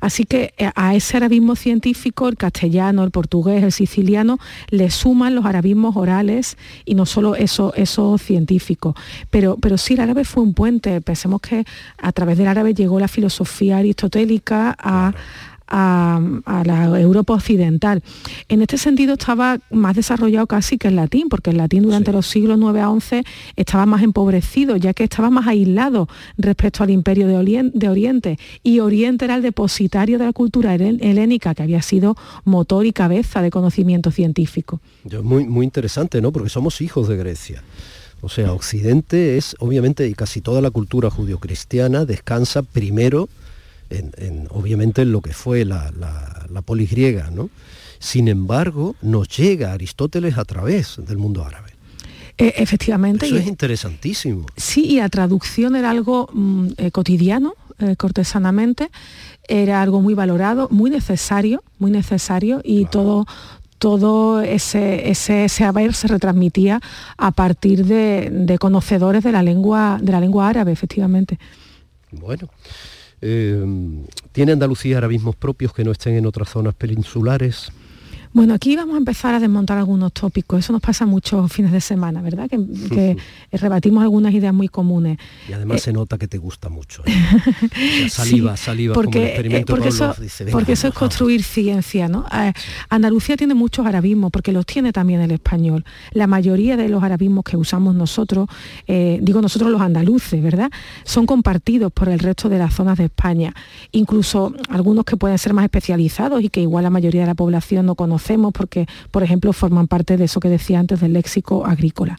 Así 0.00 0.24
que 0.24 0.54
eh, 0.58 0.70
a 0.74 0.94
ese 0.94 1.16
arabismo 1.16 1.56
científico, 1.56 2.28
el 2.28 2.36
castellano, 2.36 3.04
el 3.04 3.10
portugués, 3.10 3.62
el 3.62 3.72
siciliano, 3.72 4.38
le 4.70 4.90
suman 4.90 5.34
los 5.34 5.44
arabismos 5.44 5.96
orales 5.96 6.56
y 6.84 6.94
no 6.94 7.06
solo 7.06 7.34
eso, 7.34 7.72
eso 7.74 8.18
científico. 8.18 8.94
Pero, 9.30 9.56
pero 9.60 9.78
sí, 9.78 9.94
el 9.94 10.00
árabe 10.00 10.24
fue 10.24 10.42
un 10.42 10.54
puente. 10.54 11.00
Pensemos 11.00 11.40
que 11.40 11.64
a 11.98 12.12
través 12.12 12.38
del 12.38 12.48
árabe 12.48 12.74
llegó 12.74 13.00
la 13.00 13.08
filosofía 13.08 13.78
aristotélica 13.78 14.76
a, 14.78 15.12
a, 15.68 16.20
la 16.64 17.00
Europa 17.00 17.34
occidental. 17.34 18.02
En 18.48 18.62
este 18.62 18.78
sentido 18.78 19.14
estaba 19.14 19.58
más 19.70 19.96
desarrollado 19.96 20.46
casi 20.46 20.78
que 20.78 20.88
el 20.88 20.96
latín, 20.96 21.28
porque 21.28 21.50
el 21.50 21.56
latín 21.58 21.82
durante 21.82 22.12
los 22.12 22.26
siglos 22.26 22.58
9 22.58 22.80
a 22.80 22.90
11 22.90 23.24
estaba 23.56 23.86
más 23.86 24.02
empobrecido, 24.02 24.76
ya 24.76 24.94
que 24.94 25.04
estaba 25.04 25.30
más 25.30 25.46
aislado 25.46 26.08
respecto 26.36 26.82
al 26.82 26.90
imperio 26.90 27.26
de, 27.26 27.36
Oriente, 27.88 28.38
y 28.62 28.80
Oriente 28.80 29.24
era 29.24 29.36
el 29.36 29.42
depositario 29.42 30.18
de 30.18 30.26
la 30.26 30.32
cultura 30.32 30.74
helénica, 30.74 31.54
que 31.54 31.62
había 31.62 31.82
sido 31.82 32.16
motor 32.44 32.86
y 32.86 32.92
cabeza 32.92 33.42
de 33.42 33.50
conocimiento 33.50 34.10
científico. 34.10 34.80
Muy, 35.22 35.44
muy 35.46 35.64
interesante, 35.64 36.20
¿no? 36.20 36.32
Porque 36.32 36.48
somos 36.48 36.80
hijos 36.80 37.08
de 37.08 37.16
Grecia. 37.16 37.62
O 38.20 38.28
sea, 38.28 38.52
Occidente 38.52 39.36
es, 39.36 39.54
obviamente, 39.60 40.08
y 40.08 40.14
casi 40.14 40.40
toda 40.40 40.60
la 40.60 40.70
cultura 40.70 41.08
judio-cristiana 41.08 42.04
descansa 42.04 42.62
primero 42.62 43.28
obviamente 44.50 45.02
en 45.02 45.12
lo 45.12 45.20
que 45.20 45.32
fue 45.32 45.64
la, 45.64 45.90
la, 45.98 46.62
polis 46.62 46.90
griega, 46.90 47.30
¿no? 47.30 47.50
Sin 47.98 48.28
embargo, 48.28 48.94
nos 49.00 49.28
llega 49.28 49.72
Aristóteles 49.72 50.38
a 50.38 50.44
través 50.44 50.96
del 50.98 51.16
mundo 51.16 51.44
árabe. 51.44 51.72
E, 52.36 52.54
efectivamente. 52.58 53.26
Eso 53.26 53.36
es 53.36 53.46
interesantísimo. 53.46 54.46
Sí, 54.56 54.84
y 54.84 54.96
la 54.96 55.08
traducción 55.08 55.74
era 55.74 55.90
algo 55.90 56.28
mm, 56.32 56.68
eh, 56.76 56.90
cotidiano, 56.90 57.54
eh, 57.78 57.96
cortesanamente, 57.96 58.90
era 59.48 59.82
algo 59.82 60.00
muy 60.00 60.14
valorado, 60.14 60.68
muy 60.70 60.90
necesario, 60.90 61.62
muy 61.78 61.90
necesario, 61.90 62.60
y 62.62 62.84
todo, 62.84 63.26
todo 63.78 64.42
ese, 64.42 65.10
ese, 65.10 65.48
saber 65.48 65.94
se 65.94 66.08
retransmitía 66.08 66.80
a 67.16 67.30
partir 67.32 67.86
de, 67.86 68.28
de, 68.30 68.58
conocedores 68.58 69.24
de 69.24 69.32
la 69.32 69.42
lengua, 69.42 69.98
de 70.00 70.12
la 70.12 70.20
lengua 70.20 70.48
árabe, 70.48 70.72
efectivamente. 70.72 71.38
Bueno, 72.12 72.48
eh, 73.20 73.64
¿Tiene 74.32 74.52
Andalucía 74.52 74.98
arabismos 74.98 75.36
propios 75.36 75.72
que 75.72 75.84
no 75.84 75.92
estén 75.92 76.14
en 76.14 76.26
otras 76.26 76.48
zonas 76.48 76.74
peninsulares? 76.74 77.72
Bueno, 78.32 78.54
aquí 78.54 78.76
vamos 78.76 78.94
a 78.94 78.98
empezar 78.98 79.34
a 79.34 79.40
desmontar 79.40 79.78
algunos 79.78 80.12
tópicos. 80.12 80.60
Eso 80.60 80.72
nos 80.72 80.82
pasa 80.82 81.06
muchos 81.06 81.50
fines 81.52 81.72
de 81.72 81.80
semana, 81.80 82.20
¿verdad? 82.22 82.48
Que, 82.48 83.16
rebatimos 83.52 84.02
algunas 84.02 84.34
ideas 84.34 84.52
muy 84.52 84.68
comunes. 84.68 85.18
Y 85.48 85.52
además 85.52 85.78
eh, 85.78 85.80
se 85.84 85.92
nota 85.92 86.18
que 86.18 86.28
te 86.28 86.38
gusta 86.38 86.68
mucho. 86.68 87.02
¿eh? 87.06 88.08
saliva, 88.10 88.56
saliva, 88.56 88.94
porque, 88.94 89.10
como 89.10 89.22
el 89.22 89.28
experimento 89.28 89.72
porque 89.72 89.88
eso, 89.88 90.14
porque 90.52 90.72
eso 90.72 90.88
es 90.88 90.94
construir 90.94 91.42
ciencia, 91.42 92.08
¿no? 92.08 92.26
Eh, 92.32 92.52
Andalucía 92.90 93.36
tiene 93.36 93.54
muchos 93.54 93.86
arabismos, 93.86 94.30
porque 94.30 94.52
los 94.52 94.66
tiene 94.66 94.92
también 94.92 95.20
el 95.20 95.30
español. 95.30 95.84
La 96.12 96.26
mayoría 96.26 96.76
de 96.76 96.88
los 96.88 97.02
arabismos 97.02 97.44
que 97.44 97.56
usamos 97.56 97.94
nosotros, 97.94 98.48
digo 98.86 99.40
nosotros 99.40 99.70
los 99.70 99.80
andaluces, 99.80 100.42
¿verdad? 100.42 100.70
Son 101.04 101.26
compartidos 101.26 101.92
por 101.92 102.08
el 102.08 102.18
resto 102.18 102.48
de 102.48 102.58
las 102.58 102.74
zonas 102.74 102.98
de 102.98 103.04
España. 103.04 103.54
Incluso 103.92 104.52
algunos 104.68 105.04
que 105.04 105.16
pueden 105.16 105.38
ser 105.38 105.54
más 105.54 105.64
especializados 105.64 106.42
y 106.42 106.48
que 106.48 106.60
igual 106.60 106.84
la 106.84 106.90
mayoría 106.90 107.22
de 107.22 107.26
la 107.26 107.34
población 107.34 107.86
no 107.86 107.94
conoce 107.94 108.17
porque, 108.52 108.86
por 109.10 109.22
ejemplo, 109.22 109.52
forman 109.52 109.86
parte 109.86 110.16
de 110.16 110.24
eso 110.24 110.40
que 110.40 110.48
decía 110.48 110.78
antes 110.78 111.00
del 111.00 111.12
léxico 111.12 111.64
agrícola. 111.66 112.18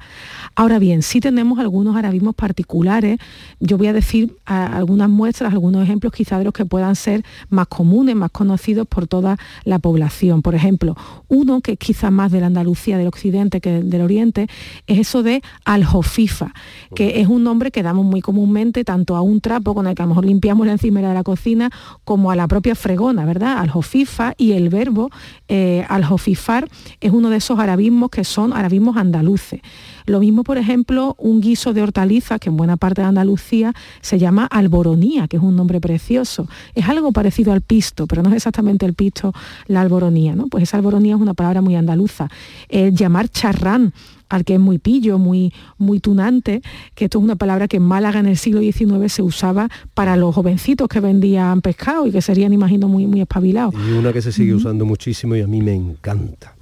Ahora 0.56 0.80
bien, 0.80 1.04
sí 1.04 1.20
tenemos 1.20 1.60
algunos 1.60 1.96
arabismos 1.96 2.36
particulares. 2.36 3.20
Yo 3.60 3.78
voy 3.78 3.88
a 3.88 3.94
decir 3.94 4.36
algunas 4.46 5.10
muestras, 5.10 5.54
algunos 5.54 5.84
ejemplos 5.84 6.14
quizá 6.14 6.38
de 6.38 6.46
los 6.46 6.54
que 6.54 6.66
puedan 6.66 6.96
ser 6.96 7.24
más 7.50 7.68
comunes, 7.68 8.16
más 8.16 8.32
conocidos 8.32 8.88
por 8.88 9.08
toda 9.08 9.38
la 9.64 9.80
población. 9.80 10.42
Por 10.42 10.56
ejemplo, 10.56 10.96
uno 11.28 11.62
que 11.62 11.74
es 11.74 11.80
quizá 11.80 12.12
más 12.12 12.32
de 12.32 12.42
la 12.42 12.48
Andalucía 12.48 12.98
del 12.98 13.08
occidente 13.08 13.62
que 13.62 13.84
del 13.84 14.02
oriente, 14.02 14.48
es 14.88 15.00
eso 15.00 15.24
de 15.24 15.42
aljofifa, 15.66 16.54
que 16.96 17.22
es 17.22 17.28
un 17.28 17.44
nombre 17.44 17.72
que 17.72 17.84
damos 17.84 18.06
muy 18.06 18.22
comúnmente 18.22 18.84
tanto 18.84 19.16
a 19.16 19.22
un 19.22 19.42
trapo 19.42 19.74
con 19.74 19.88
el 19.88 19.96
que 19.96 20.02
a 20.02 20.06
lo 20.06 20.10
mejor 20.10 20.26
limpiamos 20.26 20.66
la 20.66 20.74
encimera 20.74 21.10
de 21.10 21.14
la 21.14 21.24
cocina 21.24 21.70
como 22.04 22.32
a 22.32 22.36
la 22.36 22.48
propia 22.48 22.76
fregona, 22.76 23.26
¿verdad? 23.26 23.58
Aljofifa 23.60 24.34
y 24.38 24.54
el 24.54 24.70
verbo 24.70 25.10
eh, 25.48 25.86
aljofifar 25.90 26.70
es 27.02 27.12
uno 27.12 27.30
de 27.30 27.38
esos 27.38 27.60
arabismos 27.60 28.10
que 28.10 28.24
son 28.24 28.54
arabismos 28.54 28.98
andaluces. 28.98 29.62
Lo 30.06 30.20
mismo, 30.20 30.44
por 30.44 30.58
ejemplo, 30.58 31.16
un 31.20 31.42
guiso 31.42 31.74
de 31.74 31.84
hortalizas 31.84 32.40
que 32.40 32.50
en 32.50 32.58
buena 32.58 32.78
parte 32.78 33.02
de 33.02 33.08
Andalucía 33.08 33.74
se 34.02 34.18
llama 34.18 34.46
alboronía, 34.46 35.28
que 35.28 35.38
es 35.38 35.44
un 35.44 35.56
nombre 35.56 35.80
precioso. 35.80 36.48
Es 36.74 36.88
algo 36.88 37.12
parecido 37.12 37.54
al 37.54 37.62
pisto, 37.62 38.08
pero 38.08 38.24
no 38.24 38.30
es 38.30 38.36
exactamente 38.36 38.86
el 38.86 38.94
pisto 38.94 39.34
la 39.68 39.82
alboronía, 39.82 40.36
¿no? 40.36 40.48
Pues 40.48 40.64
esa 40.64 40.78
alboronía 40.78 41.16
es 41.16 41.22
una 41.22 41.34
palabra 41.34 41.62
muy 41.62 41.76
andaluza. 41.76 42.30
llamar 42.70 43.30
charrán 43.30 43.94
al 44.30 44.46
que 44.46 44.54
es 44.54 44.60
muy 44.60 44.78
pillo, 44.78 45.18
muy, 45.18 45.54
muy 45.78 46.00
tunante, 46.00 46.62
que 46.96 47.06
esto 47.06 47.18
es 47.18 47.24
una 47.24 47.36
palabra 47.36 47.68
que 47.68 47.78
en 47.78 47.84
Málaga 47.84 48.20
en 48.20 48.28
el 48.28 48.38
siglo 48.38 48.62
XIX 48.62 49.12
se 49.12 49.22
usaba 49.22 49.70
para 49.94 50.16
los 50.16 50.34
jovencitos 50.34 50.88
que 50.88 51.00
vendían 51.00 51.62
pescado 51.62 52.08
y 52.08 52.12
que 52.12 52.22
serían, 52.22 52.54
imagino, 52.54 52.88
muy, 52.88 53.08
muy 53.08 53.22
espabilados. 53.22 53.74
Y 53.74 53.92
una 53.94 54.14
que 54.14 54.22
se 54.22 54.32
sigue 54.32 54.54
usando 54.54 54.86
muchísimo 54.86 55.36
y 55.36 55.42
a 55.42 55.48
mí 55.48 55.62
me 55.62 55.74
encanta, 55.74 56.56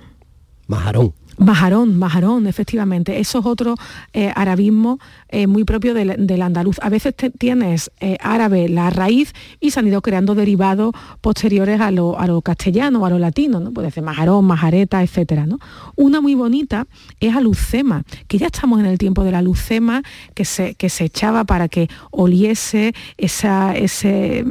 majarón. 0.68 1.14
Majarón, 1.38 2.00
majarón, 2.00 2.48
efectivamente. 2.48 3.20
Eso 3.20 3.40
es 3.40 3.46
otro 3.46 3.76
eh, 4.12 4.32
arabismo 4.36 4.98
eh, 5.30 5.46
muy 5.46 5.66
propio 5.66 5.94
del, 5.94 6.42
andaluz. 6.42 6.78
A 6.82 6.90
veces 6.90 7.14
tienes 7.38 7.92
eh, 8.00 8.18
árabe 8.22 8.68
la 8.70 8.90
raíz 8.90 9.34
y 9.60 9.70
se 9.70 9.80
han 9.80 9.88
ido 9.88 10.02
creando 10.02 10.34
derivados 10.34 10.94
posteriores 11.22 11.80
a 11.80 11.92
lo, 11.92 12.20
a 12.20 12.26
lo 12.26 12.42
castellano, 12.42 13.06
a 13.06 13.12
lo 13.12 13.20
latino, 13.20 13.60
¿no? 13.60 13.72
Puede 13.72 13.92
ser 13.92 14.04
majarón, 14.04 14.46
majareta, 14.46 15.04
etcétera, 15.04 15.46
¿no? 15.46 15.60
Una 15.98 16.22
muy 16.22 16.36
bonita 16.36 16.86
es 17.20 17.36
alucema, 17.36 18.04
que 18.28 18.38
ya 18.38 18.46
estamos 18.46 18.80
en 18.80 18.86
el 18.86 19.00
tiempo 19.00 19.24
de 19.24 19.32
la 19.32 19.40
alucema, 19.40 20.04
que 20.36 20.46
se, 20.46 20.76
que 20.76 20.90
se 20.90 21.06
echaba 21.06 21.44
para 21.44 21.70
que 21.70 21.90
oliese 22.12 22.94
esa, 23.18 23.76
ese, 23.76 24.46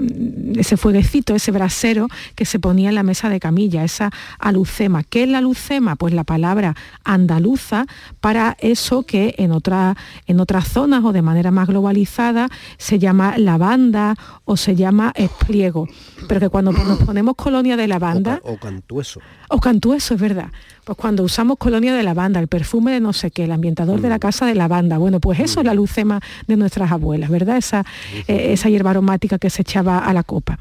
ese 0.57 0.77
fueguecito, 0.77 1.37
ese 1.37 1.53
brasero 1.53 2.09
que 2.35 2.45
se 2.45 2.59
ponía 2.59 2.89
en 2.89 2.97
la 2.97 3.05
mesa 3.05 3.29
de 3.29 3.39
camilla, 3.39 3.85
esa 3.85 4.11
alucema. 4.41 5.05
¿Qué 5.05 5.23
es 5.23 5.29
la 5.29 5.39
alucema? 5.39 5.95
Pues 5.95 6.13
la 6.15 6.25
palabra 6.25 6.75
andaluza 7.05 7.87
para 8.21 8.57
eso 8.59 9.05
que 9.05 9.37
en, 9.39 9.53
otra, 9.53 9.97
en 10.27 10.41
otras 10.41 10.67
zonas 10.67 11.05
o 11.05 11.13
de 11.13 11.23
manera 11.23 11.53
más 11.53 11.69
globalizada 11.69 12.49
se 12.77 12.99
llama 12.99 13.39
lavanda 13.39 14.17
o 14.45 14.57
se 14.57 14.75
llama 14.75 15.13
espliego. 15.15 15.87
Pero 16.27 16.41
que 16.41 16.49
cuando 16.49 16.73
nos 16.73 16.99
ponemos 17.05 17.37
colonia 17.37 17.77
de 17.77 17.87
lavanda... 17.87 18.41
O, 18.43 18.57
cantueso. 18.57 19.21
O 19.49 19.61
cantueso, 19.61 20.15
es 20.15 20.21
verdad. 20.21 20.51
Pues 20.85 20.99
cuando 20.99 21.23
usamos 21.37 21.59
colonia 21.59 21.95
de 21.95 22.03
lavanda, 22.03 22.41
el 22.41 22.49
perfume 22.49 22.93
de 22.93 23.01
no 23.01 23.13
sé 23.13 23.31
qué, 23.31 23.45
el 23.45 23.53
ambientador 23.53 24.01
de 24.01 24.09
la 24.09 24.17
mm. 24.17 24.21
casa 24.21 24.47
de 24.47 24.55
lavanda, 24.55 24.97
bueno, 24.97 25.21
pues 25.21 25.39
eso 25.39 25.61
es 25.61 25.67
la 25.67 25.75
mm. 25.75 25.77
lucema 25.77 26.21
de 26.47 26.57
nuestras 26.57 26.91
abuelas, 26.91 27.29
¿verdad? 27.29 27.59
Esa, 27.59 27.85
eh, 28.27 28.55
esa 28.55 28.71
hierba 28.71 28.93
aromática 28.93 29.39
que 29.39 29.51
se 29.51 29.61
echaba 29.61 29.99
a 29.99 30.15
la 30.15 30.23
copa. 30.23 30.59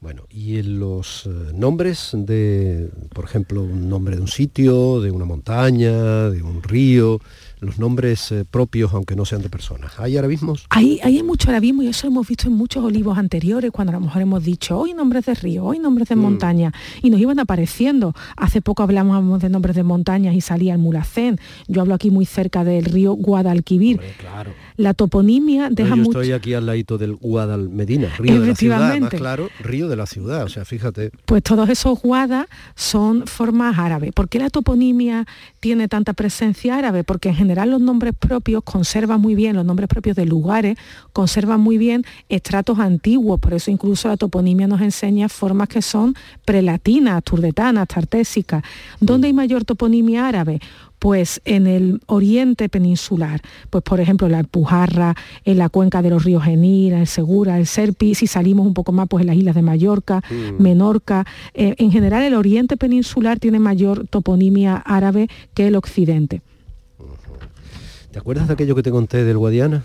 Bueno, 0.00 0.22
y 0.30 0.56
en 0.56 0.80
los 0.80 1.26
eh, 1.26 1.52
nombres 1.52 2.12
de, 2.14 2.88
por 3.12 3.26
ejemplo, 3.26 3.62
un 3.62 3.90
nombre 3.90 4.16
de 4.16 4.22
un 4.22 4.28
sitio, 4.28 5.02
de 5.02 5.10
una 5.10 5.26
montaña, 5.26 6.30
de 6.30 6.42
un 6.42 6.62
río, 6.62 7.20
los 7.60 7.78
nombres 7.78 8.32
eh, 8.32 8.44
propios, 8.44 8.92
aunque 8.94 9.16
no 9.16 9.24
sean 9.24 9.42
de 9.42 9.48
personas. 9.48 9.98
¿Hay 9.98 10.16
arabismos? 10.16 10.66
Hay, 10.70 11.00
hay 11.02 11.22
mucho 11.22 11.50
arabismo 11.50 11.82
y 11.82 11.88
eso 11.88 12.06
lo 12.06 12.12
hemos 12.12 12.28
visto 12.28 12.48
en 12.48 12.54
muchos 12.54 12.84
olivos 12.84 13.18
anteriores, 13.18 13.70
cuando 13.70 13.90
a 13.90 13.94
lo 13.94 14.00
mejor 14.00 14.22
hemos 14.22 14.44
dicho, 14.44 14.78
hoy 14.78 14.94
nombres 14.94 15.26
de 15.26 15.34
río, 15.34 15.64
hoy 15.64 15.78
nombres 15.78 16.08
de 16.08 16.16
mm. 16.16 16.20
montaña, 16.20 16.72
y 17.02 17.10
nos 17.10 17.20
iban 17.20 17.38
apareciendo. 17.38 18.14
Hace 18.36 18.62
poco 18.62 18.82
hablamos 18.82 19.40
de 19.40 19.48
nombres 19.48 19.76
de 19.76 19.82
montañas 19.82 20.34
y 20.34 20.40
salía 20.40 20.74
el 20.74 20.78
Mulacén. 20.78 21.38
Yo 21.68 21.82
hablo 21.82 21.94
aquí 21.94 22.10
muy 22.10 22.26
cerca 22.26 22.64
del 22.64 22.84
río 22.84 23.12
Guadalquivir. 23.12 24.00
claro. 24.18 24.52
La 24.80 24.94
toponimia 24.94 25.68
deja 25.68 25.94
Yo 25.94 26.04
estoy 26.04 26.32
aquí 26.32 26.54
al 26.54 26.64
ladito 26.64 26.96
del 26.96 27.14
Guadalmedina, 27.16 28.08
río 28.16 28.40
de 28.40 28.46
la 28.46 28.54
ciudad, 28.54 28.98
más 28.98 29.10
claro, 29.10 29.50
río 29.60 29.88
de 29.88 29.96
la 29.96 30.06
ciudad, 30.06 30.44
o 30.44 30.48
sea, 30.48 30.64
fíjate. 30.64 31.10
Pues 31.26 31.42
todos 31.42 31.68
esos 31.68 32.00
guadas 32.00 32.46
son 32.76 33.26
formas 33.26 33.78
árabes. 33.78 34.12
¿Por 34.14 34.30
qué 34.30 34.38
la 34.38 34.48
toponimia 34.48 35.26
tiene 35.60 35.86
tanta 35.86 36.14
presencia 36.14 36.78
árabe? 36.78 37.04
Porque 37.04 37.28
en 37.28 37.34
general 37.34 37.70
los 37.70 37.82
nombres 37.82 38.14
propios 38.18 38.64
conservan 38.64 39.20
muy 39.20 39.34
bien, 39.34 39.54
los 39.54 39.66
nombres 39.66 39.86
propios 39.86 40.16
de 40.16 40.24
lugares 40.24 40.78
conservan 41.12 41.60
muy 41.60 41.76
bien 41.76 42.06
estratos 42.30 42.78
antiguos, 42.78 43.38
por 43.38 43.52
eso 43.52 43.70
incluso 43.70 44.08
la 44.08 44.16
toponimia 44.16 44.66
nos 44.66 44.80
enseña 44.80 45.28
formas 45.28 45.68
que 45.68 45.82
son 45.82 46.14
prelatinas, 46.46 47.22
turdetanas, 47.22 47.86
tartésicas. 47.86 48.62
¿Dónde 48.98 49.26
hay 49.26 49.34
mayor 49.34 49.66
toponimia 49.66 50.26
árabe? 50.26 50.58
Pues 51.00 51.40
en 51.46 51.66
el 51.66 52.00
oriente 52.06 52.68
peninsular, 52.68 53.40
pues 53.70 53.82
por 53.82 54.00
ejemplo 54.00 54.28
la 54.28 54.38
Alpujarra, 54.38 55.16
en 55.44 55.58
la 55.58 55.70
cuenca 55.70 56.02
de 56.02 56.10
los 56.10 56.22
ríos 56.24 56.44
Genil, 56.44 56.92
el 56.92 57.06
Segura, 57.06 57.58
el 57.58 57.66
Serpi, 57.66 58.14
si 58.14 58.28
salimos 58.28 58.66
un 58.66 58.74
poco 58.74 58.92
más 58.92 59.08
pues 59.08 59.22
en 59.22 59.28
las 59.28 59.36
islas 59.36 59.54
de 59.54 59.62
Mallorca, 59.62 60.22
mm. 60.30 60.62
Menorca, 60.62 61.26
eh, 61.54 61.74
en 61.78 61.90
general 61.90 62.22
el 62.22 62.34
oriente 62.34 62.76
peninsular 62.76 63.40
tiene 63.40 63.58
mayor 63.58 64.06
toponimia 64.08 64.76
árabe 64.76 65.28
que 65.54 65.66
el 65.66 65.74
occidente. 65.74 66.42
¿Te 68.12 68.18
acuerdas 68.18 68.46
de 68.48 68.54
aquello 68.54 68.74
que 68.74 68.82
te 68.82 68.90
conté 68.90 69.24
del 69.24 69.38
Guadiana? 69.38 69.84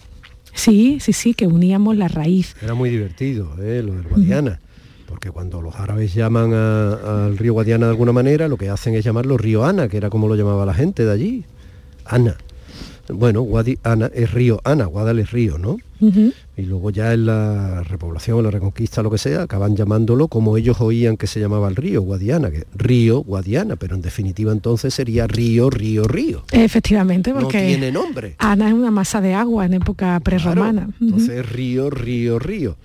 Sí, 0.53 0.97
sí, 0.99 1.13
sí, 1.13 1.33
que 1.33 1.47
uníamos 1.47 1.95
la 1.95 2.07
raíz. 2.07 2.55
Era 2.61 2.73
muy 2.73 2.89
divertido, 2.89 3.55
¿eh? 3.61 3.83
lo 3.83 3.93
del 3.93 4.07
Guadiana. 4.07 4.59
Porque 5.15 5.31
cuando 5.31 5.61
los 5.61 5.73
árabes 5.75 6.13
llaman 6.13 6.53
al 6.53 7.37
río 7.37 7.53
Guadiana 7.53 7.85
de 7.85 7.91
alguna 7.91 8.11
manera, 8.11 8.49
lo 8.49 8.57
que 8.57 8.67
hacen 8.67 8.95
es 8.95 9.05
llamarlo 9.05 9.37
río 9.37 9.63
Ana, 9.63 9.87
que 9.87 9.95
era 9.95 10.09
como 10.09 10.27
lo 10.27 10.35
llamaba 10.35 10.65
la 10.65 10.73
gente 10.73 11.05
de 11.05 11.11
allí. 11.13 11.45
Ana. 12.03 12.35
Bueno, 13.07 13.39
Guadiana 13.43 14.11
es 14.13 14.33
río 14.33 14.59
Ana, 14.65 14.83
Guadal 14.83 15.19
es 15.19 15.31
río, 15.31 15.57
¿no? 15.57 15.77
Y 16.01 16.63
luego 16.63 16.89
ya 16.89 17.13
en 17.13 17.27
la 17.27 17.81
repoblación, 17.83 18.43
la 18.43 18.51
reconquista, 18.51 19.01
lo 19.03 19.09
que 19.09 19.17
sea, 19.17 19.43
acaban 19.43 19.77
llamándolo 19.77 20.27
como 20.27 20.57
ellos 20.57 20.81
oían 20.81 21.15
que 21.15 21.27
se 21.27 21.39
llamaba 21.39 21.69
el 21.69 21.77
río, 21.77 22.01
Guadiana, 22.01 22.51
que 22.51 22.65
río 22.75 23.19
Guadiana, 23.21 23.77
pero 23.77 23.95
en 23.95 24.01
definitiva 24.01 24.51
entonces 24.51 24.93
sería 24.93 25.27
río, 25.27 25.69
río, 25.69 26.03
río. 26.09 26.43
Efectivamente, 26.51 27.33
porque 27.33 27.61
no 27.61 27.67
tiene 27.67 27.89
nombre. 27.89 28.35
Ana 28.37 28.67
es 28.67 28.73
una 28.73 28.91
masa 28.91 29.21
de 29.21 29.33
agua 29.33 29.65
en 29.65 29.75
época 29.75 30.19
prerromana. 30.19 30.89
entonces 30.99 31.49
río, 31.49 31.89
río, 31.89 32.37
río. 32.37 32.75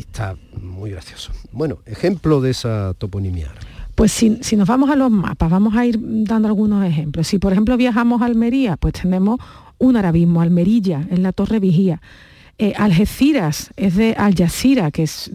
Está 0.00 0.36
muy 0.60 0.90
gracioso. 0.90 1.32
Bueno, 1.52 1.78
ejemplo 1.86 2.40
de 2.40 2.50
esa 2.50 2.94
toponimia. 2.94 3.52
Pues 3.94 4.12
si, 4.12 4.38
si, 4.42 4.56
nos 4.56 4.66
vamos 4.66 4.88
a 4.90 4.96
los 4.96 5.10
mapas, 5.10 5.50
vamos 5.50 5.76
a 5.76 5.84
ir 5.84 5.98
dando 6.00 6.48
algunos 6.48 6.84
ejemplos. 6.84 7.26
Si 7.26 7.38
por 7.38 7.52
ejemplo 7.52 7.76
viajamos 7.76 8.22
a 8.22 8.24
Almería, 8.24 8.76
pues 8.76 8.94
tenemos 8.94 9.38
un 9.78 9.96
arabismo, 9.96 10.40
Almerilla, 10.40 11.06
en 11.10 11.22
la 11.22 11.32
Torre 11.32 11.60
Vigía. 11.60 12.00
Eh, 12.62 12.74
Algeciras 12.76 13.70
es 13.78 13.96
de 13.96 14.12
Al 14.18 14.34
Jazeera, 14.34 14.90
que 14.90 15.04
es 15.04 15.30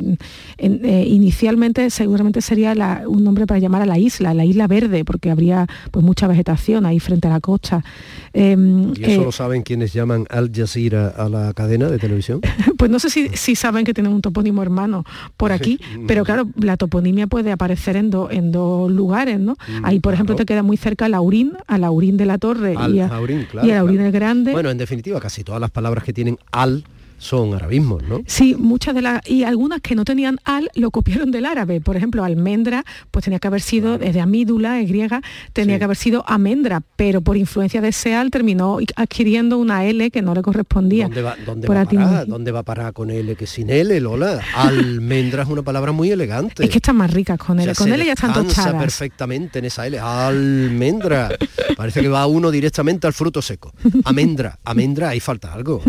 eh, 0.59 1.05
inicialmente 1.07 1.89
seguramente 1.89 2.39
sería 2.39 3.01
un 3.07 3.23
nombre 3.23 3.47
para 3.47 3.59
llamar 3.59 3.81
a 3.81 3.87
la 3.87 3.97
isla, 3.97 4.35
la 4.35 4.45
isla 4.45 4.67
verde, 4.67 5.03
porque 5.03 5.31
habría 5.31 5.65
pues 5.89 6.05
mucha 6.05 6.27
vegetación 6.27 6.85
ahí 6.85 6.99
frente 6.99 7.27
a 7.27 7.31
la 7.31 7.39
costa. 7.39 7.83
Em, 8.31 8.93
¿Y 8.95 9.05
eso 9.05 9.21
eh, 9.21 9.25
lo 9.25 9.31
saben 9.31 9.63
quienes 9.63 9.91
llaman 9.91 10.27
Al 10.29 10.51
Jazeera 10.53 11.07
a 11.07 11.27
la 11.27 11.51
cadena 11.55 11.89
de 11.89 11.97
televisión? 11.97 12.41
pues 12.77 12.91
no 12.91 12.99
sé 12.99 13.09
si, 13.09 13.55
saben 13.55 13.85
que 13.85 13.95
tienen 13.95 14.13
un 14.13 14.21
topónimo 14.21 14.61
hermano 14.61 15.03
por 15.35 15.51
aquí, 15.51 15.79
pero 16.07 16.25
claro, 16.25 16.47
la 16.59 16.77
toponimia 16.77 17.25
puede 17.25 17.51
aparecer 17.51 17.95
en, 17.95 18.11
en 18.29 18.51
dos 18.51 18.91
lugares, 18.91 19.39
¿no? 19.39 19.53
Mm, 19.53 19.85
ahí, 19.85 19.99
por 19.99 20.13
ejemplo, 20.13 20.35
te 20.35 20.45
queda 20.45 20.61
muy 20.61 20.77
cerca 20.77 21.09
Laurín, 21.09 21.53
a 21.65 21.79
Laurín 21.79 22.17
de 22.17 22.25
la 22.27 22.37
Torre 22.37 22.73
y 22.73 22.99
a, 22.99 23.07
Laurín, 23.07 23.47
y 23.63 23.71
a 23.71 23.75
Laurín 23.77 24.01
el 24.01 24.11
Grande. 24.11 24.51
Bueno, 24.51 24.69
en 24.69 24.77
definitiva, 24.77 25.19
casi 25.19 25.43
todas 25.43 25.59
las 25.59 25.71
palabras 25.71 26.03
que 26.03 26.13
tienen 26.13 26.37
al 26.51 26.83
son 27.25 27.55
arabismos, 27.55 28.03
¿no? 28.03 28.21
Sí, 28.27 28.55
muchas 28.55 28.93
de 28.93 29.01
las 29.01 29.27
y 29.27 29.43
algunas 29.43 29.81
que 29.81 29.95
no 29.95 30.05
tenían 30.05 30.37
al 30.43 30.69
lo 30.75 30.91
copiaron 30.91 31.31
del 31.31 31.45
árabe. 31.45 31.81
Por 31.81 31.97
ejemplo, 31.97 32.23
almendra, 32.23 32.85
pues 33.09 33.25
tenía 33.25 33.39
que 33.39 33.47
haber 33.47 33.61
sido 33.61 33.97
desde 33.97 34.21
amídula, 34.21 34.79
es 34.79 34.87
griega, 34.87 35.21
tenía 35.51 35.79
que 35.79 35.85
haber 35.85 35.97
sido 35.97 36.23
amendra, 36.27 36.81
pero 36.95 37.21
por 37.21 37.35
influencia 37.35 37.81
de 37.81 37.89
ese 37.89 38.13
al 38.13 38.29
terminó 38.29 38.77
adquiriendo 38.95 39.57
una 39.57 39.85
L 39.85 40.11
que 40.11 40.21
no 40.21 40.35
le 40.35 40.43
correspondía. 40.43 41.05
¿Dónde 41.05 41.21
va, 41.23 41.35
dónde 41.45 41.67
va, 41.67 41.85
parar? 41.85 42.27
¿Dónde 42.27 42.51
va 42.51 42.59
a 42.59 42.63
parar 42.63 42.93
con 42.93 43.09
L 43.09 43.35
que 43.35 43.47
sin 43.47 43.69
L, 43.71 43.99
Lola? 43.99 44.41
Almendra 44.55 45.43
es 45.43 45.49
una 45.49 45.63
palabra 45.63 45.91
muy 45.91 46.11
elegante. 46.11 46.63
Es 46.63 46.69
que 46.69 46.77
están 46.77 46.97
más 46.97 47.11
ricas 47.11 47.39
con 47.39 47.59
L. 47.59 47.73
con 47.73 47.91
L 47.91 48.05
ya 48.05 48.13
están 48.13 48.33
tochadas. 48.33 48.75
perfectamente 48.75 49.59
en 49.59 49.65
esa 49.65 49.87
L. 49.87 49.97
Almendra. 49.99 51.29
Parece 51.75 52.01
que 52.01 52.07
va 52.07 52.27
uno 52.27 52.51
directamente 52.51 53.07
al 53.07 53.13
fruto 53.13 53.41
seco. 53.41 53.73
Amendra, 54.03 54.59
amendra, 54.63 55.09
ahí 55.09 55.19
falta 55.19 55.51
algo. 55.51 55.81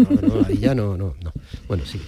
ahí 0.48 0.58
ya 0.58 0.74
no, 0.74 0.96
no. 0.96 1.14
Bueno, 1.68 1.84
sí. 1.84 2.00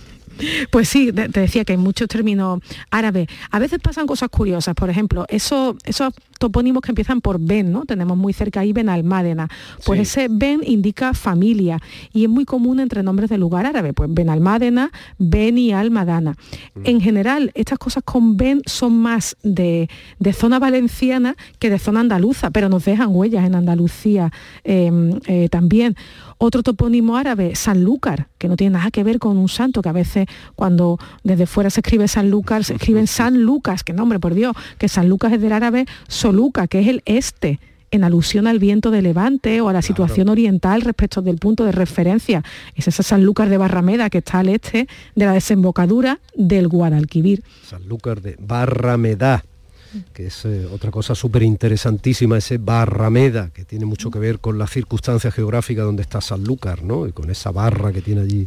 Pues 0.70 0.88
sí, 0.88 1.12
te 1.12 1.40
decía 1.40 1.64
que 1.64 1.72
hay 1.72 1.78
muchos 1.78 2.08
términos 2.08 2.60
árabes. 2.90 3.28
A 3.50 3.58
veces 3.58 3.80
pasan 3.80 4.06
cosas 4.06 4.28
curiosas, 4.28 4.74
por 4.74 4.90
ejemplo, 4.90 5.24
eso, 5.28 5.76
esos 5.84 6.12
topónimos 6.38 6.82
que 6.82 6.92
empiezan 6.92 7.20
por 7.20 7.40
Ben, 7.40 7.72
¿no? 7.72 7.84
Tenemos 7.84 8.16
muy 8.16 8.32
cerca 8.32 8.60
ahí 8.60 8.72
Ben 8.72 8.88
Almádena. 8.88 9.48
Pues 9.84 10.00
ese 10.00 10.28
Ben 10.30 10.60
indica 10.64 11.14
familia 11.14 11.80
y 12.12 12.24
es 12.24 12.30
muy 12.30 12.44
común 12.44 12.80
entre 12.80 13.02
nombres 13.02 13.28
de 13.30 13.38
lugar 13.38 13.66
árabe, 13.66 13.92
pues 13.92 14.08
Ben 14.12 14.30
Almádena, 14.30 14.92
Ben 15.18 15.58
y 15.58 15.72
Almadana. 15.72 16.36
Mm. 16.74 16.80
En 16.84 17.00
general, 17.00 17.50
estas 17.54 17.78
cosas 17.78 18.04
con 18.04 18.36
Ben 18.36 18.62
son 18.66 18.98
más 18.98 19.36
de, 19.42 19.88
zona 20.32 20.58
valenciana 20.58 21.36
que 21.58 21.70
de 21.70 21.78
zona 21.78 22.00
andaluza, 22.00 22.50
pero 22.50 22.68
nos 22.68 22.84
dejan 22.84 23.08
huellas 23.10 23.44
en 23.44 23.54
Andalucía 23.56 24.30
em, 24.62 25.18
eh, 25.26 25.48
también. 25.48 25.96
Otro 26.39 26.62
topónimo 26.62 27.16
árabe, 27.16 27.57
Sanlúcar, 27.57 28.28
que 28.39 28.47
no 28.49 28.57
tiene 28.57 28.74
nada 28.78 28.93
que 28.93 29.03
ver 29.03 29.18
con 29.18 29.36
un 29.36 29.49
santo, 29.49 29.82
que 29.82 29.89
a 29.89 29.93
veces 29.93 30.26
cuando 30.55 30.99
desde 31.24 31.47
fuera 31.47 31.68
se 31.68 31.80
escribe 31.80 32.07
Sanlúcar, 32.07 32.62
se 32.62 32.74
escriben 32.74 33.09
San 33.09 33.43
Lucas, 33.43 33.82
que 33.82 33.93
nombre, 33.93 34.20
por 34.20 34.34
Dios, 34.34 34.55
que 34.78 34.89
San 34.89 35.09
Lucas 35.09 35.32
es 35.32 35.41
del 35.41 35.53
árabe 35.53 35.86
Soluca, 36.07 36.68
que 36.68 36.78
es 36.80 36.86
el 36.86 37.03
este 37.07 37.59
en 37.91 38.05
alusión 38.05 38.47
al 38.47 38.59
viento 38.59 38.91
de 38.91 39.03
levante 39.03 39.61
o 39.61 39.68
a 39.68 39.72
la 39.72 39.82
situación 39.82 40.28
oriental 40.28 40.82
respecto 40.82 41.22
del 41.22 41.39
punto 41.39 41.64
de 41.64 41.72
referencia. 41.72 42.45
Es 42.74 42.86
esa 42.86 43.03
Sanlúcar 43.03 43.49
de 43.49 43.57
Barrameda 43.57 44.11
que 44.11 44.18
está 44.18 44.41
al 44.41 44.49
este 44.49 44.86
de 45.14 45.24
la 45.24 45.32
desembocadura 45.32 46.20
del 46.36 46.68
Guadalquivir. 46.68 47.43
Sanlúcar 47.64 48.20
de 48.20 48.36
Barrameda 48.39 49.43
que 50.12 50.26
es 50.26 50.45
eh, 50.45 50.66
otra 50.66 50.91
cosa 50.91 51.14
súper 51.14 51.43
interesantísima, 51.43 52.39
ese 52.39 52.59
Barrameda, 52.59 53.51
que 53.51 53.64
tiene 53.64 53.86
mucho 53.86 54.11
que 54.11 54.18
ver 54.18 54.39
con 54.39 54.59
la 54.59 54.66
circunstancia 54.66 55.30
geográfica 55.30 55.82
donde 55.82 56.03
está 56.03 56.20
Sanlúcar, 56.20 56.82
¿no? 56.82 57.07
Y 57.07 57.12
con 57.12 57.30
esa 57.30 57.51
barra 57.51 57.93
que 57.93 58.03
tiene 58.03 58.22
allí 58.22 58.47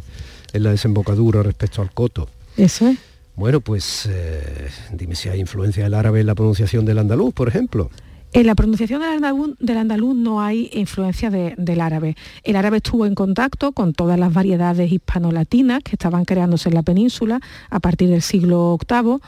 en 0.52 0.62
la 0.62 0.70
desembocadura 0.70 1.42
respecto 1.42 1.82
al 1.82 1.92
coto. 1.92 2.28
Eso 2.56 2.88
es. 2.88 2.98
Bueno, 3.34 3.60
pues 3.60 4.06
eh, 4.10 4.68
dime 4.92 5.14
si 5.14 5.28
hay 5.28 5.40
influencia 5.40 5.84
del 5.84 5.94
árabe 5.94 6.20
en 6.20 6.26
la 6.26 6.34
pronunciación 6.34 6.84
del 6.84 6.98
andaluz, 6.98 7.32
por 7.32 7.48
ejemplo. 7.48 7.90
En 8.34 8.46
la 8.46 8.54
pronunciación 8.54 9.00
del 9.00 9.10
andaluz, 9.10 9.56
del 9.58 9.76
andaluz 9.76 10.16
no 10.16 10.40
hay 10.40 10.70
influencia 10.72 11.30
del 11.30 11.80
árabe. 11.82 12.16
El 12.44 12.56
árabe 12.56 12.78
estuvo 12.78 13.04
en 13.04 13.14
contacto 13.14 13.72
con 13.72 13.92
todas 13.92 14.18
las 14.18 14.32
variedades 14.32 14.90
hispano-latinas 14.90 15.82
que 15.82 15.92
estaban 15.92 16.24
creándose 16.24 16.70
en 16.70 16.74
la 16.74 16.82
península 16.82 17.40
a 17.68 17.80
partir 17.80 18.08
del 18.08 18.22
siglo 18.22 18.78
VIII 18.88 19.18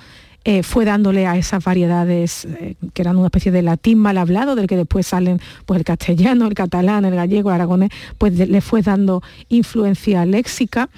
eh, 0.45 0.63
fue 0.63 0.85
dándole 0.85 1.27
a 1.27 1.37
esas 1.37 1.65
variedades 1.65 2.45
eh, 2.45 2.77
que 2.93 3.03
eran 3.03 3.17
una 3.17 3.27
especie 3.27 3.51
de 3.51 3.63
latín 3.63 3.99
mal 3.99 4.19
hablado, 4.19 4.55
del 4.55 4.67
que 4.67 4.77
después 4.77 5.07
salen 5.07 5.41
pues, 5.65 5.79
el 5.79 5.85
castellano, 5.85 6.47
el 6.47 6.55
catalán, 6.55 7.05
el 7.05 7.15
gallego, 7.15 7.51
el 7.51 7.55
aragonés, 7.55 7.91
pues 8.19 8.35
le 8.35 8.61
fue 8.61 8.83
dando 8.83 9.23
influencia 9.49 10.27
léxica 10.27 10.91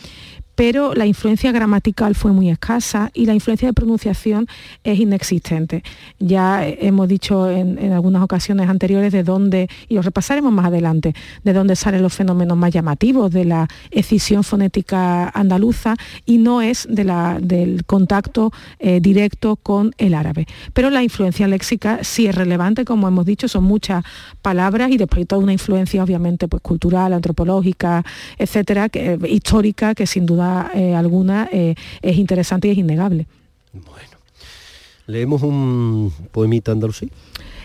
pero 0.56 0.94
la 0.94 1.06
influencia 1.06 1.52
gramatical 1.52 2.14
fue 2.14 2.32
muy 2.32 2.50
escasa 2.50 3.10
y 3.14 3.26
la 3.26 3.34
influencia 3.34 3.68
de 3.68 3.74
pronunciación 3.74 4.48
es 4.82 4.98
inexistente. 4.98 5.84
Ya 6.18 6.66
hemos 6.66 7.08
dicho 7.08 7.48
en, 7.48 7.92
algunas 7.92 8.22
ocasiones 8.22 8.68
anteriores 8.68 9.12
de 9.12 9.22
dónde, 9.22 9.68
y 9.88 9.94
lo 9.94 10.02
repasaremos 10.02 10.52
más 10.52 10.66
adelante, 10.66 11.14
de 11.44 11.52
dónde 11.52 11.76
salen 11.76 12.02
los 12.02 12.14
fenómenos 12.14 12.56
más 12.56 12.72
llamativos 12.72 13.30
de 13.30 13.44
la 13.44 13.68
escisión 13.90 14.42
fonética 14.42 15.28
andaluza 15.28 15.94
y 16.24 16.38
no 16.38 16.62
es 16.62 16.88
de 16.90 17.04
la, 17.04 17.38
del 17.40 17.84
contacto 17.84 18.50
eh, 18.78 19.00
directo 19.00 19.56
con 19.56 19.94
el 19.98 20.14
árabe. 20.14 20.46
Pero 20.72 20.88
la 20.88 21.02
influencia 21.02 21.46
léxica 21.46 22.02
sí 22.02 22.26
es 22.26 22.34
relevante, 22.34 22.86
como 22.86 23.06
hemos 23.08 23.26
dicho, 23.26 23.46
son 23.46 23.64
muchas 23.64 24.04
palabras 24.40 24.90
y 24.90 24.96
después 24.96 25.26
toda 25.26 25.42
una 25.42 25.52
influencia 25.52 26.02
obviamente 26.02 26.48
pues, 26.48 26.62
cultural, 26.62 27.12
antropológica, 27.12 28.04
etcétera, 28.38 28.88
eh, 28.92 29.18
histórica, 29.28 29.94
que 29.94 30.06
sin 30.06 30.24
duda 30.24 30.45
eh, 30.74 30.94
alguna 30.94 31.48
es 31.52 32.16
interesante 32.16 32.68
y 32.68 32.72
es 32.72 32.78
innegable. 32.78 33.26
Bueno, 33.72 34.16
leemos 35.06 35.42
un 35.42 36.12
poemita 36.32 36.72
andalusí. 36.72 37.10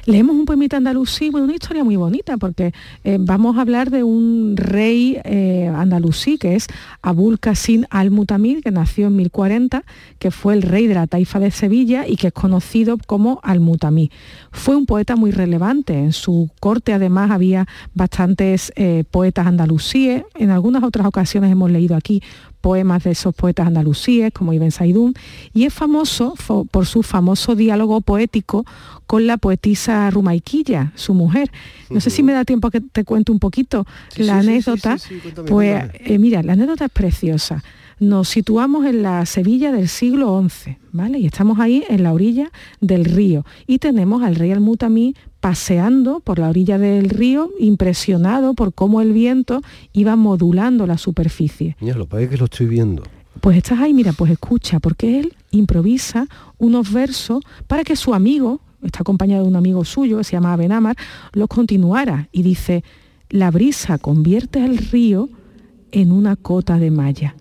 Leemos 0.06 0.36
un 0.36 0.46
poemita 0.46 0.78
andalusí, 0.78 1.30
bueno, 1.30 1.46
una 1.46 1.54
historia 1.54 1.84
muy 1.84 1.96
bonita, 1.96 2.38
porque 2.38 2.74
eh, 3.04 3.18
vamos 3.20 3.58
a 3.58 3.62
hablar 3.62 3.92
de 3.92 4.04
un 4.04 4.56
rey 4.58 5.20
eh, 5.24 5.72
andalusí, 5.74 6.40
que 6.40 6.56
es 6.56 6.68
Abul 7.04 7.40
Qasim 7.40 7.86
al-Mutamid, 7.92 8.64
que 8.64 8.72
nació 8.72 9.08
en 9.08 9.18
1040, 9.18 9.84
que 10.18 10.32
fue 10.32 10.56
el 10.56 10.64
rey 10.64 10.88
de 10.88 10.96
la 10.96 11.06
taifa 11.06 11.40
de 11.40 11.52
Sevilla 11.52 12.08
y 12.08 12.16
que 12.16 12.28
es 12.28 12.34
conocido 12.34 12.98
como 13.06 13.40
al-Mutamid. 13.44 14.10
Fue 14.52 14.76
un 14.76 14.88
poeta 14.88 15.16
muy 15.16 15.30
relevante, 15.30 15.94
en 15.94 16.14
su 16.14 16.50
corte 16.60 16.94
además 16.94 17.30
había 17.30 17.68
bastantes 17.94 18.74
eh, 18.76 19.04
poetas 19.12 19.46
andalusíes, 19.46 20.24
en 20.34 20.50
algunas 20.50 20.84
otras 20.84 21.06
ocasiones 21.06 21.52
hemos 21.52 21.70
leído 21.70 21.96
aquí 21.96 22.24
poemas 22.62 23.04
de 23.04 23.12
esos 23.12 23.36
poetas 23.36 23.68
andalusíes 23.68 24.32
como 24.32 24.54
Ibn 24.54 24.72
Saidún 24.72 25.14
y 25.54 25.66
es 25.66 25.74
famoso 25.74 26.36
por 26.72 26.86
su 26.86 27.04
famoso 27.04 27.56
diálogo 27.56 28.02
poético 28.02 28.66
con 29.08 29.28
la 29.28 29.38
poetisa 29.38 30.10
Rumaiquilla, 30.10 30.94
su 30.96 31.14
mujer. 31.14 31.52
No 31.90 32.00
sé 32.00 32.10
si 32.10 32.24
me 32.24 32.32
da 32.32 32.46
tiempo 32.46 32.72
que 32.72 32.80
te 32.80 33.04
cuente 33.04 33.32
un 33.32 33.40
poquito 33.40 33.86
la 34.16 34.40
anécdota. 34.40 34.98
pues 35.48 35.84
eh, 35.96 36.18
mira, 36.18 36.44
la 36.44 36.54
anécdota 36.54 36.86
es 36.86 36.92
preciosa. 36.92 37.64
Nos 38.00 38.30
situamos 38.30 38.86
en 38.86 39.04
la 39.04 39.26
Sevilla 39.26 39.72
del 39.72 39.88
siglo 39.88 40.42
XI, 40.50 40.78
¿vale? 40.92 41.20
Y 41.20 41.26
estamos 41.28 41.60
ahí 41.60 41.84
en 41.90 42.04
la 42.04 42.14
orilla 42.14 42.52
del 42.80 43.06
río 43.06 43.46
y 43.68 43.78
tenemos 43.78 44.24
al 44.24 44.36
rey 44.36 44.52
Al-Mutamí 44.52 45.16
paseando 45.42 46.20
por 46.20 46.40
la 46.40 46.50
orilla 46.50 46.78
del 46.78 47.10
río, 47.10 47.50
impresionado 47.60 48.54
por 48.54 48.74
cómo 48.74 49.02
el 49.02 49.12
viento 49.12 49.62
iba 49.92 50.16
modulando 50.16 50.88
la 50.88 50.98
superficie. 50.98 51.76
Mira, 51.82 51.98
lo 51.98 52.08
que 52.08 52.30
que 52.30 52.38
lo 52.38 52.46
estoy 52.46 52.68
viendo. 52.68 53.04
Pues 53.42 53.58
estás 53.58 53.80
ahí, 53.80 53.94
mira, 53.94 54.14
pues 54.14 54.32
escucha, 54.32 54.80
porque 54.80 55.20
él 55.20 55.34
improvisa 55.50 56.28
unos 56.60 56.94
versos 56.94 57.44
para 57.68 57.84
que 57.84 57.96
su 57.96 58.14
amigo, 58.14 58.62
está 58.84 59.00
acompañado 59.02 59.44
de 59.44 59.50
un 59.50 59.56
amigo 59.56 59.84
suyo 59.84 60.20
que 60.20 60.24
se 60.24 60.34
llama 60.34 60.56
Benamar, 60.56 60.96
lo 61.34 61.48
continuara 61.48 62.30
y 62.32 62.44
dice, 62.44 62.84
la 63.30 63.50
brisa 63.50 63.98
convierte 63.98 64.64
el 64.64 64.78
río 64.78 65.30
en 65.92 66.12
una 66.12 66.36
cota 66.36 66.78
de 66.78 66.92
malla. 66.92 67.36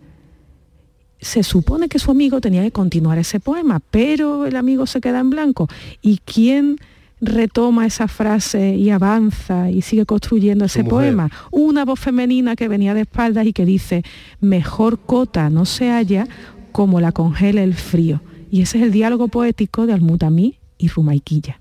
Se 1.20 1.42
supone 1.42 1.90
que 1.90 1.98
su 1.98 2.11
amigo 2.11 2.40
tenía 2.40 2.62
que 2.62 2.72
continuar 2.72 3.18
ese 3.18 3.40
poema, 3.40 3.82
pero 3.90 4.46
el 4.46 4.57
amigo 4.57 4.86
se 4.86 5.03
queda 5.03 5.20
en 5.20 5.28
blanco. 5.28 5.68
¿Y 6.01 6.18
quién 6.24 6.78
retoma 7.21 7.87
esa 7.87 8.09
frase 8.09 8.75
y 8.75 8.91
avanza 8.91 9.71
y 9.71 9.83
sigue 9.83 10.07
construyendo 10.07 10.64
ese 10.64 10.85
poema. 10.85 11.31
Una 11.51 11.85
voz 11.85 12.01
femenina 12.01 12.57
que 12.57 12.68
venía 12.68 12.95
de 12.95 13.03
espaldas 13.03 13.47
y 13.47 13.53
que 13.53 13.64
dice, 13.64 14.03
mejor 14.41 14.99
cota 14.99 15.51
no 15.51 15.64
se 15.64 15.91
halla 15.91 16.27
como 16.73 17.01
la 17.01 17.12
congela 17.12 17.62
el 17.62 17.75
frío. 17.75 18.23
Y 18.51 18.62
ese 18.62 18.79
es 18.79 18.85
el 18.85 18.93
diálogo 18.93 19.29
poético 19.29 19.87
de 19.87 19.93
Almutamí 19.93 20.59
y 20.79 20.89
Rumaiquilla. 20.89 21.61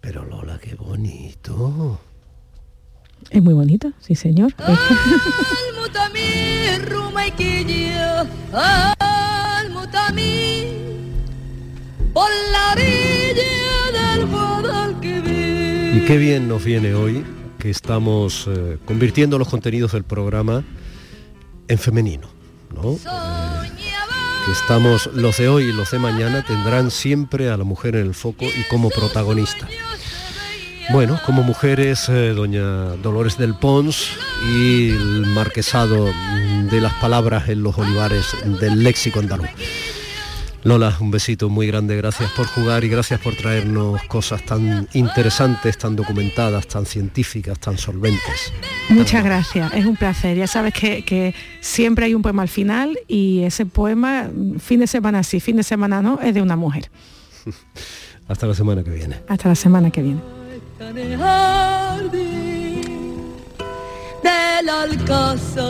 Pero 0.00 0.24
Lola, 0.24 0.58
qué 0.58 0.74
bonito. 0.74 2.00
Es 3.30 3.42
muy 3.42 3.54
bonito, 3.54 3.92
sí 4.00 4.14
señor. 4.14 4.54
Almutamí, 5.68 6.78
Rumaiquilla, 6.88 8.26
Almutamí, 9.58 10.66
por 12.12 12.28
la 12.52 12.74
y 15.92 16.00
qué 16.06 16.16
bien 16.16 16.48
nos 16.48 16.64
viene 16.64 16.94
hoy 16.94 17.24
que 17.58 17.70
estamos 17.70 18.46
eh, 18.48 18.78
convirtiendo 18.84 19.38
los 19.38 19.48
contenidos 19.48 19.92
del 19.92 20.04
programa 20.04 20.64
en 21.68 21.78
femenino, 21.78 22.28
¿no? 22.74 22.98
que 24.44 24.52
estamos, 24.52 25.08
los 25.14 25.36
de 25.38 25.48
hoy 25.48 25.64
y 25.64 25.72
los 25.72 25.90
de 25.90 25.98
mañana 25.98 26.44
tendrán 26.44 26.90
siempre 26.90 27.50
a 27.50 27.56
la 27.56 27.64
mujer 27.64 27.94
en 27.94 28.06
el 28.06 28.14
foco 28.14 28.44
y 28.44 28.64
como 28.68 28.90
protagonista. 28.90 29.68
Bueno, 30.90 31.20
como 31.24 31.42
mujeres, 31.42 32.08
eh, 32.08 32.32
doña 32.34 32.96
Dolores 32.96 33.38
del 33.38 33.54
Pons 33.54 34.08
y 34.52 34.90
el 34.90 35.26
marquesado 35.26 36.06
de 36.70 36.80
las 36.80 36.94
palabras 36.94 37.48
en 37.48 37.62
los 37.62 37.78
olivares 37.78 38.26
del 38.60 38.82
léxico 38.82 39.20
andaluz. 39.20 39.50
Lola, 40.64 40.96
un 41.00 41.10
besito 41.10 41.48
muy 41.48 41.66
grande, 41.66 41.96
gracias 41.96 42.30
por 42.32 42.46
jugar 42.46 42.84
y 42.84 42.88
gracias 42.88 43.18
por 43.18 43.34
traernos 43.34 44.00
cosas 44.04 44.44
tan 44.46 44.88
interesantes, 44.92 45.76
tan 45.76 45.96
documentadas, 45.96 46.68
tan 46.68 46.86
científicas, 46.86 47.58
tan 47.58 47.76
solventes. 47.76 48.52
Muchas 48.88 49.24
gracias, 49.24 49.72
es 49.74 49.84
un 49.84 49.96
placer. 49.96 50.36
Ya 50.36 50.46
sabes 50.46 50.72
que, 50.72 51.34
siempre 51.60 52.06
hay 52.06 52.14
un 52.14 52.22
poema 52.22 52.42
al 52.42 52.48
final 52.48 52.96
y 53.08 53.42
ese 53.42 53.66
poema, 53.66 54.30
fin 54.60 54.78
de 54.78 54.86
semana 54.86 55.24
sí, 55.24 55.40
fin 55.40 55.56
de 55.56 55.64
semana 55.64 56.00
no, 56.00 56.20
es 56.20 56.32
de 56.32 56.42
una 56.42 56.54
mujer. 56.54 56.90
Hasta 58.28 58.46
la 58.46 58.54
semana 58.54 58.84
que 58.84 58.90
viene. 58.90 59.16
Hasta 59.28 59.48
la 59.48 59.56
semana 59.56 59.90
que 59.90 60.02
viene. 60.02 60.20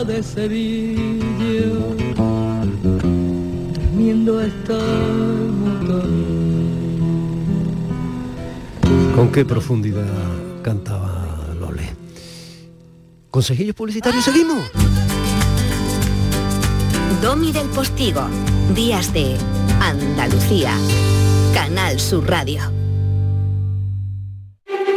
de 0.05 0.21
Sevilla 0.21 2.02
¿Con 9.15 9.31
qué 9.31 9.45
profundidad 9.45 10.05
cantaba 10.61 11.55
Lole? 11.57 11.95
¿Consejillos 13.31 13.75
publicitarios 13.75 14.25
seguimos? 14.25 14.59
Domi 17.21 17.53
del 17.53 17.67
Postigo, 17.67 18.27
Días 18.75 19.13
de 19.13 19.37
Andalucía, 19.79 20.73
Canal 21.53 21.97
Sur 21.97 22.29
Radio. 22.29 22.61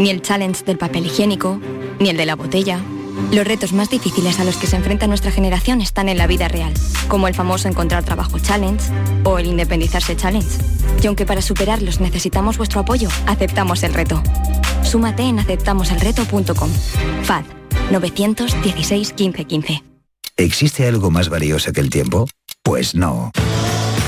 Ni 0.00 0.10
el 0.10 0.20
challenge 0.20 0.64
del 0.64 0.78
papel 0.78 1.06
higiénico, 1.06 1.60
ni 2.00 2.08
el 2.08 2.16
de 2.16 2.26
la 2.26 2.34
botella 2.34 2.80
los 3.32 3.46
retos 3.46 3.72
más 3.72 3.90
difíciles 3.90 4.38
a 4.40 4.44
los 4.44 4.56
que 4.56 4.66
se 4.66 4.76
enfrenta 4.76 5.06
nuestra 5.06 5.30
generación 5.30 5.80
están 5.80 6.08
en 6.08 6.18
la 6.18 6.26
vida 6.26 6.48
real, 6.48 6.72
como 7.08 7.28
el 7.28 7.34
famoso 7.34 7.68
encontrar 7.68 8.04
trabajo 8.04 8.38
challenge 8.38 8.84
o 9.24 9.38
el 9.38 9.46
independizarse 9.46 10.16
challenge. 10.16 10.58
Y 11.02 11.06
aunque 11.06 11.26
para 11.26 11.42
superarlos 11.42 12.00
necesitamos 12.00 12.58
vuestro 12.58 12.80
apoyo, 12.80 13.08
aceptamos 13.26 13.82
el 13.82 13.94
reto. 13.94 14.22
Súmate 14.82 15.22
en 15.24 15.38
aceptamoselreto.com. 15.38 16.70
FAD 17.24 17.44
916 17.90 19.14
1515. 19.18 19.82
¿Existe 20.36 20.86
algo 20.86 21.10
más 21.10 21.28
valioso 21.28 21.72
que 21.72 21.80
el 21.80 21.90
tiempo? 21.90 22.28
Pues 22.62 22.94
no. 22.94 23.32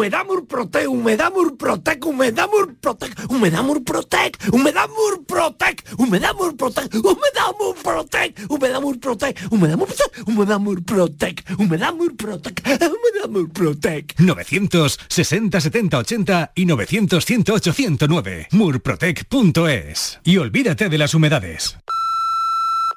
Humedad 0.00 0.24
Murprotec, 0.24 0.86
Humedad 0.86 1.30
Murprotec, 1.30 2.02
Humedad 2.06 2.48
Murprotec, 2.48 3.12
Humedad 3.28 3.62
Murprotec, 3.62 4.32
Humedad 4.50 4.88
Murprotec, 4.88 5.84
Humedad 5.98 6.34
Murprotec, 6.38 6.94
Humedad 7.04 7.54
Murprotec, 7.60 8.34
Humedad 8.48 8.80
Murprotec, 8.80 9.36
Humedad 9.50 9.76
Murprotec, 9.76 10.24
Humedad 10.30 10.58
Murprotec, 10.62 11.44
Humedad 11.58 11.92
Murprotec, 11.92 12.62
Humedad 12.64 13.28
Murprotec. 13.28 14.14
960 14.18 15.60
70 15.60 15.98
80 15.98 16.52
y 16.54 16.64
900 16.64 17.22
108 17.22 17.72
109. 17.74 18.48
Murprotec.es. 18.52 20.18
Y 20.24 20.38
olvídate 20.38 20.88
de 20.88 20.96
las 20.96 21.12
humedades. 21.12 21.76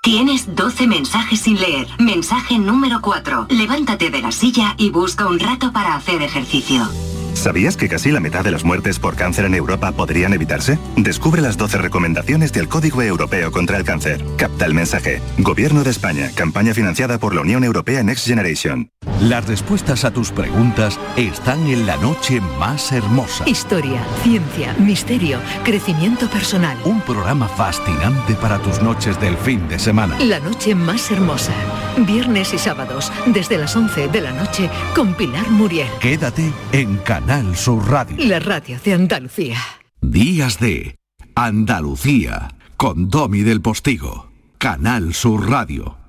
Tienes 0.03 0.53
12 0.53 0.85
mensajes 0.85 1.39
sin 1.39 1.57
leer. 1.57 1.87
Mensaje 1.97 2.59
número 2.59 2.99
4. 3.01 3.47
Levántate 3.47 4.09
de 4.09 4.21
la 4.21 4.33
silla 4.33 4.75
y 4.77 4.89
busca 4.89 5.27
un 5.27 5.39
rato 5.39 5.71
para 5.71 5.95
hacer 5.95 6.21
ejercicio. 6.21 6.89
¿Sabías 7.33 7.77
que 7.77 7.89
casi 7.89 8.11
la 8.11 8.19
mitad 8.19 8.43
de 8.43 8.51
las 8.51 8.63
muertes 8.63 8.99
por 8.99 9.15
cáncer 9.15 9.45
en 9.45 9.55
Europa 9.55 9.91
podrían 9.91 10.33
evitarse? 10.33 10.77
Descubre 10.95 11.41
las 11.41 11.57
12 11.57 11.79
recomendaciones 11.79 12.53
del 12.53 12.69
Código 12.69 13.01
Europeo 13.01 13.51
contra 13.51 13.77
el 13.77 13.83
Cáncer. 13.83 14.23
Capta 14.37 14.65
el 14.65 14.73
mensaje. 14.73 15.21
Gobierno 15.39 15.83
de 15.83 15.89
España. 15.89 16.29
Campaña 16.35 16.73
financiada 16.73 17.17
por 17.17 17.35
la 17.35 17.41
Unión 17.41 17.63
Europea 17.63 18.03
Next 18.03 18.27
Generation. 18.27 18.89
Las 19.19 19.47
respuestas 19.47 20.05
a 20.05 20.11
tus 20.11 20.31
preguntas 20.31 20.99
están 21.17 21.67
en 21.67 21.85
la 21.85 21.97
noche 21.97 22.39
más 22.59 22.91
hermosa. 22.91 23.43
Historia, 23.47 24.01
ciencia, 24.21 24.73
misterio, 24.79 25.39
crecimiento 25.63 26.29
personal. 26.29 26.77
Un 26.85 27.01
programa 27.01 27.47
fascinante 27.47 28.35
para 28.35 28.59
tus 28.59 28.81
noches 28.81 29.19
del 29.19 29.37
fin 29.37 29.67
de 29.67 29.79
semana. 29.79 30.17
La 30.19 30.39
noche 30.39 30.75
más 30.75 31.09
hermosa. 31.11 31.53
Viernes 31.97 32.53
y 32.53 32.57
sábados, 32.57 33.11
desde 33.27 33.57
las 33.57 33.75
11 33.75 34.07
de 34.07 34.21
la 34.21 34.31
noche, 34.31 34.69
con 34.95 35.13
Pilar 35.13 35.49
Muriel. 35.49 35.87
Quédate 35.99 36.51
en 36.71 36.97
Canal 36.97 37.22
Sur 37.55 37.89
Radio. 37.89 38.17
La 38.27 38.39
radio 38.39 38.77
de 38.83 38.93
Andalucía. 38.93 39.57
Días 40.01 40.59
de 40.59 40.97
Andalucía 41.35 42.49
con 42.75 43.09
Domi 43.09 43.41
del 43.43 43.61
Postigo. 43.61 44.29
Canal 44.57 45.13
Sur 45.13 45.49
Radio. 45.49 46.02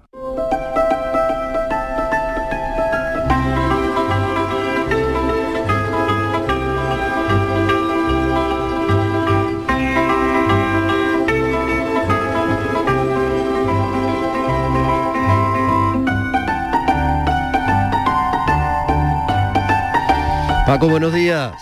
Paco, 20.67 20.89
buenos 20.89 21.13
días. 21.13 21.53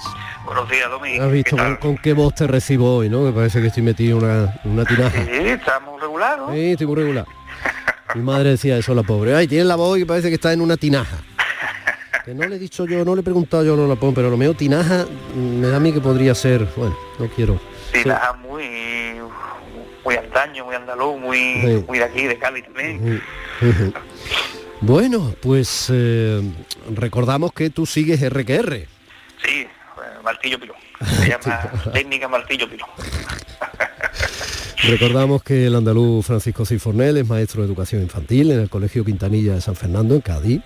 Buenos 0.45 0.69
días, 0.71 0.89
Domi. 0.91 1.19
¿Has 1.19 1.33
visto 1.33 1.57
¿Qué 1.57 1.77
con, 1.81 1.99
qué 1.99 2.13
voz 2.13 2.35
te 2.35 2.47
recibo 2.47 2.97
hoy, 2.97 3.09
no? 3.09 3.23
Me 3.23 3.33
parece 3.33 3.61
que 3.61 3.69
estoy 3.69 3.83
metido 3.83 4.19
en 4.19 4.25
una, 4.25 4.61
una 4.65 4.85
tinaja. 4.85 5.25
Sí, 5.25 5.31
estamos 5.49 6.01
regular, 6.01 6.39
¿no? 6.39 6.53
Sí, 6.53 6.73
estoy 6.73 6.87
muy 6.87 6.97
regular. 6.97 7.27
Mi 8.15 8.23
madre 8.23 8.51
decía 8.51 8.77
eso, 8.79 8.95
la 8.95 9.03
pobre. 9.03 9.35
Ay, 9.35 9.49
tiene 9.49 9.65
la 9.65 9.77
voz 9.77 9.99
y 9.99 10.05
parece 10.05 10.29
que 10.29 10.35
está 10.35 10.53
en 10.53 10.61
una 10.61 10.77
tinaja. 10.77 11.17
Que 12.25 12.35
no 12.35 12.47
le 12.47 12.55
he 12.55 12.59
dicho 12.61 12.87
yo, 12.87 13.05
no 13.05 13.17
le 13.17 13.21
he 13.23 13.25
preguntado 13.25 13.65
yo, 13.65 13.75
no 13.75 13.89
la 13.89 13.97
pongo, 13.97 14.15
pero 14.15 14.31
lo 14.31 14.37
mío 14.37 14.55
tinaja 14.55 15.07
me 15.35 15.67
da 15.67 15.79
a 15.79 15.81
mí 15.81 15.93
que 15.93 16.01
podría 16.01 16.37
ser, 16.37 16.69
bueno, 16.77 16.97
no 17.19 17.27
quiero. 17.27 17.59
Sí, 17.93 18.05
la 18.05 18.33
muy 18.41 19.19
muy 20.05 20.15
antaño, 20.15 20.65
muy 20.65 20.77
andaluz, 20.77 21.19
muy, 21.19 21.39
Sí. 21.39 21.85
muy 21.89 21.99
de 21.99 22.05
aquí, 22.05 22.23
de 22.29 22.39
Cali 22.39 22.63
también. 22.63 23.21
Bueno, 24.83 25.33
pues 25.41 25.87
eh, 25.93 26.43
recordamos 26.93 27.53
que 27.53 27.71
tú 27.71 27.87
sigues 27.87 28.21
RQR. 28.21 28.89
Sí, 29.45 29.61
eh, 29.61 29.69
martillo 30.25 30.59
pilón. 30.59 30.77
Se 31.21 31.29
llama 31.29 31.71
técnica 31.93 32.27
martillo 32.27 32.69
pilón. 32.69 32.89
Recordamos 34.83 35.45
que 35.45 35.67
el 35.67 35.77
andaluz 35.77 36.27
Francisco 36.27 36.67
Cifornel 36.67 37.17
es 37.17 37.29
maestro 37.29 37.63
de 37.63 37.69
educación 37.69 38.03
infantil 38.03 38.51
en 38.51 38.59
el 38.59 38.69
Colegio 38.69 39.05
Quintanilla 39.05 39.55
de 39.55 39.61
San 39.61 39.77
Fernando, 39.77 40.17
en 40.17 40.21
Cádiz, 40.21 40.61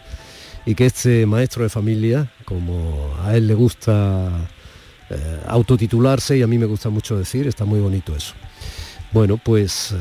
y 0.65 0.75
que 0.75 0.87
este 0.87 1.27
maestro 1.27 1.65
de 1.65 1.69
familia, 1.69 2.33
como 2.47 3.15
a 3.23 3.37
él 3.37 3.47
le 3.47 3.53
gusta 3.53 4.31
eh, 5.11 5.41
autotitularse 5.47 6.39
y 6.39 6.43
a 6.43 6.47
mí 6.47 6.57
me 6.57 6.65
gusta 6.65 6.89
mucho 6.89 7.19
decir, 7.19 7.47
está 7.47 7.67
muy 7.67 7.81
bonito 7.81 8.17
eso. 8.17 8.33
Bueno, 9.17 9.41
pues 9.43 9.93
eh, 9.93 9.97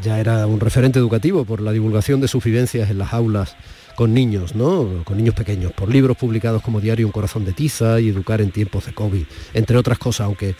ya 0.00 0.18
era 0.20 0.46
un 0.46 0.58
referente 0.58 0.98
educativo 0.98 1.44
por 1.44 1.60
la 1.60 1.70
divulgación 1.70 2.22
de 2.22 2.28
sus 2.28 2.42
vivencias 2.42 2.88
en 2.88 2.96
las 2.96 3.12
aulas 3.12 3.54
con 3.94 4.14
niños, 4.14 4.54
¿no? 4.54 5.04
Con 5.04 5.18
niños 5.18 5.34
pequeños, 5.34 5.70
por 5.72 5.90
libros 5.90 6.16
publicados 6.16 6.62
como 6.62 6.80
Diario 6.80 7.04
Un 7.04 7.12
Corazón 7.12 7.44
de 7.44 7.52
Tiza 7.52 8.00
y 8.00 8.08
Educar 8.08 8.40
en 8.40 8.50
tiempos 8.50 8.86
de 8.86 8.94
COVID, 8.94 9.26
entre 9.52 9.76
otras 9.76 9.98
cosas, 9.98 10.24
aunque 10.24 10.54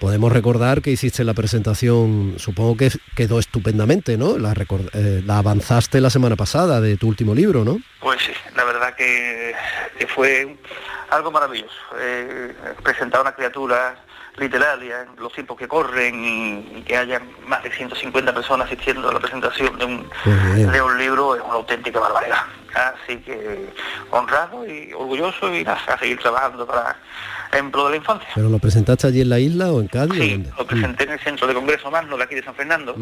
podemos 0.00 0.32
recordar 0.32 0.80
que 0.80 0.92
hiciste 0.92 1.24
la 1.24 1.34
presentación, 1.34 2.36
supongo 2.38 2.78
que 2.78 2.90
quedó 3.14 3.38
estupendamente, 3.38 4.16
¿no? 4.16 4.38
La, 4.38 4.54
eh, 4.94 5.22
avanzaste 5.28 6.00
la 6.00 6.08
semana 6.08 6.36
pasada 6.36 6.80
de 6.80 6.96
tu 6.96 7.06
último 7.06 7.34
libro, 7.34 7.66
¿no? 7.66 7.78
Pues 8.00 8.18
sí, 8.22 8.32
la 8.56 8.64
verdad 8.64 8.94
que, 8.96 9.52
que 9.98 10.06
fue 10.06 10.56
algo 11.10 11.30
maravilloso. 11.30 11.76
Eh, 12.00 12.54
presentar 12.82 13.18
a 13.18 13.22
una 13.24 13.34
criatura 13.34 14.05
literaria 14.38 15.02
en 15.02 15.22
los 15.22 15.32
tiempos 15.32 15.56
que 15.56 15.66
corren 15.66 16.24
y, 16.24 16.78
y 16.78 16.82
que 16.82 16.96
haya 16.96 17.20
más 17.46 17.62
de 17.62 17.70
150 17.70 18.34
personas 18.34 18.66
asistiendo 18.66 19.08
a 19.08 19.14
la 19.14 19.20
presentación 19.20 19.78
de 19.78 19.84
un, 19.84 20.08
de 20.24 20.82
un 20.82 20.98
libro 20.98 21.36
es 21.36 21.42
una 21.42 21.54
auténtica 21.54 22.00
barbaridad. 22.00 22.42
Así 22.74 23.16
que 23.18 23.70
honrado 24.10 24.66
y 24.66 24.92
orgulloso 24.92 25.54
y 25.54 25.64
nada, 25.64 25.80
a 25.86 25.98
seguir 25.98 26.18
trabajando 26.18 26.66
para 26.66 26.96
en 27.52 27.70
pro 27.70 27.84
de 27.86 27.90
la 27.92 27.96
infancia. 27.96 28.28
¿Pero 28.34 28.48
lo 28.48 28.58
presentaste 28.58 29.06
allí 29.06 29.22
en 29.22 29.30
la 29.30 29.38
isla 29.38 29.72
o 29.72 29.80
en 29.80 29.88
Cádiz? 29.88 30.20
Sí, 30.20 30.44
lo 30.58 30.66
presenté 30.66 31.04
en 31.04 31.12
el 31.12 31.20
Centro 31.20 31.46
de 31.46 31.54
Congreso 31.54 31.90
Magno 31.90 32.16
de 32.16 32.24
aquí 32.24 32.34
de 32.34 32.42
San 32.42 32.54
Fernando. 32.54 32.94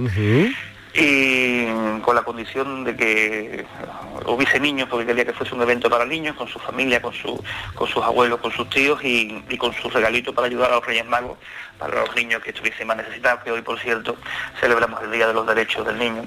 Y 0.94 1.66
con 2.02 2.14
la 2.14 2.22
condición 2.22 2.84
de 2.84 2.94
que 2.94 3.66
hubiese 4.26 4.60
niños, 4.60 4.88
porque 4.88 5.06
quería 5.06 5.24
que 5.24 5.32
fuese 5.32 5.54
un 5.54 5.62
evento 5.62 5.90
para 5.90 6.04
niños, 6.04 6.36
con 6.36 6.46
su 6.46 6.60
familia, 6.60 7.02
con, 7.02 7.12
su, 7.12 7.42
con 7.74 7.88
sus 7.88 8.02
abuelos, 8.02 8.38
con 8.40 8.52
sus 8.52 8.70
tíos 8.70 9.00
y, 9.02 9.42
con 9.58 9.72
sus 9.74 9.92
regalitos 9.92 10.32
para 10.34 10.46
ayudar 10.46 10.70
a 10.70 10.76
los 10.76 10.86
Reyes 10.86 11.04
Magos, 11.06 11.36
para 11.78 12.00
los 12.00 12.14
niños 12.14 12.40
que 12.42 12.50
estuviesen 12.50 12.86
más 12.86 12.96
necesitados, 12.96 13.42
que 13.42 13.50
hoy, 13.50 13.62
por 13.62 13.78
cierto, 13.80 14.16
celebramos 14.60 15.02
el 15.02 15.10
Día 15.10 15.26
de 15.26 15.34
los 15.34 15.46
Derechos 15.46 15.84
del 15.84 15.98
Niño. 15.98 16.26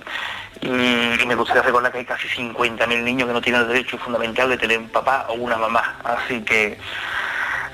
Y, 0.62 1.26
me 1.26 1.36
gustaría 1.36 1.62
recordar 1.62 1.92
que 1.92 2.00
hay 2.00 2.06
casi 2.06 2.28
50.000 2.28 3.04
niños 3.04 3.28
que 3.28 3.34
no 3.34 3.42
tienen 3.42 3.62
el 3.62 3.68
derecho 3.70 3.98
fundamental 3.98 4.50
de 4.50 4.58
tener 4.58 4.80
un 4.80 4.90
papá 4.90 5.28
o 5.30 5.36
una 5.36 5.56
mamá. 5.56 5.96
Así 6.04 6.42
que, 6.42 6.78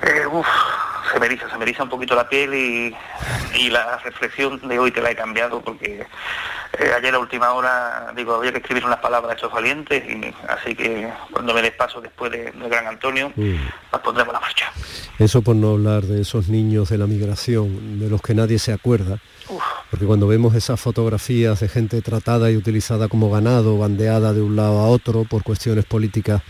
eh, 0.04 0.26
uf, 0.28 0.48
se 1.12 1.20
me 1.20 1.26
eriza, 1.26 1.50
se 1.50 1.58
me 1.58 1.64
eriza 1.64 1.84
un 1.84 1.90
poquito 1.90 2.16
la 2.16 2.30
piel 2.30 2.54
y, 2.54 2.96
y 3.56 3.70
la 3.70 3.98
reflexión 3.98 4.60
de 4.68 4.78
hoy 4.80 4.92
te 4.92 5.02
la 5.02 5.12
he 5.12 5.16
cambiado 5.16 5.62
porque 5.62 6.06
eh, 6.80 6.92
ayer 6.98 7.14
a 7.14 7.20
última 7.20 7.52
hora 7.54 8.12
digo 8.16 8.36
había 8.36 8.52
que 8.52 8.58
escribir 8.58 8.86
unas 8.86 9.00
palabras 9.00 9.32
a 9.32 9.36
estos 9.36 9.52
valientes 9.52 10.04
y 10.08 10.34
así 10.48 10.76
que 10.76 11.12
cuando 11.32 11.54
me 11.54 11.62
des 11.62 11.72
paso 11.74 12.02
después 12.02 12.32
de, 12.32 12.52
del 12.52 12.70
gran 12.70 12.88
Antonio 12.88 13.32
Mm. 13.36 13.56
las 13.92 14.02
pondremos 14.02 14.30
a 14.32 14.34
la 14.34 14.40
marcha. 14.40 14.72
Eso 15.20 15.42
por 15.42 15.56
no 15.56 15.72
hablar 15.72 16.04
de 16.04 16.22
esos 16.22 16.50
niños 16.50 16.90
de 16.90 16.98
la 16.98 17.08
migración, 17.08 18.00
de 18.00 18.10
los 18.10 18.22
que 18.22 18.34
nadie 18.34 18.60
se 18.60 18.74
acuerda. 18.74 19.20
Porque 19.90 20.06
cuando 20.06 20.28
vemos 20.28 20.56
esas 20.56 20.80
fotografías 20.80 21.60
de 21.60 21.68
gente 21.68 22.02
tratada 22.02 22.50
y 22.50 22.58
utilizada 22.58 23.08
como 23.08 23.30
ganado, 23.30 23.78
bandeada 23.78 24.34
de 24.34 24.42
un 24.42 24.56
lado 24.56 24.80
a 24.80 24.88
otro 24.88 25.26
por 25.26 25.44
cuestiones 25.44 25.86
políticas, 25.86 26.42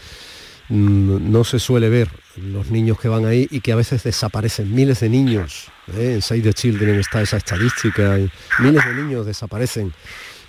no 0.73 1.43
se 1.43 1.59
suele 1.59 1.87
ver 1.87 2.09
los 2.35 2.71
niños 2.71 2.99
que 2.99 3.07
van 3.07 3.25
ahí 3.25 3.47
y 3.51 3.61
que 3.61 3.71
a 3.71 3.75
veces 3.75 4.03
desaparecen. 4.03 4.73
Miles 4.73 5.01
de 5.01 5.09
niños, 5.09 5.67
¿eh? 5.95 6.13
en 6.15 6.21
Save 6.21 6.41
the 6.41 6.53
Children 6.53 6.99
está 6.99 7.21
esa 7.21 7.37
estadística, 7.37 8.17
y 8.17 8.29
miles 8.59 8.83
de 8.83 8.93
niños 8.95 9.25
desaparecen. 9.25 9.93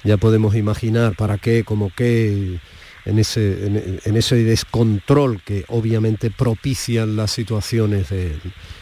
Ya 0.03 0.17
podemos 0.17 0.55
imaginar 0.55 1.15
para 1.15 1.37
qué, 1.37 1.63
como 1.63 1.93
qué, 1.95 2.59
en 3.05 3.19
ese, 3.19 3.67
en, 4.03 4.17
ese 4.17 4.37
descontrol 4.37 5.43
que 5.43 5.65
obviamente 5.69 6.31
propician 6.31 7.17
las 7.17 7.31
situaciones 7.31 8.09
de 8.09 8.39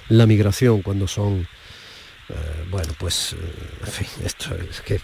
la 0.09 0.27
migración 0.27 0.83
cuando 0.83 1.09
son, 1.09 1.49
eh, 2.29 2.35
bueno, 2.71 2.93
pues, 2.99 3.33
eh, 3.33 3.37
en 3.85 3.93
fin, 3.93 4.07
esto 4.25 4.55
es 4.71 4.81
que... 4.81 5.01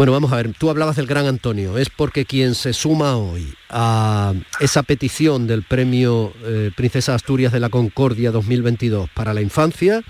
Bueno, 0.00 0.12
vamos 0.12 0.32
a 0.32 0.36
ver, 0.36 0.54
tú 0.58 0.70
hablabas 0.70 0.96
del 0.96 1.06
gran 1.06 1.26
Antonio, 1.26 1.76
es 1.76 1.90
porque 1.90 2.24
quien 2.24 2.54
se 2.54 2.72
suma 2.72 3.18
hoy 3.18 3.52
a 3.68 4.32
esa 4.58 4.82
petición 4.82 5.46
del 5.46 5.62
premio 5.62 6.32
eh, 6.42 6.70
Princesa 6.74 7.14
Asturias 7.14 7.52
de 7.52 7.60
la 7.60 7.68
Concordia 7.68 8.30
2022 8.30 9.10
para 9.10 9.34
la 9.34 9.42
infancia, 9.42 10.00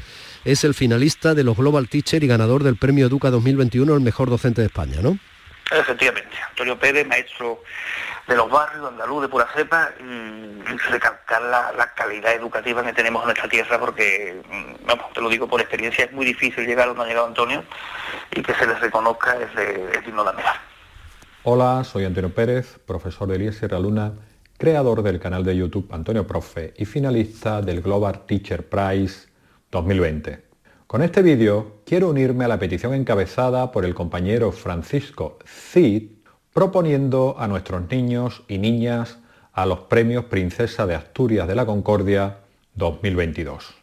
es 0.45 0.63
el 0.63 0.75
finalista 0.75 1.35
de 1.35 1.43
los 1.43 1.57
Global 1.57 1.89
Teacher 1.89 2.23
y 2.23 2.29
ganador 2.29 2.63
del 2.63 2.77
premio 2.77 3.09
Educa 3.09 3.31
2021, 3.31 3.93
el 3.93 4.01
mejor 4.01 4.31
docente 4.31 4.61
de 4.61 4.69
España, 4.69 4.99
¿no? 5.03 5.19
Efectivamente, 5.73 6.37
Antonio 6.51 6.79
Pérez, 6.79 7.09
maestro 7.09 7.65
de 8.31 8.37
los 8.37 8.49
barrios, 8.49 8.87
andaluz 8.87 9.23
de 9.23 9.29
pura 9.29 9.49
cepa, 9.53 9.91
y, 9.99 10.05
y 10.05 10.77
recalcar 10.89 11.43
la, 11.43 11.73
la 11.73 11.93
calidad 11.95 12.33
educativa 12.33 12.81
que 12.85 12.93
tenemos 12.93 13.23
en 13.23 13.27
nuestra 13.27 13.49
tierra, 13.49 13.79
porque, 13.81 14.41
mm, 14.49 14.87
vamos, 14.87 15.13
te 15.13 15.21
lo 15.21 15.29
digo 15.29 15.49
por 15.49 15.61
experiencia, 15.61 16.05
es 16.05 16.13
muy 16.13 16.25
difícil 16.25 16.65
llegar 16.65 16.87
donde 16.87 17.03
ha 17.03 17.07
llegado 17.09 17.27
Antonio, 17.27 17.65
y 18.31 18.41
que 18.41 18.55
se 18.55 18.69
les 18.69 18.79
reconozca 18.81 19.37
es, 19.37 19.53
de, 19.57 19.99
es 19.99 20.07
digno 20.07 20.23
de 20.23 20.31
admirar. 20.31 20.55
Hola, 21.43 21.83
soy 21.83 22.05
Antonio 22.05 22.33
Pérez, 22.33 22.79
profesor 22.87 23.27
de 23.27 23.35
Elías 23.35 23.57
Sierra 23.57 23.81
Luna, 23.81 24.13
creador 24.57 25.03
del 25.03 25.19
canal 25.19 25.43
de 25.43 25.57
YouTube 25.57 25.93
Antonio 25.93 26.25
Profe 26.25 26.73
y 26.77 26.85
finalista 26.85 27.61
del 27.63 27.83
Global 27.83 28.27
Teacher 28.27 28.69
Prize 28.69 29.27
2020. 29.73 30.45
Con 30.87 31.03
este 31.03 31.23
vídeo 31.23 31.81
quiero 31.85 32.11
unirme 32.11 32.45
a 32.45 32.49
la 32.49 32.59
petición 32.59 32.95
encabezada 32.95 33.73
por 33.73 33.85
el 33.85 33.95
compañero 33.95 34.53
Francisco 34.53 35.39
Cid 35.45 36.20
proponiendo 36.53 37.37
a 37.39 37.47
nuestros 37.47 37.89
niños 37.91 38.43
y 38.49 38.59
niñas 38.59 39.19
a 39.53 39.67
los 39.67 39.81
premios 39.81 40.25
Princesa 40.25 40.85
de 40.87 40.97
Asturias 40.97 41.47
de 41.47 41.55
la 41.55 41.65
Concordia 41.65 42.39
2022. 42.75 43.75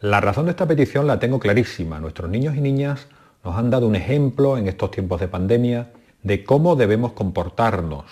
La 0.00 0.20
razón 0.20 0.46
de 0.46 0.50
esta 0.50 0.66
petición 0.66 1.06
la 1.06 1.20
tengo 1.20 1.38
clarísima. 1.38 2.00
Nuestros 2.00 2.28
niños 2.28 2.56
y 2.56 2.60
niñas 2.60 3.06
nos 3.44 3.56
han 3.56 3.70
dado 3.70 3.86
un 3.86 3.94
ejemplo 3.94 4.58
en 4.58 4.66
estos 4.66 4.90
tiempos 4.90 5.20
de 5.20 5.28
pandemia 5.28 5.92
de 6.24 6.42
cómo 6.42 6.74
debemos 6.74 7.12
comportarnos, 7.12 8.04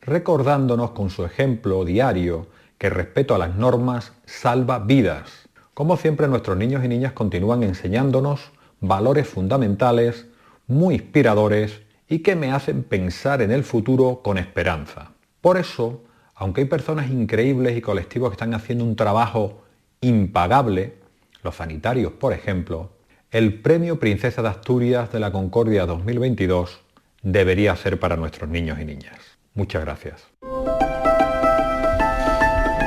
recordándonos 0.00 0.92
con 0.92 1.10
su 1.10 1.24
ejemplo 1.24 1.84
diario 1.84 2.46
que 2.78 2.88
respeto 2.88 3.34
a 3.34 3.38
las 3.38 3.56
normas 3.56 4.12
salva 4.24 4.78
vidas. 4.78 5.48
Como 5.74 5.98
siempre, 5.98 6.28
nuestros 6.28 6.56
niños 6.56 6.82
y 6.82 6.88
niñas 6.88 7.12
continúan 7.12 7.62
enseñándonos 7.62 8.52
valores 8.80 9.28
fundamentales, 9.28 10.26
muy 10.66 10.94
inspiradores 10.94 11.82
y 12.10 12.18
que 12.18 12.34
me 12.34 12.50
hacen 12.50 12.82
pensar 12.82 13.40
en 13.40 13.52
el 13.52 13.62
futuro 13.62 14.20
con 14.22 14.36
esperanza. 14.36 15.12
Por 15.40 15.56
eso, 15.56 16.02
aunque 16.34 16.62
hay 16.62 16.66
personas 16.66 17.08
increíbles 17.08 17.76
y 17.76 17.80
colectivos 17.80 18.30
que 18.30 18.34
están 18.34 18.52
haciendo 18.52 18.84
un 18.84 18.96
trabajo 18.96 19.62
impagable, 20.00 20.96
los 21.44 21.54
sanitarios, 21.54 22.12
por 22.12 22.32
ejemplo, 22.32 22.90
el 23.30 23.60
Premio 23.62 24.00
Princesa 24.00 24.42
de 24.42 24.48
Asturias 24.48 25.12
de 25.12 25.20
la 25.20 25.30
Concordia 25.30 25.86
2022 25.86 26.80
debería 27.22 27.76
ser 27.76 28.00
para 28.00 28.16
nuestros 28.16 28.50
niños 28.50 28.80
y 28.80 28.84
niñas. 28.84 29.38
Muchas 29.54 29.84
gracias. 29.84 30.26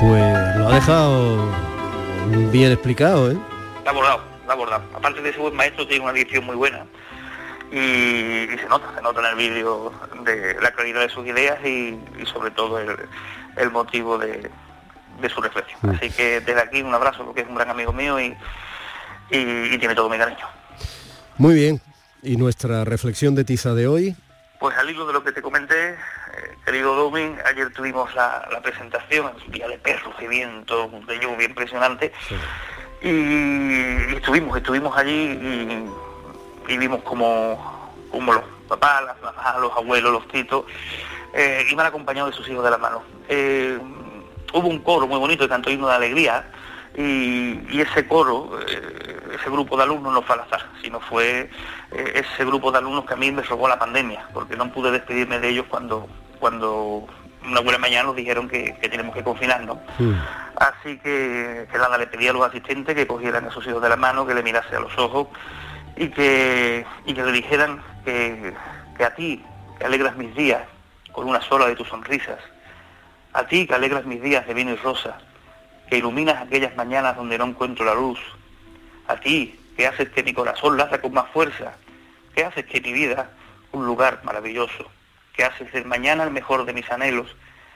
Pues 0.02 0.58
lo 0.58 0.68
ha 0.68 0.76
dejado 0.76 1.50
bien 2.52 2.74
explicado, 2.74 3.32
¿eh? 3.32 3.38
La 3.86 3.92
ha 3.92 3.94
abordado, 3.94 4.20
la 4.46 4.52
ha 4.52 4.54
abordado. 4.54 4.84
Aparte 4.94 5.22
de 5.22 5.30
ese 5.30 5.40
buen 5.40 5.56
maestro, 5.56 5.88
tiene 5.88 6.04
una 6.04 6.12
dicción 6.12 6.46
muy 6.46 6.58
buena. 6.58 6.86
Y, 7.74 8.58
se 8.58 8.68
nota, 8.70 8.94
se 8.96 9.02
nota 9.02 9.20
en 9.22 9.26
el 9.26 9.36
vídeo 9.36 9.92
de 10.24 10.62
la 10.62 10.72
claridad 10.72 11.02
de 11.02 11.10
sus 11.10 11.26
ideas 11.26 11.60
y, 11.66 12.00
sobre 12.32 12.52
todo 12.52 12.80
el, 12.80 13.72
motivo 13.72 14.18
de, 14.18 14.50
su 15.34 15.42
reflexión. 15.42 15.80
Mm. 15.82 15.90
Así 15.90 16.10
que 16.12 16.40
desde 16.42 16.62
aquí 16.62 16.82
un 16.82 16.94
abrazo 16.94 17.26
porque 17.26 17.42
es 17.42 17.48
un 17.48 17.56
gran 17.56 17.70
amigo 17.70 17.92
mío 17.92 18.20
y, 18.20 18.36
y 19.32 19.78
tiene 19.80 19.96
todo 19.96 20.10
mi 20.10 20.18
cariño. 20.18 20.46
Muy 21.38 21.56
bien. 21.56 21.82
¿Y 22.22 22.38
nuestra 22.38 22.86
reflexión 22.86 23.36
de 23.36 23.44
tiza 23.44 23.74
de 23.74 23.88
hoy? 23.88 24.16
Pues 24.60 24.78
al 24.78 24.90
hilo 24.90 25.06
de 25.06 25.12
lo 25.12 25.24
que 25.26 25.34
te 25.34 25.42
comenté, 25.42 25.90
eh, 25.90 25.98
querido 26.64 26.96
Domin, 26.96 27.36
ayer 27.46 27.70
tuvimos 27.74 28.16
la, 28.16 28.48
presentación, 28.64 29.34
un 29.46 29.52
día 29.52 29.68
de 29.68 29.78
perros, 29.78 30.18
de 30.18 30.28
viento, 30.30 30.90
de 31.06 31.20
lluvia 31.20 31.48
impresionante, 31.48 32.14
y, 33.02 34.16
estuvimos, 34.16 34.56
estuvimos 34.56 34.98
allí 34.98 35.12
y, 35.12 35.86
vimos 36.68 37.04
como, 37.04 37.92
como 38.12 38.34
los 38.34 38.44
papás, 38.68 39.04
las 39.06 39.22
mamás, 39.22 39.60
los 39.60 39.72
abuelos, 39.76 40.12
los 40.12 40.28
titos, 40.28 40.66
eh, 41.34 41.66
iban 41.70 41.86
acompañados 41.86 42.32
de 42.32 42.38
sus 42.38 42.48
hijos 42.50 42.64
de 42.64 42.72
la 42.72 42.78
mano. 42.78 43.04
Eh, 43.30 43.78
hubo 44.54 44.68
un 44.68 44.80
coro 44.80 45.08
muy 45.08 45.20
bonito 45.20 45.44
de 45.44 45.50
canto 45.50 45.70
himno 45.70 45.88
de 45.88 45.96
alegría, 45.96 46.46
y, 46.96 47.82
ese 47.82 48.08
coro, 48.08 48.60
eh, 48.68 49.18
ese 49.34 49.50
grupo 49.50 49.76
de 49.78 49.84
alumnos 49.84 50.14
no 50.14 50.22
fue 50.22 50.36
al 50.36 50.42
azar, 50.42 50.64
sino 50.82 51.00
fue 51.00 51.50
eh, 51.92 52.24
ese 52.24 52.46
grupo 52.46 52.72
de 52.72 52.78
alumnos 52.78 53.06
que 53.06 53.14
a 53.14 53.18
mí 53.18 53.32
me 53.32 53.42
robó 53.42 53.68
la 53.68 53.80
pandemia, 53.80 54.28
porque 54.34 54.56
no 54.56 54.72
pude 54.72 54.92
despedirme 54.92 55.40
de 55.40 55.50
ellos 55.50 55.66
cuando, 55.70 56.08
cuando 56.40 57.08
una 57.46 57.62
buena 57.62 57.80
mañana 57.80 58.06
nos 58.06 58.16
dijeron 58.16 58.48
que, 58.48 58.78
tenemos 58.82 59.16
que 59.16 59.24
confinarnos. 59.24 59.78
Así 60.56 61.00
que, 61.00 61.68
que, 61.72 61.78
nada, 61.78 61.98
le 61.98 62.08
pedí 62.08 62.28
a 62.28 62.34
los 62.34 62.46
asistentes 62.46 62.96
que 62.96 63.08
cogieran 63.08 63.46
a 63.46 63.52
sus 63.52 63.66
hijos 63.66 63.82
de 63.82 63.90
la 63.90 63.98
mano, 63.98 64.28
que 64.28 64.36
le 64.36 64.44
mirase 64.44 64.76
a 64.76 64.80
los 64.80 64.96
ojos 64.98 65.30
y 65.96 66.10
que, 66.10 66.86
y 67.06 67.14
que 67.14 67.24
le 67.24 67.32
dijeran 67.32 67.82
que, 68.06 68.54
que 68.98 69.04
a 69.04 69.14
ti, 69.16 69.44
que 69.78 69.86
alegras 69.86 70.16
mis 70.16 70.34
días 70.36 70.64
con 71.12 71.28
una 71.28 71.42
sola 71.42 71.68
de 71.68 71.76
tus 71.76 71.88
sonrisas, 71.88 72.40
a 73.34 73.46
ti 73.48 73.68
que 73.68 73.74
alegras 73.74 74.06
mis 74.06 74.22
días 74.22 74.46
de 74.48 74.54
vino 74.54 74.72
y 74.72 74.76
rosa, 74.76 75.18
que 75.90 75.98
iluminas 75.98 76.42
aquellas 76.42 76.76
mañanas 76.76 77.16
donde 77.16 77.38
no 77.38 77.46
encuentro 77.46 77.86
la 77.86 77.94
luz, 77.94 78.20
a 79.08 79.18
ti 79.18 79.60
que 79.76 79.88
haces 79.88 80.10
que 80.10 80.24
mi 80.24 80.34
corazón 80.34 80.78
laza 80.78 81.02
con 81.02 81.14
más 81.14 81.30
fuerza, 81.32 81.74
que 82.36 82.44
haces 82.44 82.66
que 82.66 82.82
mi 82.82 82.94
vida 82.94 83.32
un 83.72 83.86
lugar 83.86 84.22
maravilloso, 84.24 84.90
que 85.34 85.44
haces 85.44 85.72
del 85.72 85.86
mañana 85.86 86.24
el 86.24 86.32
mejor 86.32 86.66
de 86.66 86.74
mis 86.74 86.90
anhelos, 86.92 87.36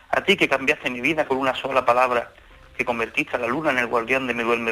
a 0.10 0.22
ti 0.22 0.38
que 0.38 0.48
cambiaste 0.48 0.90
mi 0.90 1.02
vida 1.02 1.28
con 1.28 1.38
una 1.38 1.56
sola 1.56 1.86
palabra, 1.86 2.32
que 2.78 2.86
convertiste 2.86 3.36
a 3.36 3.40
la 3.40 3.48
luna 3.48 3.72
en 3.72 3.80
el 3.80 3.88
guardián 3.88 4.28
de 4.28 4.34
mi 4.34 4.44
duerme 4.44 4.72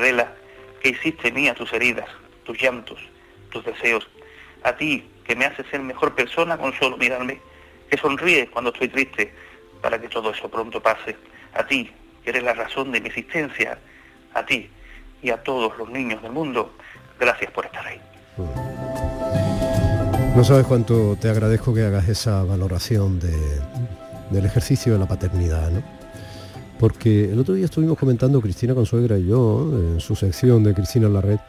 que 0.81 0.89
hiciste 0.89 1.31
mía 1.31 1.55
tus 1.55 1.73
heridas, 1.73 2.07
tus 2.43 2.61
llantos, 2.61 2.99
deseos, 3.63 4.07
a 4.63 4.75
ti 4.75 5.07
que 5.23 5.35
me 5.35 5.45
haces 5.45 5.65
ser 5.71 5.81
mejor 5.81 6.15
persona 6.15 6.57
con 6.57 6.73
solo 6.73 6.97
mirarme, 6.97 7.39
que 7.89 7.97
sonríes 7.97 8.49
cuando 8.49 8.71
estoy 8.71 8.89
triste, 8.89 9.33
para 9.81 9.99
que 9.99 10.07
todo 10.07 10.31
eso 10.31 10.49
pronto 10.49 10.81
pase, 10.81 11.15
a 11.53 11.65
ti 11.65 11.91
que 12.23 12.31
eres 12.31 12.43
la 12.43 12.53
razón 12.53 12.91
de 12.91 12.99
mi 12.99 13.07
existencia, 13.07 13.77
a 14.33 14.45
ti 14.45 14.69
y 15.21 15.29
a 15.29 15.41
todos 15.43 15.77
los 15.77 15.89
niños 15.89 16.21
del 16.21 16.31
mundo, 16.31 16.73
gracias 17.19 17.51
por 17.51 17.65
estar 17.65 17.85
ahí. 17.85 18.01
No 20.35 20.43
sabes 20.43 20.65
cuánto 20.65 21.15
te 21.15 21.29
agradezco 21.29 21.73
que 21.73 21.83
hagas 21.83 22.09
esa 22.09 22.43
valoración 22.43 23.19
del 23.19 24.45
ejercicio 24.45 24.93
de 24.93 24.99
la 24.99 25.07
paternidad, 25.07 25.71
¿no? 25.71 25.81
Porque 26.79 27.31
el 27.31 27.39
otro 27.39 27.53
día 27.53 27.65
estuvimos 27.65 27.97
comentando 27.97 28.41
Cristina 28.41 28.75
Consuegra 28.75 29.17
y 29.17 29.27
yo, 29.27 29.61
en 29.71 30.01
su 30.01 30.13
sección 30.13 30.63
de 30.63 30.73
Cristina 30.73 31.07
en 31.07 31.13
la 31.13 31.21
red, 31.21 31.39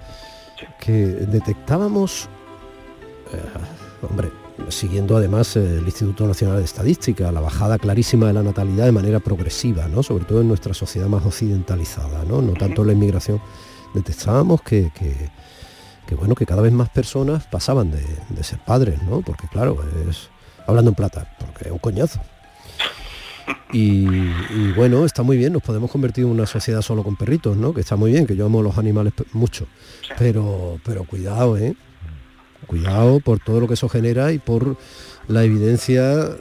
que 0.80 0.92
detectábamos, 0.92 2.28
eh, 3.32 4.06
hombre, 4.08 4.30
siguiendo 4.68 5.16
además 5.16 5.56
el 5.56 5.84
Instituto 5.84 6.26
Nacional 6.26 6.58
de 6.58 6.64
Estadística, 6.64 7.30
la 7.30 7.40
bajada 7.40 7.78
clarísima 7.78 8.26
de 8.26 8.32
la 8.32 8.42
natalidad 8.42 8.86
de 8.86 8.92
manera 8.92 9.20
progresiva, 9.20 9.88
¿no? 9.88 10.02
sobre 10.02 10.24
todo 10.24 10.40
en 10.40 10.48
nuestra 10.48 10.74
sociedad 10.74 11.08
más 11.08 11.24
occidentalizada, 11.24 12.24
no, 12.24 12.42
no 12.42 12.52
tanto 12.54 12.84
la 12.84 12.92
inmigración. 12.92 13.40
Detectábamos 13.94 14.62
que, 14.62 14.90
que, 14.94 16.14
bueno, 16.14 16.34
que 16.34 16.46
cada 16.46 16.62
vez 16.62 16.72
más 16.72 16.88
personas 16.88 17.46
pasaban 17.46 17.90
de, 17.90 18.44
ser 18.44 18.58
padres, 18.58 19.02
¿no? 19.02 19.20
porque 19.20 19.48
claro, 19.48 19.82
es 20.08 20.28
hablando 20.66 20.90
en 20.90 20.94
plata, 20.94 21.36
porque 21.38 21.66
es 21.66 21.72
un 21.72 21.78
coñazo. 21.78 22.20
Y, 23.72 24.72
bueno, 24.74 25.04
está 25.04 25.22
muy 25.22 25.36
bien, 25.36 25.52
nos 25.52 25.62
podemos 25.62 25.90
convertir 25.90 26.24
en 26.24 26.30
una 26.30 26.46
sociedad 26.46 26.82
solo 26.82 27.02
con 27.02 27.16
perritos, 27.16 27.56
¿no? 27.56 27.74
Que 27.74 27.80
está 27.80 27.96
muy 27.96 28.12
bien, 28.12 28.26
que 28.26 28.36
yo 28.36 28.46
amo 28.46 28.62
los 28.62 28.78
animales 28.78 29.12
mucho. 29.32 29.66
Pero, 30.18 30.80
pero 30.84 31.04
cuidado, 31.04 31.58
¿eh? 31.58 31.74
Cuidado 32.66 33.20
por 33.20 33.38
todo 33.38 33.60
lo 33.60 33.68
que 33.68 33.74
eso 33.74 33.88
genera 33.88 34.32
y 34.32 34.38
por 34.38 34.76
la 35.28 35.44
evidencia 35.44 36.02
eh, 36.22 36.36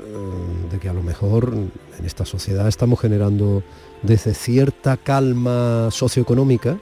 de 0.72 0.80
que 0.80 0.90
a 0.90 0.94
lo 0.94 1.04
mejor 1.04 1.54
en 1.54 2.06
esta 2.06 2.26
sociedad 2.26 2.68
estamos 2.68 3.00
generando 3.00 3.64
desde 4.02 4.34
cierta 4.34 4.98
calma 4.98 5.90
socioeconómica, 5.92 6.78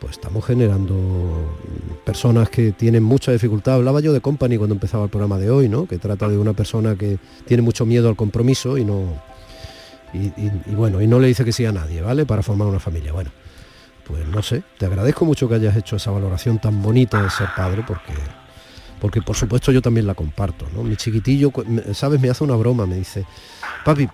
pues 0.00 0.12
estamos 0.12 0.44
generando 0.44 0.94
personas 2.04 2.48
que 2.50 2.72
tienen 2.72 3.02
mucha 3.02 3.32
dificultad. 3.32 3.74
Hablaba 3.74 4.00
yo 4.00 4.12
de 4.12 4.20
Company 4.20 4.56
cuando 4.58 4.74
empezaba 4.74 5.04
el 5.04 5.10
programa 5.10 5.38
de 5.38 5.50
hoy, 5.50 5.68
¿no? 5.68 5.86
Que 5.86 5.98
trata 5.98 6.28
de 6.28 6.38
una 6.38 6.52
persona 6.52 6.96
que 6.96 7.18
tiene 7.46 7.62
mucho 7.62 7.86
miedo 7.86 8.08
al 8.08 8.16
compromiso 8.16 8.78
y 8.78 8.84
no. 8.84 9.20
Y, 10.12 10.32
y 10.38 10.74
bueno, 10.74 11.02
y 11.02 11.06
no 11.06 11.18
le 11.18 11.28
dice 11.28 11.44
que 11.44 11.52
sí 11.52 11.64
a 11.66 11.72
nadie, 11.72 12.00
¿vale? 12.00 12.24
Para 12.26 12.42
formar 12.42 12.68
una 12.68 12.78
familia. 12.78 13.12
Bueno, 13.12 13.30
pues 14.06 14.26
no 14.28 14.42
sé, 14.42 14.62
te 14.78 14.86
agradezco 14.86 15.24
mucho 15.24 15.48
que 15.48 15.56
hayas 15.56 15.76
hecho 15.76 15.96
esa 15.96 16.10
valoración 16.10 16.58
tan 16.58 16.80
bonita 16.80 17.22
de 17.22 17.30
ser 17.30 17.48
padre 17.56 17.84
porque 17.86 18.12
porque 19.00 19.20
por 19.20 19.36
supuesto 19.36 19.72
yo 19.72 19.82
también 19.82 20.06
la 20.06 20.14
comparto, 20.14 20.66
¿no? 20.74 20.82
Mi 20.82 20.96
chiquitillo, 20.96 21.52
¿sabes? 21.92 22.20
Me 22.20 22.30
hace 22.30 22.44
una 22.44 22.56
broma, 22.56 22.86
me 22.86 22.96
dice, 22.96 23.26
papi, 23.84 24.08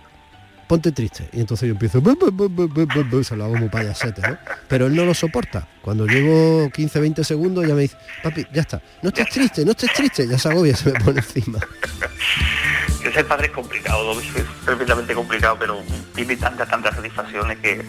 ponte 0.73 0.91
triste. 0.91 1.29
Y 1.33 1.39
entonces 1.39 1.67
yo 1.67 1.73
empiezo, 1.73 2.01
se 3.23 3.35
lo 3.35 3.43
hago 3.43 3.55
muy 3.55 3.69
payasete, 3.69 4.21
¿no? 4.23 4.37
Pero 4.67 4.87
él 4.87 4.95
no 4.95 5.05
lo 5.05 5.13
soporta. 5.13 5.67
Cuando 5.83 6.07
llevo 6.07 6.67
15, 6.71 6.99
20 6.99 7.23
segundos 7.23 7.67
ya 7.67 7.75
me 7.75 7.83
dice, 7.83 7.95
papi, 8.23 8.47
ya 8.51 8.61
está, 8.61 8.81
no 9.03 9.09
estés 9.09 9.29
triste, 9.29 9.65
no 9.65 9.71
estés 9.71 9.93
triste, 9.93 10.27
ya 10.27 10.39
se 10.39 10.49
agobia, 10.49 10.75
se 10.75 10.91
me 10.91 10.99
pone 10.99 11.19
encima. 11.19 11.59
que 13.03 13.11
ser 13.11 13.27
padre 13.27 13.47
es 13.47 13.51
complicado, 13.51 14.19
es 14.19 14.33
tremendamente 14.65 15.13
complicado, 15.13 15.57
pero 15.59 15.81
tiene 16.15 16.37
tantas, 16.37 16.69
tantas 16.69 16.95
satisfacciones 16.95 17.59
que, 17.59 17.83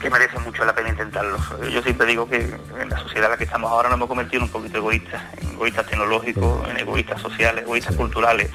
que 0.00 0.10
merecen 0.10 0.42
mucho 0.42 0.64
la 0.64 0.74
pena 0.74 0.88
intentarlo. 0.88 1.38
Yo 1.70 1.82
siempre 1.82 2.06
digo 2.06 2.28
que 2.28 2.36
en 2.80 2.88
la 2.88 2.98
sociedad 2.98 3.26
en 3.26 3.30
la 3.32 3.36
que 3.36 3.44
estamos 3.44 3.70
ahora 3.70 3.88
nos 3.90 3.96
hemos 3.96 4.08
convertido 4.08 4.42
en 4.42 4.44
un 4.44 4.52
poquito 4.52 4.78
egoístas, 4.78 5.22
en 5.40 5.50
egoístas 5.50 5.86
tecnológicos, 5.86 6.68
en 6.68 6.78
egoístas 6.78 7.20
sociales, 7.20 7.64
egoístas 7.64 7.94
culturales. 7.94 8.50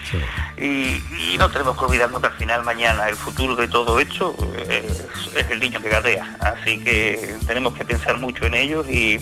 Y, 0.58 1.02
no 1.38 1.50
tenemos 1.50 1.78
que 1.78 1.86
olvidarnos 1.86 2.22
que 2.22 2.28
al 2.28 2.34
final 2.34 2.64
mañana 2.64 3.10
el 3.10 3.16
futuro 3.16 3.56
de 3.56 3.68
todo 3.68 4.00
esto 4.00 4.36
es, 4.70 5.06
es 5.36 5.52
el 5.52 5.60
niño 5.60 5.82
que 5.82 5.90
gatea. 5.90 6.38
Así 6.40 6.80
que 6.80 7.38
tenemos 7.46 7.74
que 7.74 7.84
pensar 7.84 8.18
mucho 8.18 8.46
en 8.46 8.54
ellos 8.54 8.88
y 8.90 9.20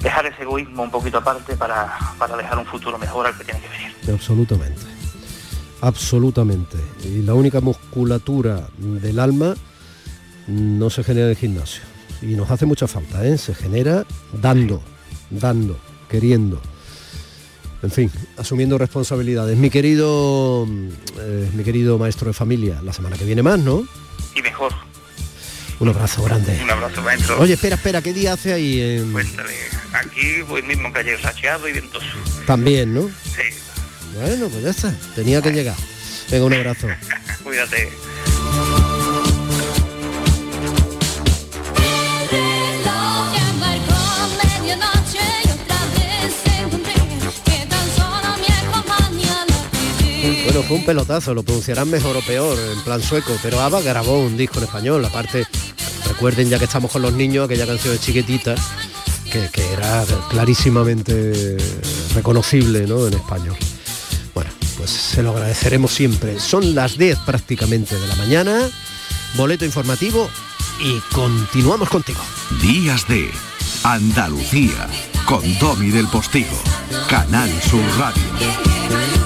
dejar 0.00 0.26
ese 0.26 0.42
egoísmo 0.42 0.82
un 0.82 0.90
poquito 0.90 1.18
aparte 1.18 1.56
para, 1.56 1.96
para 2.18 2.36
dejar 2.36 2.58
un 2.58 2.66
futuro 2.66 2.98
mejor 2.98 3.26
al 3.26 3.38
que 3.38 3.44
tiene 3.44 3.60
que 3.60 3.68
venir. 3.68 3.96
Absolutamente 4.12 4.97
absolutamente. 5.80 6.78
Y 7.04 7.22
la 7.22 7.34
única 7.34 7.60
musculatura 7.60 8.68
del 8.78 9.18
alma 9.18 9.54
no 10.46 10.90
se 10.90 11.04
genera 11.04 11.26
en 11.26 11.30
el 11.30 11.36
gimnasio. 11.36 11.82
Y 12.22 12.34
nos 12.34 12.50
hace 12.50 12.66
mucha 12.66 12.88
falta, 12.88 13.24
¿eh? 13.24 13.38
se 13.38 13.54
genera 13.54 14.04
dando, 14.32 14.82
dando, 15.30 15.78
queriendo. 16.08 16.60
En 17.82 17.92
fin, 17.92 18.10
asumiendo 18.36 18.76
responsabilidades. 18.76 19.56
Mi 19.56 19.70
querido, 19.70 20.66
eh, 21.18 21.50
mi 21.54 21.62
querido 21.62 21.96
maestro 21.96 22.28
de 22.28 22.34
familia, 22.34 22.80
la 22.82 22.92
semana 22.92 23.16
que 23.16 23.24
viene 23.24 23.42
más, 23.42 23.60
¿no? 23.60 23.86
Y 24.34 24.42
mejor. 24.42 24.72
Un 25.78 25.88
abrazo 25.88 26.24
grande. 26.24 26.58
Un 26.60 26.70
abrazo, 26.70 27.00
maestro. 27.02 27.38
Oye, 27.40 27.54
espera, 27.54 27.76
espera, 27.76 28.02
¿qué 28.02 28.12
día 28.12 28.32
hace 28.32 28.52
ahí? 28.52 28.80
En... 28.80 29.12
Cuéntame. 29.12 29.52
Aquí, 29.92 30.40
hoy 30.48 30.62
mismo 30.62 30.92
calle 30.92 31.16
sacheado 31.22 31.68
y 31.68 31.72
ventoso. 31.72 32.06
También, 32.46 32.92
¿no? 32.92 33.02
Sí. 33.02 33.42
Bueno, 34.20 34.48
pues 34.48 34.64
ya 34.64 34.70
está. 34.70 34.94
Tenía 35.14 35.40
que 35.40 35.52
llegar. 35.52 35.76
Venga, 36.30 36.44
un 36.44 36.54
abrazo. 36.54 36.88
Cuídate. 37.44 37.88
Bueno, 50.44 50.62
fue 50.62 50.76
un 50.78 50.84
pelotazo, 50.84 51.34
lo 51.34 51.42
pronunciarán 51.42 51.90
mejor 51.90 52.16
o 52.16 52.20
peor, 52.22 52.58
en 52.58 52.82
plan 52.82 53.02
sueco, 53.02 53.36
pero 53.42 53.60
ABBA 53.60 53.82
grabó 53.82 54.18
un 54.18 54.36
disco 54.36 54.58
en 54.58 54.64
español, 54.64 55.04
aparte, 55.04 55.46
recuerden 56.08 56.48
ya 56.48 56.58
que 56.58 56.64
estamos 56.64 56.90
con 56.90 57.02
los 57.02 57.12
niños, 57.12 57.44
aquella 57.44 57.66
canción 57.66 57.92
de 57.92 58.00
chiquitita, 58.00 58.54
que, 59.30 59.48
que 59.52 59.72
era 59.74 60.04
clarísimamente 60.30 61.58
reconocible 62.14 62.86
¿no? 62.86 63.06
en 63.06 63.14
español. 63.14 63.56
Bueno, 64.38 64.52
pues 64.76 64.90
se 64.90 65.20
lo 65.20 65.30
agradeceremos 65.30 65.92
siempre. 65.92 66.38
Son 66.38 66.76
las 66.76 66.96
10 66.96 67.18
prácticamente 67.26 67.98
de 67.98 68.06
la 68.06 68.14
mañana, 68.14 68.70
boleto 69.34 69.64
informativo 69.64 70.30
y 70.78 71.00
continuamos 71.12 71.88
contigo. 71.88 72.20
Días 72.62 73.08
de 73.08 73.32
Andalucía 73.82 74.88
con 75.26 75.42
Domi 75.58 75.90
del 75.90 76.06
Postigo, 76.06 76.56
Canal 77.08 77.50
Sur 77.62 77.82
Radio. 77.98 79.17